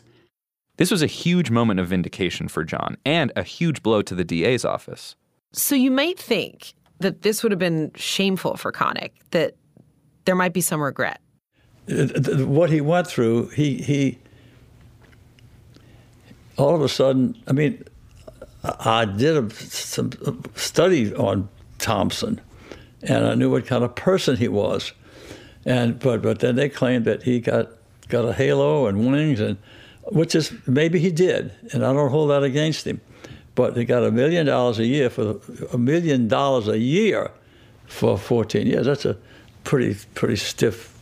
This 0.76 0.90
was 0.90 1.02
a 1.02 1.06
huge 1.06 1.50
moment 1.50 1.80
of 1.80 1.88
vindication 1.88 2.48
for 2.48 2.64
John 2.64 2.96
and 3.04 3.32
a 3.36 3.42
huge 3.42 3.82
blow 3.82 4.02
to 4.02 4.14
the 4.14 4.24
DA's 4.24 4.64
office. 4.64 5.14
So 5.52 5.74
you 5.74 5.90
might 5.90 6.18
think 6.18 6.74
that 6.98 7.22
this 7.22 7.42
would 7.42 7.52
have 7.52 7.58
been 7.58 7.92
shameful 7.94 8.56
for 8.56 8.72
Connick, 8.72 9.12
that 9.30 9.54
there 10.24 10.34
might 10.34 10.52
be 10.52 10.60
some 10.60 10.80
regret. 10.80 11.20
What 11.86 12.70
he 12.70 12.80
went 12.80 13.06
through, 13.06 13.48
he 13.48 13.76
he 13.76 14.18
all 16.56 16.74
of 16.74 16.82
a 16.82 16.88
sudden, 16.88 17.36
I 17.46 17.52
mean, 17.52 17.84
I 18.62 19.04
did 19.04 19.36
a, 19.36 19.50
some 19.50 20.10
study 20.54 21.14
on 21.14 21.48
Thompson 21.78 22.40
and 23.08 23.26
I 23.26 23.34
knew 23.34 23.50
what 23.50 23.66
kind 23.66 23.84
of 23.84 23.94
person 23.94 24.36
he 24.36 24.48
was. 24.48 24.92
And 25.64 25.98
but 25.98 26.22
but 26.22 26.40
then 26.40 26.56
they 26.56 26.68
claimed 26.68 27.04
that 27.06 27.22
he 27.22 27.40
got 27.40 27.68
got 28.08 28.24
a 28.24 28.32
halo 28.32 28.86
and 28.86 29.10
wings, 29.10 29.40
and 29.40 29.56
which 30.04 30.34
is 30.34 30.52
maybe 30.66 30.98
he 30.98 31.10
did, 31.10 31.52
and 31.72 31.84
I 31.84 31.92
don't 31.92 32.10
hold 32.10 32.30
that 32.30 32.42
against 32.42 32.86
him. 32.86 33.00
But 33.54 33.76
he 33.76 33.84
got 33.84 34.04
a 34.04 34.10
million 34.10 34.46
dollars 34.46 34.78
a 34.78 34.86
year 34.86 35.08
for 35.08 35.40
a 35.72 35.78
million 35.78 36.28
dollars 36.28 36.68
a 36.68 36.78
year 36.78 37.30
for 37.86 38.18
14 38.18 38.66
years. 38.66 38.86
That's 38.86 39.04
a 39.04 39.16
pretty 39.62 39.96
pretty 40.14 40.36
stiff 40.36 40.98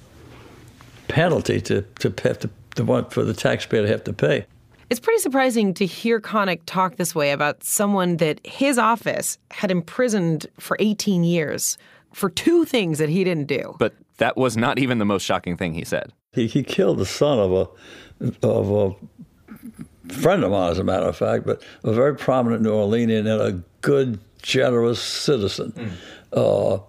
penalty 1.08 1.60
to 1.62 1.82
to 2.00 2.12
have 2.22 2.38
to, 2.40 2.84
want 2.84 3.12
for 3.12 3.24
the 3.24 3.34
taxpayer 3.34 3.82
to 3.82 3.88
have 3.88 4.04
to 4.04 4.12
pay. 4.12 4.46
It's 4.92 5.00
pretty 5.00 5.20
surprising 5.20 5.72
to 5.72 5.86
hear 5.86 6.20
Connick 6.20 6.60
talk 6.66 6.96
this 6.96 7.14
way 7.14 7.30
about 7.30 7.64
someone 7.64 8.18
that 8.18 8.46
his 8.46 8.76
office 8.76 9.38
had 9.50 9.70
imprisoned 9.70 10.46
for 10.58 10.76
18 10.80 11.24
years 11.24 11.78
for 12.12 12.28
two 12.28 12.66
things 12.66 12.98
that 12.98 13.08
he 13.08 13.24
didn't 13.24 13.46
do. 13.46 13.74
But 13.78 13.94
that 14.18 14.36
was 14.36 14.54
not 14.54 14.78
even 14.78 14.98
the 14.98 15.06
most 15.06 15.22
shocking 15.22 15.56
thing 15.56 15.72
he 15.72 15.82
said. 15.82 16.12
He, 16.32 16.46
he 16.46 16.62
killed 16.62 16.98
the 16.98 17.06
son 17.06 17.38
of 17.38 17.52
a 17.52 18.46
of 18.46 18.70
a 18.70 20.12
friend 20.12 20.44
of 20.44 20.50
mine, 20.50 20.72
as 20.72 20.78
a 20.78 20.84
matter 20.84 21.06
of 21.06 21.16
fact, 21.16 21.46
but 21.46 21.62
a 21.84 21.94
very 21.94 22.14
prominent 22.14 22.60
New 22.60 22.72
Orleanian 22.72 23.20
and 23.20 23.40
a 23.40 23.62
good, 23.80 24.20
generous 24.42 25.00
citizen. 25.00 25.72
Mm. 25.72 25.92
Uh, 26.34 26.82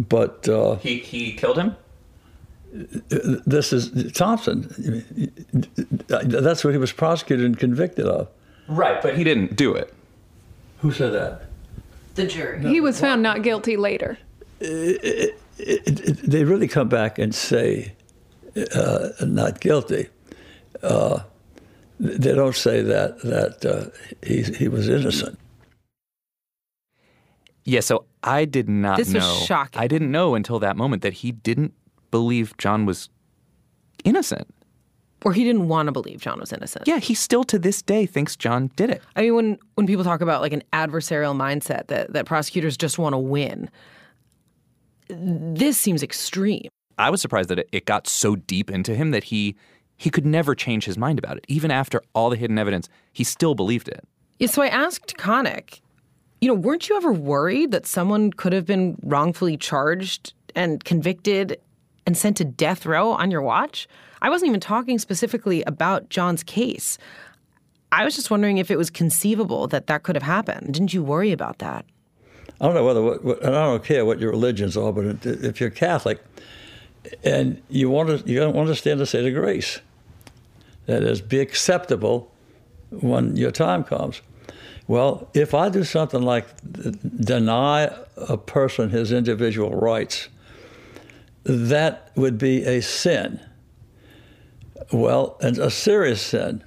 but 0.00 0.48
uh, 0.48 0.74
he 0.78 0.98
he 0.98 1.34
killed 1.34 1.58
him 1.58 1.76
this 2.70 3.72
is 3.72 4.12
Thompson. 4.12 4.62
That's 6.08 6.64
what 6.64 6.72
he 6.72 6.78
was 6.78 6.92
prosecuted 6.92 7.46
and 7.46 7.58
convicted 7.58 8.06
of. 8.06 8.28
Right, 8.68 9.02
but 9.02 9.16
he 9.16 9.24
didn't 9.24 9.56
do 9.56 9.74
it. 9.74 9.92
Who 10.78 10.92
said 10.92 11.12
that? 11.12 11.42
The 12.14 12.26
jury. 12.26 12.60
He 12.60 12.80
was 12.80 13.00
found 13.00 13.22
not 13.22 13.42
guilty 13.42 13.76
later. 13.76 14.18
It, 14.60 15.34
it, 15.58 16.00
it, 16.08 16.16
they 16.22 16.44
really 16.44 16.68
come 16.68 16.88
back 16.88 17.18
and 17.18 17.34
say 17.34 17.94
uh, 18.74 19.08
not 19.22 19.60
guilty. 19.60 20.08
Uh, 20.82 21.20
they 21.98 22.34
don't 22.34 22.56
say 22.56 22.82
that 22.82 23.20
that 23.22 23.64
uh, 23.64 23.90
he 24.26 24.42
he 24.42 24.68
was 24.68 24.88
innocent. 24.88 25.38
Yeah, 27.64 27.80
so 27.80 28.06
I 28.22 28.46
did 28.46 28.68
not 28.68 28.96
this 28.96 29.10
know. 29.10 29.18
Was 29.18 29.44
shocking. 29.44 29.80
I 29.80 29.86
didn't 29.86 30.10
know 30.10 30.34
until 30.34 30.58
that 30.60 30.76
moment 30.76 31.02
that 31.02 31.12
he 31.14 31.32
didn't 31.32 31.74
believe 32.10 32.56
John 32.58 32.86
was 32.86 33.08
innocent. 34.04 34.46
Or 35.22 35.34
he 35.34 35.44
didn't 35.44 35.68
want 35.68 35.86
to 35.86 35.92
believe 35.92 36.20
John 36.20 36.40
was 36.40 36.50
innocent. 36.50 36.88
Yeah, 36.88 36.98
he 36.98 37.14
still 37.14 37.44
to 37.44 37.58
this 37.58 37.82
day 37.82 38.06
thinks 38.06 38.36
John 38.36 38.70
did 38.76 38.88
it. 38.88 39.02
I 39.16 39.22
mean, 39.22 39.34
when 39.34 39.58
when 39.74 39.86
people 39.86 40.02
talk 40.02 40.22
about 40.22 40.40
like 40.40 40.54
an 40.54 40.62
adversarial 40.72 41.36
mindset 41.36 41.88
that 41.88 42.12
that 42.14 42.24
prosecutors 42.24 42.76
just 42.76 42.98
want 42.98 43.12
to 43.12 43.18
win, 43.18 43.68
this 45.08 45.76
seems 45.76 46.02
extreme. 46.02 46.68
I 46.96 47.10
was 47.10 47.20
surprised 47.20 47.50
that 47.50 47.58
it, 47.58 47.68
it 47.72 47.84
got 47.86 48.06
so 48.06 48.36
deep 48.36 48.70
into 48.70 48.94
him 48.94 49.10
that 49.10 49.24
he 49.24 49.56
he 49.98 50.08
could 50.08 50.24
never 50.24 50.54
change 50.54 50.86
his 50.86 50.96
mind 50.96 51.18
about 51.18 51.36
it. 51.36 51.44
Even 51.48 51.70
after 51.70 52.02
all 52.14 52.30
the 52.30 52.36
hidden 52.36 52.58
evidence, 52.58 52.88
he 53.12 53.22
still 53.22 53.54
believed 53.54 53.88
it. 53.88 54.02
Yeah, 54.38 54.46
so 54.46 54.62
I 54.62 54.68
asked 54.68 55.18
Connick, 55.18 55.80
you 56.40 56.48
know, 56.48 56.54
weren't 56.54 56.88
you 56.88 56.96
ever 56.96 57.12
worried 57.12 57.72
that 57.72 57.84
someone 57.84 58.32
could 58.32 58.54
have 58.54 58.64
been 58.64 58.96
wrongfully 59.02 59.58
charged 59.58 60.32
and 60.54 60.82
convicted 60.82 61.60
and 62.10 62.16
sent 62.16 62.36
to 62.38 62.44
death 62.44 62.86
row 62.86 63.12
on 63.12 63.30
your 63.30 63.40
watch? 63.40 63.86
I 64.20 64.30
wasn't 64.30 64.48
even 64.48 64.58
talking 64.58 64.98
specifically 64.98 65.62
about 65.62 66.08
John's 66.08 66.42
case. 66.42 66.98
I 67.92 68.04
was 68.04 68.16
just 68.16 68.32
wondering 68.32 68.58
if 68.58 68.68
it 68.68 68.76
was 68.76 68.90
conceivable 68.90 69.68
that 69.68 69.86
that 69.86 70.02
could 70.02 70.16
have 70.16 70.24
happened. 70.24 70.74
Didn't 70.74 70.92
you 70.92 71.04
worry 71.04 71.30
about 71.30 71.58
that? 71.60 71.84
I 72.60 72.66
don't 72.66 72.74
know 72.74 72.84
whether, 72.84 73.00
what, 73.00 73.46
I 73.46 73.50
don't 73.50 73.84
care 73.84 74.04
what 74.04 74.18
your 74.18 74.30
religions 74.30 74.76
are, 74.76 74.92
but 74.92 75.24
if 75.24 75.60
you're 75.60 75.70
Catholic 75.70 76.20
and 77.22 77.62
you 77.68 77.88
want 77.88 78.08
to, 78.08 78.28
you 78.28 78.40
don't 78.40 78.56
understand 78.56 78.98
the 78.98 79.06
state 79.06 79.24
of 79.24 79.32
grace, 79.32 79.78
that 80.86 81.04
is, 81.04 81.20
be 81.20 81.38
acceptable 81.38 82.28
when 82.90 83.36
your 83.36 83.52
time 83.52 83.84
comes. 83.84 84.20
Well, 84.88 85.28
if 85.32 85.54
I 85.54 85.68
do 85.68 85.84
something 85.84 86.22
like 86.22 86.48
deny 87.20 87.94
a 88.16 88.36
person 88.36 88.90
his 88.90 89.12
individual 89.12 89.70
rights, 89.70 90.28
that 91.44 92.10
would 92.16 92.38
be 92.38 92.64
a 92.64 92.80
sin. 92.80 93.40
Well, 94.92 95.36
and 95.40 95.58
a 95.58 95.70
serious 95.70 96.22
sin. 96.22 96.64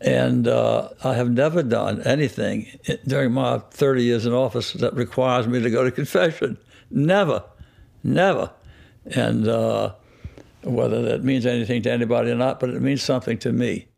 And 0.00 0.46
uh, 0.46 0.90
I 1.02 1.14
have 1.14 1.30
never 1.30 1.62
done 1.62 2.02
anything 2.02 2.66
during 3.06 3.32
my 3.32 3.58
30 3.70 4.02
years 4.02 4.26
in 4.26 4.32
office 4.32 4.72
that 4.74 4.94
requires 4.94 5.48
me 5.48 5.60
to 5.60 5.70
go 5.70 5.82
to 5.82 5.90
confession. 5.90 6.56
Never, 6.90 7.44
never. 8.04 8.52
And 9.06 9.48
uh, 9.48 9.94
whether 10.62 11.02
that 11.02 11.24
means 11.24 11.46
anything 11.46 11.82
to 11.82 11.90
anybody 11.90 12.30
or 12.30 12.36
not, 12.36 12.60
but 12.60 12.70
it 12.70 12.80
means 12.80 13.02
something 13.02 13.38
to 13.38 13.52
me. 13.52 13.88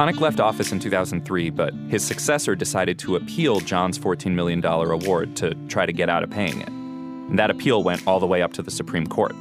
Connick 0.00 0.18
left 0.18 0.40
office 0.40 0.72
in 0.72 0.80
2003, 0.80 1.50
but 1.50 1.74
his 1.90 2.02
successor 2.02 2.54
decided 2.54 2.98
to 3.00 3.16
appeal 3.16 3.60
John's 3.60 3.98
$14 3.98 4.32
million 4.32 4.64
award 4.64 5.36
to 5.36 5.54
try 5.68 5.84
to 5.84 5.92
get 5.92 6.08
out 6.08 6.22
of 6.22 6.30
paying 6.30 6.58
it. 6.62 6.68
And 6.70 7.38
that 7.38 7.50
appeal 7.50 7.82
went 7.82 8.06
all 8.06 8.18
the 8.18 8.26
way 8.26 8.40
up 8.40 8.54
to 8.54 8.62
the 8.62 8.70
Supreme 8.70 9.06
Court. 9.06 9.36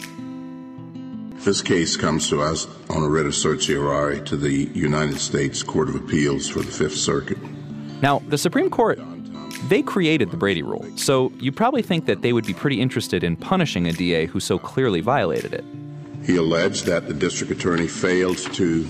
This 1.45 1.61
case 1.61 1.95
comes 1.95 2.27
to 2.27 2.41
us 2.41 2.67
on 2.89 3.03
a 3.03 3.07
writ 3.07 3.25
of 3.25 3.35
certiorari 3.35 4.19
to 4.25 4.35
the 4.35 4.69
United 4.73 5.17
States 5.19 5.63
Court 5.63 5.87
of 5.87 5.95
Appeals 5.95 6.49
for 6.49 6.59
the 6.59 6.71
Fifth 6.73 6.97
Circuit. 6.97 7.37
Now, 8.01 8.19
the 8.27 8.37
Supreme 8.37 8.69
Court, 8.69 8.99
they 9.69 9.81
created 9.81 10.29
the 10.29 10.35
Brady 10.35 10.61
Rule, 10.61 10.85
so 10.97 11.31
you 11.39 11.53
probably 11.53 11.83
think 11.83 12.05
that 12.05 12.21
they 12.21 12.33
would 12.33 12.45
be 12.45 12.53
pretty 12.53 12.81
interested 12.81 13.23
in 13.23 13.37
punishing 13.37 13.87
a 13.87 13.93
DA 13.93 14.25
who 14.25 14.41
so 14.41 14.59
clearly 14.59 14.99
violated 14.99 15.53
it. 15.53 15.63
He 16.25 16.35
alleged 16.35 16.85
that 16.85 17.07
the 17.07 17.13
district 17.13 17.49
attorney 17.49 17.87
failed 17.87 18.39
to 18.55 18.85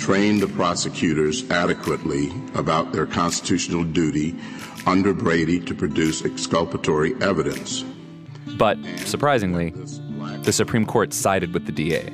train 0.00 0.40
the 0.40 0.48
prosecutors 0.48 1.48
adequately 1.50 2.32
about 2.54 2.90
their 2.90 3.06
constitutional 3.06 3.84
duty 3.84 4.34
under 4.86 5.12
Brady 5.12 5.60
to 5.60 5.74
produce 5.74 6.24
exculpatory 6.24 7.14
evidence. 7.20 7.84
But, 8.56 8.78
surprisingly, 9.04 9.74
the 10.42 10.52
Supreme 10.52 10.86
Court 10.86 11.12
sided 11.12 11.52
with 11.52 11.66
the 11.66 11.72
DA. 11.72 12.06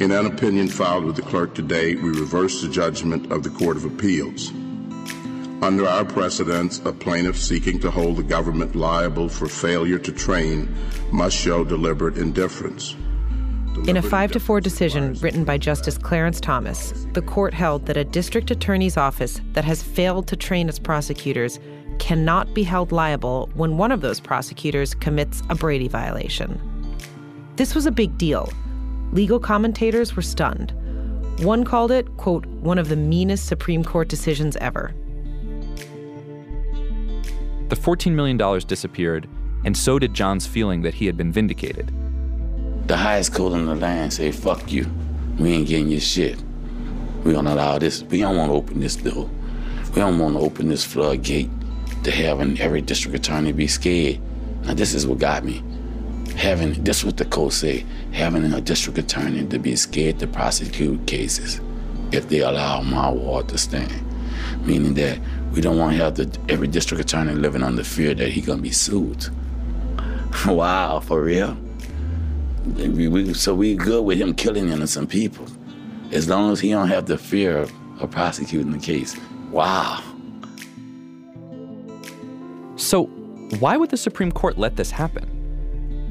In 0.00 0.10
an 0.10 0.26
opinion 0.26 0.68
filed 0.68 1.04
with 1.04 1.16
the 1.16 1.22
clerk 1.22 1.54
today, 1.54 1.94
we 1.94 2.08
reverse 2.08 2.62
the 2.62 2.68
judgment 2.68 3.30
of 3.30 3.44
the 3.44 3.50
Court 3.50 3.76
of 3.76 3.84
Appeals. 3.84 4.50
Under 5.62 5.86
our 5.86 6.04
precedents, 6.04 6.80
a 6.84 6.92
plaintiff 6.92 7.36
seeking 7.36 7.78
to 7.80 7.90
hold 7.90 8.16
the 8.16 8.22
government 8.22 8.74
liable 8.74 9.28
for 9.28 9.46
failure 9.46 9.98
to 9.98 10.10
train 10.10 10.74
must 11.12 11.36
show 11.36 11.64
deliberate 11.64 12.16
indifference. 12.16 12.96
In 13.86 13.96
a 13.96 14.02
5 14.02 14.32
to 14.32 14.40
4 14.40 14.60
decision 14.60 15.14
written 15.14 15.44
by 15.44 15.56
Justice 15.56 15.96
Clarence 15.96 16.40
Thomas, 16.40 17.06
the 17.12 17.22
court 17.22 17.54
held 17.54 17.86
that 17.86 17.96
a 17.96 18.04
district 18.04 18.50
attorney's 18.50 18.96
office 18.96 19.40
that 19.52 19.64
has 19.64 19.82
failed 19.82 20.26
to 20.28 20.36
train 20.36 20.68
its 20.68 20.78
prosecutors 20.78 21.58
cannot 21.98 22.52
be 22.52 22.62
held 22.62 22.92
liable 22.92 23.48
when 23.54 23.78
one 23.78 23.90
of 23.90 24.00
those 24.00 24.20
prosecutors 24.20 24.94
commits 24.94 25.42
a 25.50 25.54
Brady 25.54 25.88
violation. 25.88 26.60
This 27.56 27.74
was 27.74 27.86
a 27.86 27.90
big 27.90 28.18
deal. 28.18 28.52
Legal 29.12 29.38
commentators 29.38 30.14
were 30.14 30.22
stunned. 30.22 30.72
One 31.38 31.64
called 31.64 31.90
it, 31.90 32.16
quote, 32.16 32.46
one 32.46 32.78
of 32.78 32.88
the 32.88 32.96
meanest 32.96 33.46
Supreme 33.46 33.84
Court 33.84 34.08
decisions 34.08 34.56
ever. 34.56 34.92
The 37.68 37.76
$14 37.76 38.12
million 38.12 38.36
disappeared, 38.66 39.28
and 39.64 39.76
so 39.76 39.98
did 39.98 40.12
John's 40.12 40.46
feeling 40.46 40.82
that 40.82 40.94
he 40.94 41.06
had 41.06 41.16
been 41.16 41.32
vindicated 41.32 41.92
the 42.90 42.96
highest 42.96 43.32
court 43.32 43.52
in 43.52 43.66
the 43.66 43.74
land 43.76 44.12
say, 44.12 44.32
fuck 44.32 44.72
you. 44.72 44.84
We 45.38 45.52
ain't 45.52 45.68
getting 45.68 45.90
your 45.90 46.00
shit. 46.00 46.42
We 47.22 47.32
don't 47.32 47.46
allow 47.46 47.78
this. 47.78 48.02
We 48.02 48.18
don't 48.18 48.36
want 48.36 48.50
to 48.50 48.56
open 48.56 48.80
this 48.80 48.96
door. 48.96 49.30
We 49.90 50.00
don't 50.00 50.18
want 50.18 50.34
to 50.34 50.40
open 50.40 50.68
this 50.68 50.84
floodgate 50.84 51.48
to 52.02 52.10
having 52.10 52.60
every 52.60 52.80
district 52.80 53.14
attorney 53.14 53.52
be 53.52 53.68
scared. 53.68 54.18
Now, 54.64 54.74
this 54.74 54.92
is 54.92 55.06
what 55.06 55.20
got 55.20 55.44
me. 55.44 55.62
Having, 56.34 56.82
this 56.82 56.98
is 56.98 57.04
what 57.04 57.16
the 57.16 57.26
code 57.26 57.52
say, 57.52 57.86
having 58.10 58.52
a 58.52 58.60
district 58.60 58.98
attorney 58.98 59.46
to 59.46 59.58
be 59.60 59.76
scared 59.76 60.18
to 60.18 60.26
prosecute 60.26 61.06
cases 61.06 61.60
if 62.10 62.28
they 62.28 62.40
allow 62.40 62.80
my 62.80 63.08
ward 63.08 63.46
to 63.50 63.58
stand. 63.58 64.04
Meaning 64.66 64.94
that 64.94 65.20
we 65.52 65.60
don't 65.60 65.78
want 65.78 65.96
to 65.96 66.02
have 66.02 66.16
the, 66.16 66.38
every 66.48 66.66
district 66.66 67.04
attorney 67.04 67.34
living 67.34 67.62
under 67.62 67.84
fear 67.84 68.14
that 68.14 68.30
he 68.30 68.40
gonna 68.40 68.60
be 68.60 68.72
sued. 68.72 69.28
wow, 70.48 70.98
for 70.98 71.22
real? 71.22 71.56
We, 72.76 73.08
we, 73.08 73.34
so 73.34 73.54
we 73.54 73.74
good 73.74 74.04
with 74.04 74.18
him 74.18 74.34
killing 74.34 74.68
innocent 74.68 75.08
people, 75.08 75.46
as 76.12 76.28
long 76.28 76.52
as 76.52 76.60
he 76.60 76.70
don't 76.70 76.88
have 76.88 77.06
the 77.06 77.16
fear 77.16 77.56
of, 77.56 77.72
of 78.00 78.10
prosecuting 78.10 78.70
the 78.72 78.78
case. 78.78 79.16
Wow. 79.50 80.02
So, 82.76 83.04
why 83.58 83.76
would 83.76 83.90
the 83.90 83.96
Supreme 83.96 84.30
Court 84.30 84.58
let 84.58 84.76
this 84.76 84.90
happen? 84.90 85.28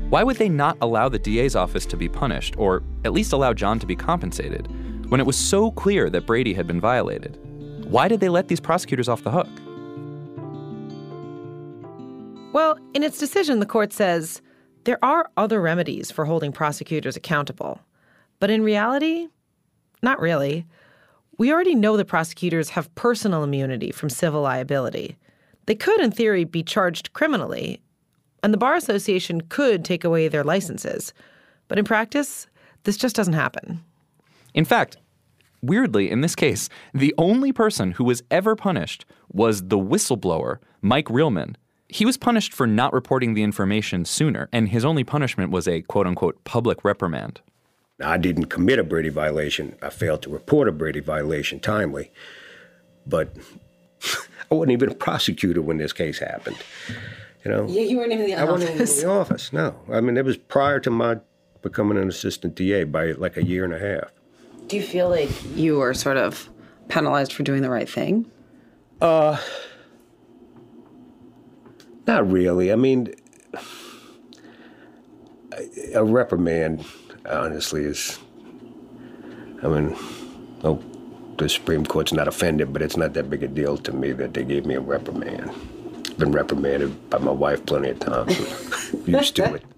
Why 0.10 0.24
would 0.24 0.38
they 0.38 0.50
not 0.50 0.78
allow 0.82 1.08
the 1.08 1.20
DA's 1.20 1.56
office 1.56 1.86
to 1.86 1.98
be 1.98 2.10
punished, 2.10 2.56
or 2.58 2.82
at 3.06 3.14
least 3.14 3.32
allow 3.32 3.54
John 3.54 3.78
to 3.80 3.86
be 3.86 3.96
compensated, 3.96 4.68
when 5.10 5.20
it 5.20 5.28
was 5.28 5.38
so 5.38 5.72
clear 5.72 6.10
that 6.10 6.26
Brady 6.26 6.54
had 6.54 6.66
been 6.66 6.82
violated? 6.82 7.38
Why 7.86 8.08
did 8.08 8.20
they 8.20 8.30
let 8.30 8.48
these 8.48 8.60
prosecutors 8.60 9.08
off 9.08 9.24
the 9.24 9.32
hook? 9.32 9.48
Well, 12.54 12.80
in 12.96 13.04
its 13.04 13.20
decision, 13.20 13.60
the 13.60 13.68
court 13.68 13.94
says 13.94 14.42
there 14.90 15.06
are 15.06 15.30
other 15.38 15.62
remedies 15.62 16.10
for 16.10 16.26
holding 16.26 16.52
prosecutors 16.52 17.16
accountable. 17.16 17.80
But 18.40 18.50
in 18.50 18.64
reality, 18.64 19.28
not 20.02 20.20
really. 20.20 20.66
We 21.38 21.54
already 21.54 21.76
know 21.76 21.96
that 21.96 22.06
prosecutors 22.06 22.72
have 22.72 22.96
personal 22.96 23.44
immunity 23.44 23.92
from 23.92 24.10
civil 24.10 24.42
liability. 24.42 25.16
They 25.68 25.76
could, 25.76 26.02
in 26.02 26.10
theory, 26.10 26.44
be 26.44 26.64
charged 26.64 27.14
criminally, 27.14 27.84
and 28.42 28.52
the 28.52 28.58
Bar 28.58 28.74
Association 28.74 29.42
could 29.42 29.86
take 29.86 30.04
away 30.04 30.28
their 30.28 30.44
licenses. 30.44 31.14
But 31.68 31.78
in 31.78 31.86
practice, 31.86 32.48
this 32.84 32.98
just 32.98 33.16
doesn't 33.16 33.34
happen. 33.34 33.84
In 34.56 34.66
fact, 34.66 34.98
weirdly, 35.62 36.10
in 36.10 36.22
this 36.22 36.34
case, 36.34 36.68
the 36.96 37.14
only 37.20 37.52
person 37.52 37.92
who 37.92 38.06
was 38.06 38.24
ever 38.32 38.56
punished 38.56 39.06
was 39.32 39.68
the 39.68 39.78
whistleblower, 39.78 40.58
Mike 40.82 41.10
Riehlmann, 41.10 41.58
he 41.90 42.06
was 42.06 42.18
punished 42.18 42.54
for 42.54 42.68
not 42.68 42.94
reporting 42.94 43.34
the 43.34 43.44
information 43.44 44.06
sooner, 44.06 44.48
and 44.54 44.70
his 44.70 44.86
only 44.86 45.04
punishment 45.04 45.52
was 45.52 45.68
a 45.68 45.82
quote 45.82 46.08
unquote 46.08 46.44
public 46.44 46.86
reprimand. 46.86 47.42
I 48.02 48.18
didn't 48.18 48.46
commit 48.46 48.80
a 48.80 48.84
Brady 48.84 49.10
violation. 49.10 49.76
I 49.82 49.90
failed 49.90 50.22
to 50.22 50.30
report 50.30 50.70
a 50.70 50.72
Brady 50.72 51.02
violation 51.02 51.60
timely. 51.60 52.12
But 53.06 53.36
I 54.52 54.56
wasn't 54.56 54.72
even 54.72 54.90
a 54.90 54.96
prosecutor 54.96 55.62
when 55.62 55.78
this 55.78 55.92
case 55.92 56.20
happened. 56.20 56.58
You 57.44 57.52
know? 57.52 57.68
Yeah, 57.68 57.82
you 57.82 57.98
weren't 57.98 58.12
even 58.12 58.26
in 58.26 58.32
the 58.32 58.36
I 58.36 58.44
office. 58.44 58.52
wasn't 58.52 58.72
even 58.76 58.88
in 58.88 58.96
the 58.96 59.10
office, 59.10 59.54
no. 59.54 59.76
I 59.92 60.02
mean, 60.02 60.16
it 60.16 60.24
was 60.24 60.38
prior 60.38 60.80
to 60.82 60.90
my 60.90 61.18
becoming 61.62 61.98
an 61.98 62.08
assistant 62.08 62.56
DA 62.56 62.86
by 62.86 63.12
like 63.14 63.36
a 63.36 63.44
year 63.44 63.66
and 63.66 63.74
a 63.74 63.80
half. 63.80 64.12
Do 64.68 64.78
you 64.78 64.84
feel 64.84 65.10
like 65.10 65.30
you 65.56 65.78
were 65.80 65.94
sort 65.94 66.18
of 66.18 66.50
penalized 66.88 67.34
for 67.34 67.44
doing 67.44 67.62
the 67.62 67.70
right 67.70 67.90
thing? 67.90 68.30
Uh, 69.02 69.38
not 72.10 72.32
really. 72.32 72.72
I 72.72 72.76
mean, 72.76 73.14
a 75.94 76.04
reprimand, 76.04 76.84
honestly, 77.30 77.84
is. 77.84 78.18
I 79.62 79.68
mean, 79.68 79.96
oh, 80.64 80.82
the 81.38 81.48
Supreme 81.48 81.86
Court's 81.86 82.12
not 82.12 82.28
offended, 82.28 82.74
but 82.74 82.82
it's 82.82 82.98
not 82.98 83.14
that 83.14 83.30
big 83.30 83.44
a 83.44 83.48
deal 83.48 83.78
to 83.78 83.92
me 83.92 84.12
that 84.14 84.34
they 84.34 84.44
gave 84.44 84.66
me 84.66 84.76
a 84.76 84.80
reprimand. 84.80 85.52
Been 86.18 86.32
reprimanded 86.32 87.10
by 87.10 87.20
my 87.20 87.32
wife 87.32 87.64
plenty 87.66 87.90
of 87.90 88.00
times. 88.00 88.38
used 89.06 89.36
to 89.36 89.56
it. 89.56 89.64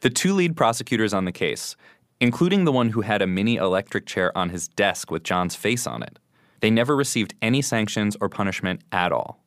The 0.00 0.10
two 0.10 0.32
lead 0.32 0.56
prosecutors 0.56 1.12
on 1.12 1.24
the 1.24 1.32
case, 1.32 1.74
including 2.20 2.64
the 2.64 2.70
one 2.70 2.90
who 2.90 3.00
had 3.00 3.20
a 3.20 3.26
mini 3.26 3.56
electric 3.56 4.06
chair 4.06 4.30
on 4.38 4.50
his 4.50 4.68
desk 4.68 5.10
with 5.10 5.24
John's 5.24 5.56
face 5.56 5.88
on 5.88 6.04
it, 6.04 6.20
they 6.60 6.70
never 6.70 6.94
received 6.94 7.34
any 7.42 7.62
sanctions 7.62 8.16
or 8.20 8.28
punishment 8.28 8.82
at 8.92 9.10
all. 9.10 9.40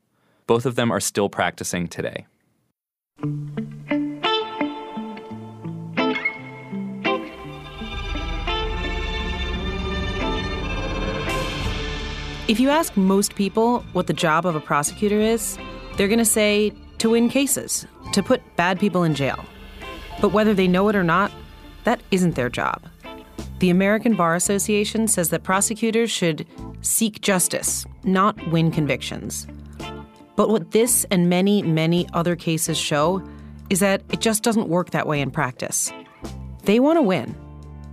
Both 0.51 0.65
of 0.65 0.75
them 0.75 0.91
are 0.91 0.99
still 0.99 1.29
practicing 1.29 1.87
today. 1.87 2.25
If 12.49 12.59
you 12.59 12.69
ask 12.69 12.97
most 12.97 13.35
people 13.35 13.79
what 13.93 14.07
the 14.07 14.13
job 14.13 14.45
of 14.45 14.57
a 14.57 14.59
prosecutor 14.59 15.21
is, 15.21 15.57
They're 15.95 16.09
going 16.09 16.19
to 16.19 16.25
say 16.25 16.73
to 16.97 17.11
win 17.11 17.29
cases, 17.29 17.85
to 18.11 18.21
put 18.21 18.41
bad 18.57 18.77
people 18.77 19.03
in 19.03 19.15
jail. 19.15 19.45
But 20.19 20.33
whether 20.33 20.53
they 20.53 20.67
know 20.67 20.89
it 20.89 20.97
or 20.97 21.03
not, 21.03 21.31
that 21.85 22.01
isn't 22.11 22.35
their 22.35 22.49
job. 22.49 22.81
The 23.59 23.69
American 23.69 24.15
Bar 24.15 24.35
Association 24.35 25.07
says 25.07 25.29
that 25.29 25.43
prosecutors 25.43 26.11
should 26.11 26.45
seek 26.81 27.21
justice, 27.21 27.85
not 28.03 28.35
win 28.47 28.69
convictions. 28.69 29.47
But 30.41 30.49
what 30.49 30.71
this 30.71 31.05
and 31.11 31.29
many, 31.29 31.61
many 31.61 32.07
other 32.13 32.35
cases 32.35 32.75
show 32.75 33.23
is 33.69 33.79
that 33.81 34.01
it 34.11 34.21
just 34.21 34.41
doesn't 34.41 34.69
work 34.69 34.89
that 34.89 35.05
way 35.05 35.21
in 35.21 35.29
practice. 35.29 35.93
They 36.63 36.79
want 36.79 36.97
to 36.97 37.03
win. 37.03 37.35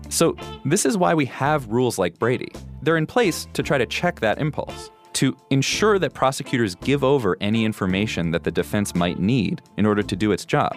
So, 0.09 0.35
this 0.65 0.87
is 0.87 0.97
why 0.97 1.13
we 1.13 1.27
have 1.27 1.69
rules 1.69 1.99
like 1.99 2.19
Brady. 2.19 2.51
They're 2.81 2.97
in 2.97 3.05
place 3.05 3.47
to 3.53 3.63
try 3.63 3.77
to 3.77 3.85
check 3.85 4.21
that 4.21 4.39
impulse, 4.39 4.91
to 5.13 5.37
ensure 5.51 5.99
that 5.99 6.15
prosecutors 6.15 6.75
give 6.77 7.05
over 7.05 7.37
any 7.43 7.67
information 7.67 8.31
that 8.31 8.45
the 8.45 8.51
defense 8.51 8.95
might 8.95 9.19
need 9.19 9.61
in 9.77 9.85
order 9.85 10.03
to 10.03 10.17
do 10.17 10.33
its 10.33 10.47
job. 10.47 10.75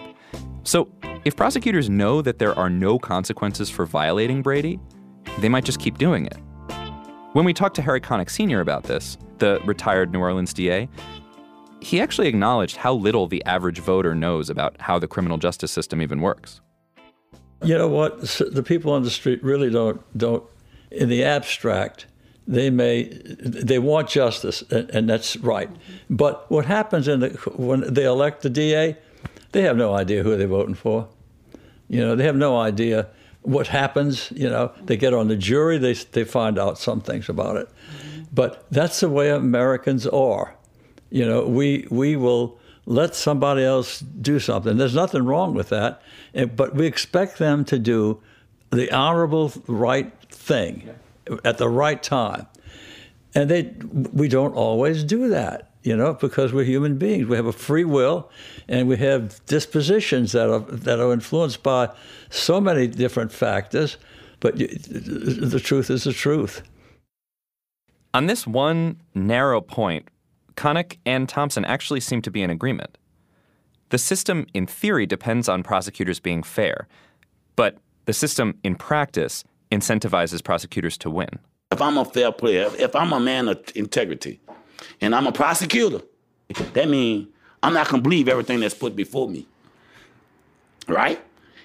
So, 0.64 0.90
if 1.24 1.36
prosecutors 1.36 1.88
know 1.88 2.20
that 2.20 2.38
there 2.38 2.54
are 2.58 2.68
no 2.68 2.98
consequences 2.98 3.70
for 3.70 3.86
violating 3.86 4.42
Brady, 4.42 4.78
they 5.38 5.48
might 5.48 5.64
just 5.64 5.80
keep 5.80 5.96
doing 5.96 6.26
it. 6.26 6.36
When 7.32 7.46
we 7.46 7.54
talked 7.54 7.76
to 7.76 7.82
Harry 7.82 8.02
Connick 8.02 8.28
Sr. 8.28 8.60
about 8.60 8.82
this, 8.82 9.16
the 9.38 9.58
retired 9.64 10.12
New 10.12 10.20
Orleans 10.20 10.52
DA, 10.52 10.86
he 11.82 12.00
actually 12.00 12.28
acknowledged 12.28 12.76
how 12.76 12.94
little 12.94 13.26
the 13.26 13.44
average 13.44 13.80
voter 13.80 14.14
knows 14.14 14.48
about 14.48 14.80
how 14.80 14.98
the 14.98 15.08
criminal 15.08 15.36
justice 15.36 15.72
system 15.72 16.00
even 16.00 16.20
works. 16.20 16.60
You 17.62 17.76
know 17.76 17.88
what? 17.88 18.20
The 18.20 18.62
people 18.62 18.92
on 18.92 19.02
the 19.02 19.10
street 19.10 19.42
really 19.42 19.70
don't 19.70 20.00
don't 20.16 20.44
in 20.90 21.08
the 21.08 21.24
abstract. 21.24 22.06
They 22.46 22.70
may 22.70 23.04
they 23.04 23.78
want 23.78 24.08
justice, 24.08 24.62
and, 24.70 24.90
and 24.90 25.08
that's 25.08 25.36
right. 25.36 25.70
But 26.10 26.50
what 26.50 26.66
happens 26.66 27.06
in 27.06 27.20
the, 27.20 27.28
when 27.56 27.92
they 27.92 28.04
elect 28.04 28.42
the 28.42 28.50
DA, 28.50 28.96
they 29.52 29.62
have 29.62 29.76
no 29.76 29.94
idea 29.94 30.22
who 30.22 30.36
they're 30.36 30.48
voting 30.48 30.74
for. 30.74 31.08
You 31.88 32.00
know, 32.00 32.16
they 32.16 32.24
have 32.24 32.36
no 32.36 32.58
idea 32.58 33.08
what 33.42 33.68
happens. 33.68 34.32
You 34.34 34.48
know, 34.48 34.72
they 34.82 34.96
get 34.96 35.14
on 35.14 35.28
the 35.28 35.36
jury, 35.36 35.78
they 35.78 35.94
they 35.94 36.24
find 36.24 36.58
out 36.58 36.78
some 36.78 37.00
things 37.00 37.28
about 37.28 37.56
it. 37.56 37.68
But 38.32 38.66
that's 38.70 39.00
the 39.00 39.08
way 39.08 39.30
Americans 39.30 40.06
are. 40.06 40.56
You 41.12 41.26
know, 41.26 41.46
we 41.46 41.86
we 41.90 42.16
will 42.16 42.58
let 42.86 43.14
somebody 43.14 43.62
else 43.62 44.00
do 44.00 44.40
something. 44.40 44.76
There's 44.78 44.94
nothing 44.94 45.24
wrong 45.24 45.54
with 45.54 45.68
that, 45.68 46.02
eh, 46.34 46.46
but 46.46 46.74
we 46.74 46.86
expect 46.86 47.38
them 47.38 47.64
to 47.66 47.78
do 47.78 48.20
the 48.70 48.90
honorable 48.90 49.52
right 49.66 50.10
thing 50.30 50.88
at 51.44 51.58
the 51.58 51.68
right 51.68 52.02
time. 52.02 52.46
And 53.34 53.50
they 53.50 53.74
we 54.12 54.28
don't 54.28 54.54
always 54.54 55.04
do 55.04 55.28
that 55.28 55.72
you 55.82 55.96
know, 55.96 56.14
because 56.14 56.52
we're 56.52 56.64
human 56.64 56.96
beings. 56.96 57.26
We 57.26 57.36
have 57.36 57.46
a 57.46 57.52
free 57.52 57.84
will, 57.84 58.30
and 58.68 58.88
we 58.88 58.96
have 58.98 59.44
dispositions 59.46 60.32
that 60.32 60.48
are 60.48 60.60
that 60.60 61.00
are 61.00 61.12
influenced 61.12 61.62
by 61.62 61.90
so 62.30 62.60
many 62.60 62.86
different 62.86 63.32
factors. 63.32 63.96
But 64.40 64.56
the 64.58 65.60
truth 65.62 65.90
is 65.90 66.04
the 66.04 66.12
truth. 66.12 66.62
On 68.14 68.26
this 68.26 68.46
one 68.46 69.00
narrow 69.14 69.60
point, 69.60 70.08
Connick 70.56 70.98
and 71.06 71.28
Thompson 71.28 71.64
actually 71.64 72.00
seem 72.00 72.22
to 72.22 72.30
be 72.30 72.42
in 72.42 72.50
agreement. 72.50 72.98
The 73.90 73.98
system, 73.98 74.46
in 74.54 74.66
theory, 74.66 75.06
depends 75.06 75.48
on 75.48 75.62
prosecutors 75.62 76.20
being 76.20 76.42
fair, 76.42 76.88
but 77.56 77.78
the 78.06 78.12
system, 78.12 78.58
in 78.64 78.74
practice, 78.74 79.44
incentivizes 79.70 80.42
prosecutors 80.42 80.96
to 80.98 81.10
win. 81.10 81.38
If 81.70 81.80
I'm 81.80 81.96
a 81.96 82.04
fair 82.04 82.32
player, 82.32 82.70
if 82.78 82.94
I'm 82.96 83.12
a 83.12 83.20
man 83.20 83.48
of 83.48 83.62
integrity, 83.74 84.40
and 85.00 85.14
I'm 85.14 85.26
a 85.26 85.32
prosecutor. 85.32 86.02
That 86.74 86.88
means 86.88 87.28
I'm 87.62 87.74
not 87.74 87.88
gonna 87.88 88.02
believe 88.02 88.28
everything 88.28 88.60
that's 88.60 88.74
put 88.74 88.96
before 88.96 89.28
me. 89.28 89.46
Right? 90.88 91.20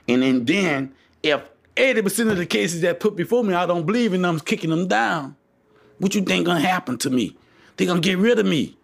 And 0.07 0.21
then, 0.21 0.45
then 0.45 0.93
if 1.23 1.41
80% 1.75 2.31
of 2.31 2.37
the 2.37 2.45
cases 2.45 2.81
that 2.81 2.99
put 2.99 3.15
before 3.15 3.43
me, 3.43 3.53
I 3.53 3.65
don't 3.65 3.85
believe 3.85 4.13
in 4.13 4.21
them, 4.21 4.35
I'm 4.35 4.39
kicking 4.39 4.69
them 4.69 4.87
down. 4.87 5.35
What 5.99 6.15
you 6.15 6.21
think 6.21 6.45
gonna 6.45 6.59
happen 6.59 6.97
to 6.99 7.09
me? 7.09 7.35
They 7.77 7.85
gonna 7.85 8.01
get 8.01 8.17
rid 8.17 8.39
of 8.39 8.45
me. 8.45 8.75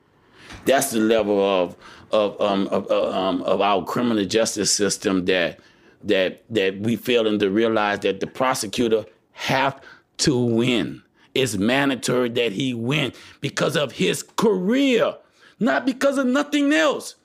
That's 0.66 0.92
the 0.92 1.00
level 1.00 1.44
of 1.44 1.76
of 2.12 2.40
um, 2.40 2.68
of, 2.68 2.90
uh, 2.90 3.10
um, 3.10 3.42
of 3.42 3.60
our 3.60 3.84
criminal 3.84 4.24
justice 4.26 4.72
system 4.72 5.26
that 5.26 5.60
that 6.04 6.44
that 6.50 6.80
we 6.80 6.96
failing 6.96 7.40
to 7.40 7.50
realize 7.50 8.00
that 8.00 8.20
the 8.20 8.28
prosecutor 8.28 9.06
have 9.32 9.82
to 10.18 10.38
win. 10.38 11.02
It's 11.34 11.58
mandatory 11.58 12.30
that 12.30 12.52
he 12.52 12.76
win 12.76 13.14
because 13.42 13.76
of 13.76 13.94
his 13.94 14.22
career, 14.22 15.16
not 15.60 15.86
because 15.86 16.20
of 16.20 16.28
nothing 16.28 16.72
else. 16.72 17.16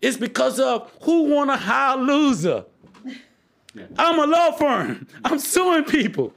It's 0.00 0.16
because 0.16 0.60
of 0.60 0.90
who 1.02 1.24
want 1.24 1.50
a 1.50 1.56
high 1.56 1.94
loser. 1.96 2.64
I'm 3.98 4.18
a 4.18 4.26
law 4.26 4.52
firm. 4.52 5.06
I'm 5.24 5.38
suing 5.38 5.84
people. 5.84 6.32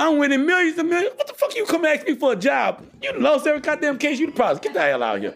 I'm 0.00 0.16
winning 0.16 0.46
millions 0.46 0.78
and 0.78 0.88
millions. 0.88 1.14
What 1.16 1.26
the 1.26 1.34
fuck 1.34 1.54
you 1.54 1.66
come 1.66 1.84
ask 1.84 2.06
me 2.06 2.14
for 2.14 2.32
a 2.32 2.36
job? 2.36 2.82
You 3.02 3.12
lost 3.18 3.46
every 3.46 3.60
goddamn 3.60 3.98
case 3.98 4.18
you 4.18 4.26
the 4.26 4.32
prosecutor. 4.32 4.72
Get 4.72 4.80
the 4.80 4.88
hell 4.88 5.02
out 5.02 5.16
of 5.16 5.22
here. 5.22 5.34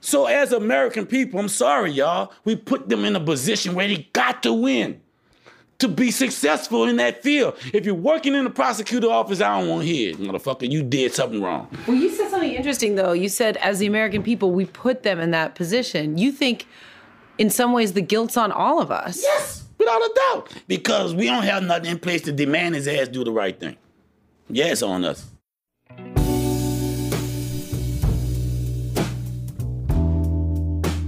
So 0.00 0.26
as 0.26 0.52
American 0.52 1.04
people, 1.04 1.38
I'm 1.38 1.48
sorry, 1.48 1.90
y'all. 1.90 2.32
We 2.44 2.56
put 2.56 2.88
them 2.88 3.04
in 3.04 3.14
a 3.16 3.20
position 3.20 3.74
where 3.74 3.86
they 3.86 4.08
got 4.14 4.42
to 4.44 4.52
win 4.52 5.00
to 5.78 5.88
be 5.88 6.10
successful 6.10 6.84
in 6.84 6.96
that 6.96 7.22
field. 7.22 7.54
If 7.74 7.84
you're 7.84 7.94
working 7.94 8.34
in 8.34 8.44
the 8.44 8.50
prosecutor 8.50 9.08
office, 9.08 9.42
I 9.42 9.60
don't 9.60 9.68
want 9.68 9.82
to 9.82 9.86
hear 9.86 10.12
it, 10.12 10.16
motherfucker. 10.18 10.70
You 10.70 10.82
did 10.82 11.12
something 11.12 11.42
wrong. 11.42 11.68
Well, 11.86 11.98
you 11.98 12.08
said 12.08 12.30
something 12.30 12.50
interesting, 12.50 12.94
though. 12.94 13.12
You 13.12 13.28
said, 13.28 13.58
as 13.58 13.78
the 13.78 13.86
American 13.86 14.22
people, 14.22 14.52
we 14.52 14.64
put 14.64 15.02
them 15.02 15.20
in 15.20 15.32
that 15.32 15.54
position. 15.54 16.16
You 16.16 16.32
think, 16.32 16.66
in 17.36 17.50
some 17.50 17.74
ways, 17.74 17.92
the 17.92 18.00
guilt's 18.00 18.38
on 18.38 18.52
all 18.52 18.80
of 18.80 18.90
us. 18.90 19.22
Yes, 19.22 19.65
without 19.86 20.02
a 20.02 20.14
doubt. 20.14 20.52
Because 20.66 21.14
we 21.14 21.26
don't 21.26 21.44
have 21.44 21.62
nothing 21.62 21.90
in 21.90 21.98
place 21.98 22.22
to 22.22 22.32
demand 22.32 22.74
his 22.74 22.88
ass 22.88 23.08
do 23.08 23.24
the 23.24 23.32
right 23.32 23.58
thing. 23.58 23.76
Yeah, 24.48 24.66
it's 24.66 24.82
on 24.82 25.04
us. 25.04 25.30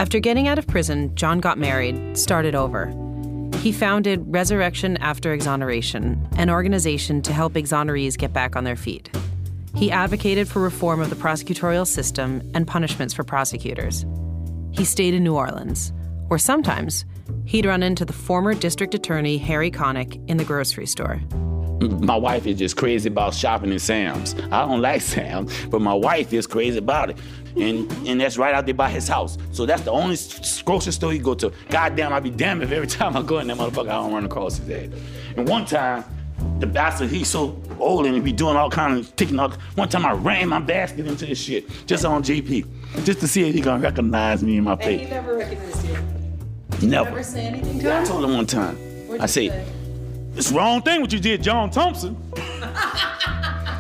After 0.01 0.21
getting 0.21 0.47
out 0.47 0.59
of 0.59 0.67
prison, 0.69 1.15
John 1.17 1.41
got 1.41 1.59
married, 1.59 2.17
started 2.17 2.55
over. 2.55 2.95
He 3.59 3.73
founded 3.73 4.23
Resurrection 4.33 4.97
After 4.99 5.33
Exoneration, 5.33 6.29
an 6.37 6.49
organization 6.49 7.21
to 7.23 7.33
help 7.33 7.55
exonerees 7.55 8.17
get 8.17 8.33
back 8.33 8.55
on 8.55 8.63
their 8.63 8.77
feet. 8.77 9.11
He 9.75 9.91
advocated 9.91 10.47
for 10.47 10.63
reform 10.63 11.01
of 11.01 11.11
the 11.11 11.17
prosecutorial 11.17 11.87
system 11.87 12.49
and 12.55 12.67
punishments 12.67 13.13
for 13.13 13.25
prosecutors. 13.25 14.07
He 14.71 14.85
stayed 14.85 15.15
in 15.15 15.25
New 15.25 15.35
Orleans, 15.35 15.93
where 16.29 16.39
sometimes 16.39 17.05
he'd 17.45 17.67
run 17.67 17.83
into 17.83 18.05
the 18.05 18.13
former 18.13 18.55
district 18.55 18.95
attorney 18.95 19.39
Harry 19.39 19.71
Connick 19.71 20.23
in 20.29 20.37
the 20.37 20.45
grocery 20.45 20.87
store. 20.87 21.21
My 21.81 22.17
wife 22.17 22.47
is 22.47 22.59
just 22.59 22.77
crazy 22.77 23.09
about 23.09 23.35
shopping 23.35 23.73
in 23.73 23.79
Sam's. 23.79 24.35
I 24.51 24.67
don't 24.67 24.81
like 24.81 25.01
Sam's, 25.15 25.67
but 25.67 25.81
my 25.81 25.95
wife 25.95 26.33
is 26.33 26.47
crazy 26.47 26.79
about 26.79 27.11
it. 27.11 27.19
And 27.57 27.91
and 28.07 28.21
that's 28.21 28.37
right 28.37 28.55
out 28.55 28.67
there 28.67 28.75
by 28.75 28.91
his 28.91 29.07
house. 29.07 29.39
So 29.53 29.65
that's 29.65 29.83
the 29.83 29.93
only 29.93 30.17
grocery 30.65 30.93
store 30.93 31.13
he 31.13 31.19
go 31.19 31.35
to. 31.35 31.53
Goddamn, 31.71 32.13
I'd 32.13 32.25
be 32.25 32.31
damned 32.31 32.63
if 32.63 32.73
every 32.73 32.87
time 32.99 33.17
I 33.17 33.23
go 33.23 33.39
in 33.39 33.47
that 33.47 33.57
motherfucker, 33.57 33.89
I 33.89 34.03
don't 34.03 34.13
run 34.13 34.25
across 34.25 34.59
his 34.59 34.69
head. 34.69 34.93
And 35.37 35.49
one 35.49 35.65
time, 35.67 36.05
the 36.59 36.67
bastard, 36.67 37.11
he's 37.11 37.29
so 37.29 37.61
old 37.79 38.07
and 38.07 38.15
he 38.15 38.21
be 38.21 38.33
doing 38.33 38.57
all 38.57 38.71
kind 38.71 38.99
of 38.99 39.15
taking 39.17 39.39
all. 39.39 39.51
One 39.77 39.89
time 39.89 40.05
I 40.05 40.13
ran 40.13 40.49
my 40.49 40.61
basket 40.61 41.07
into 41.07 41.27
his 41.27 41.39
shit 41.39 41.69
just 41.87 42.05
on 42.05 42.23
GP, 42.23 43.05
just 43.05 43.21
to 43.21 43.29
see 43.29 43.49
if 43.49 43.55
he 43.55 43.61
gonna 43.61 43.83
recognize 43.83 44.43
me 44.43 44.57
in 44.57 44.65
my 44.65 44.77
face. 44.77 45.01
And 45.01 45.09
he 45.09 45.15
never 45.15 45.37
recognized 45.37 45.77
you. 45.77 45.78
He 45.78 45.78
never. 46.83 47.11
Never 47.11 47.23
say 47.23 47.47
anything 47.47 47.81
to 47.81 47.91
him. 47.91 48.03
I 48.03 48.05
told 48.05 48.25
him 48.25 48.35
one 48.35 48.47
time. 48.47 48.77
What'd 49.07 49.23
I 49.23 49.27
said, 49.27 49.51
say, 49.51 49.67
it's 50.37 50.51
the 50.51 50.57
wrong 50.57 50.83
thing 50.83 51.01
what 51.01 51.13
you 51.13 51.19
did, 51.19 51.43
John 51.43 51.71
Thompson. 51.71 52.17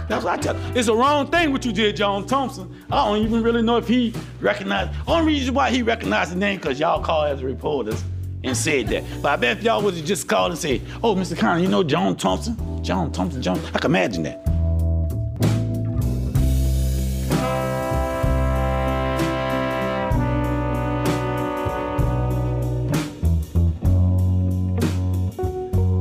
That's 0.09 0.25
what 0.25 0.33
I 0.35 0.37
tell 0.39 0.55
him. 0.55 0.77
It's 0.77 0.87
the 0.87 0.95
wrong 0.95 1.31
thing 1.31 1.53
what 1.53 1.65
you 1.65 1.73
did, 1.73 1.97
John 1.97 2.27
Thompson. 2.27 2.75
I 2.91 3.05
don't 3.05 3.25
even 3.25 3.43
really 3.43 3.63
know 3.63 3.77
if 3.77 3.87
he 3.87 4.15
recognized. 4.41 4.91
Only 5.07 5.35
reason 5.35 5.55
why 5.55 5.71
he 5.71 5.83
recognized 5.83 6.33
the 6.33 6.37
name 6.37 6.59
because 6.59 6.81
y'all 6.81 7.03
called 7.03 7.29
as 7.29 7.43
reporters 7.43 8.03
and 8.43 8.57
said 8.57 8.89
that. 8.89 9.05
But 9.21 9.29
I 9.33 9.37
bet 9.37 9.59
if 9.59 9.65
y'all 9.65 9.83
would 9.83 9.95
have 9.95 10.05
just 10.07 10.27
called 10.27 10.53
and 10.53 10.59
said, 10.59 10.81
"Oh, 11.03 11.15
Mr. 11.15 11.37
Conner, 11.37 11.61
you 11.61 11.69
know 11.69 11.85
John 11.85 12.17
Thompson? 12.17 12.57
John 12.83 13.13
Thompson, 13.13 13.43
John." 13.43 13.61
I 13.75 13.79
can 13.79 13.91
imagine 13.91 14.23
that. 14.23 14.58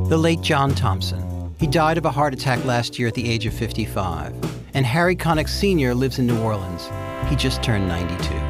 The 0.08 0.18
late 0.18 0.40
John 0.40 0.74
Thompson. 0.74 1.54
He 1.60 1.68
died 1.68 1.98
of 1.98 2.06
a 2.06 2.12
heart 2.12 2.34
attack 2.34 2.64
last 2.64 2.98
year 2.98 3.10
at 3.10 3.14
the 3.14 3.30
age 3.30 3.46
of 3.46 3.54
55. 3.54 4.34
And 4.74 4.86
Harry 4.86 5.18
Connick 5.18 5.50
Sr. 5.50 5.94
lives 5.94 6.18
in 6.18 6.26
New 6.26 6.42
Orleans. 6.42 6.90
He 7.30 7.36
just 7.36 7.62
turned 7.62 7.90
92. 7.90 8.47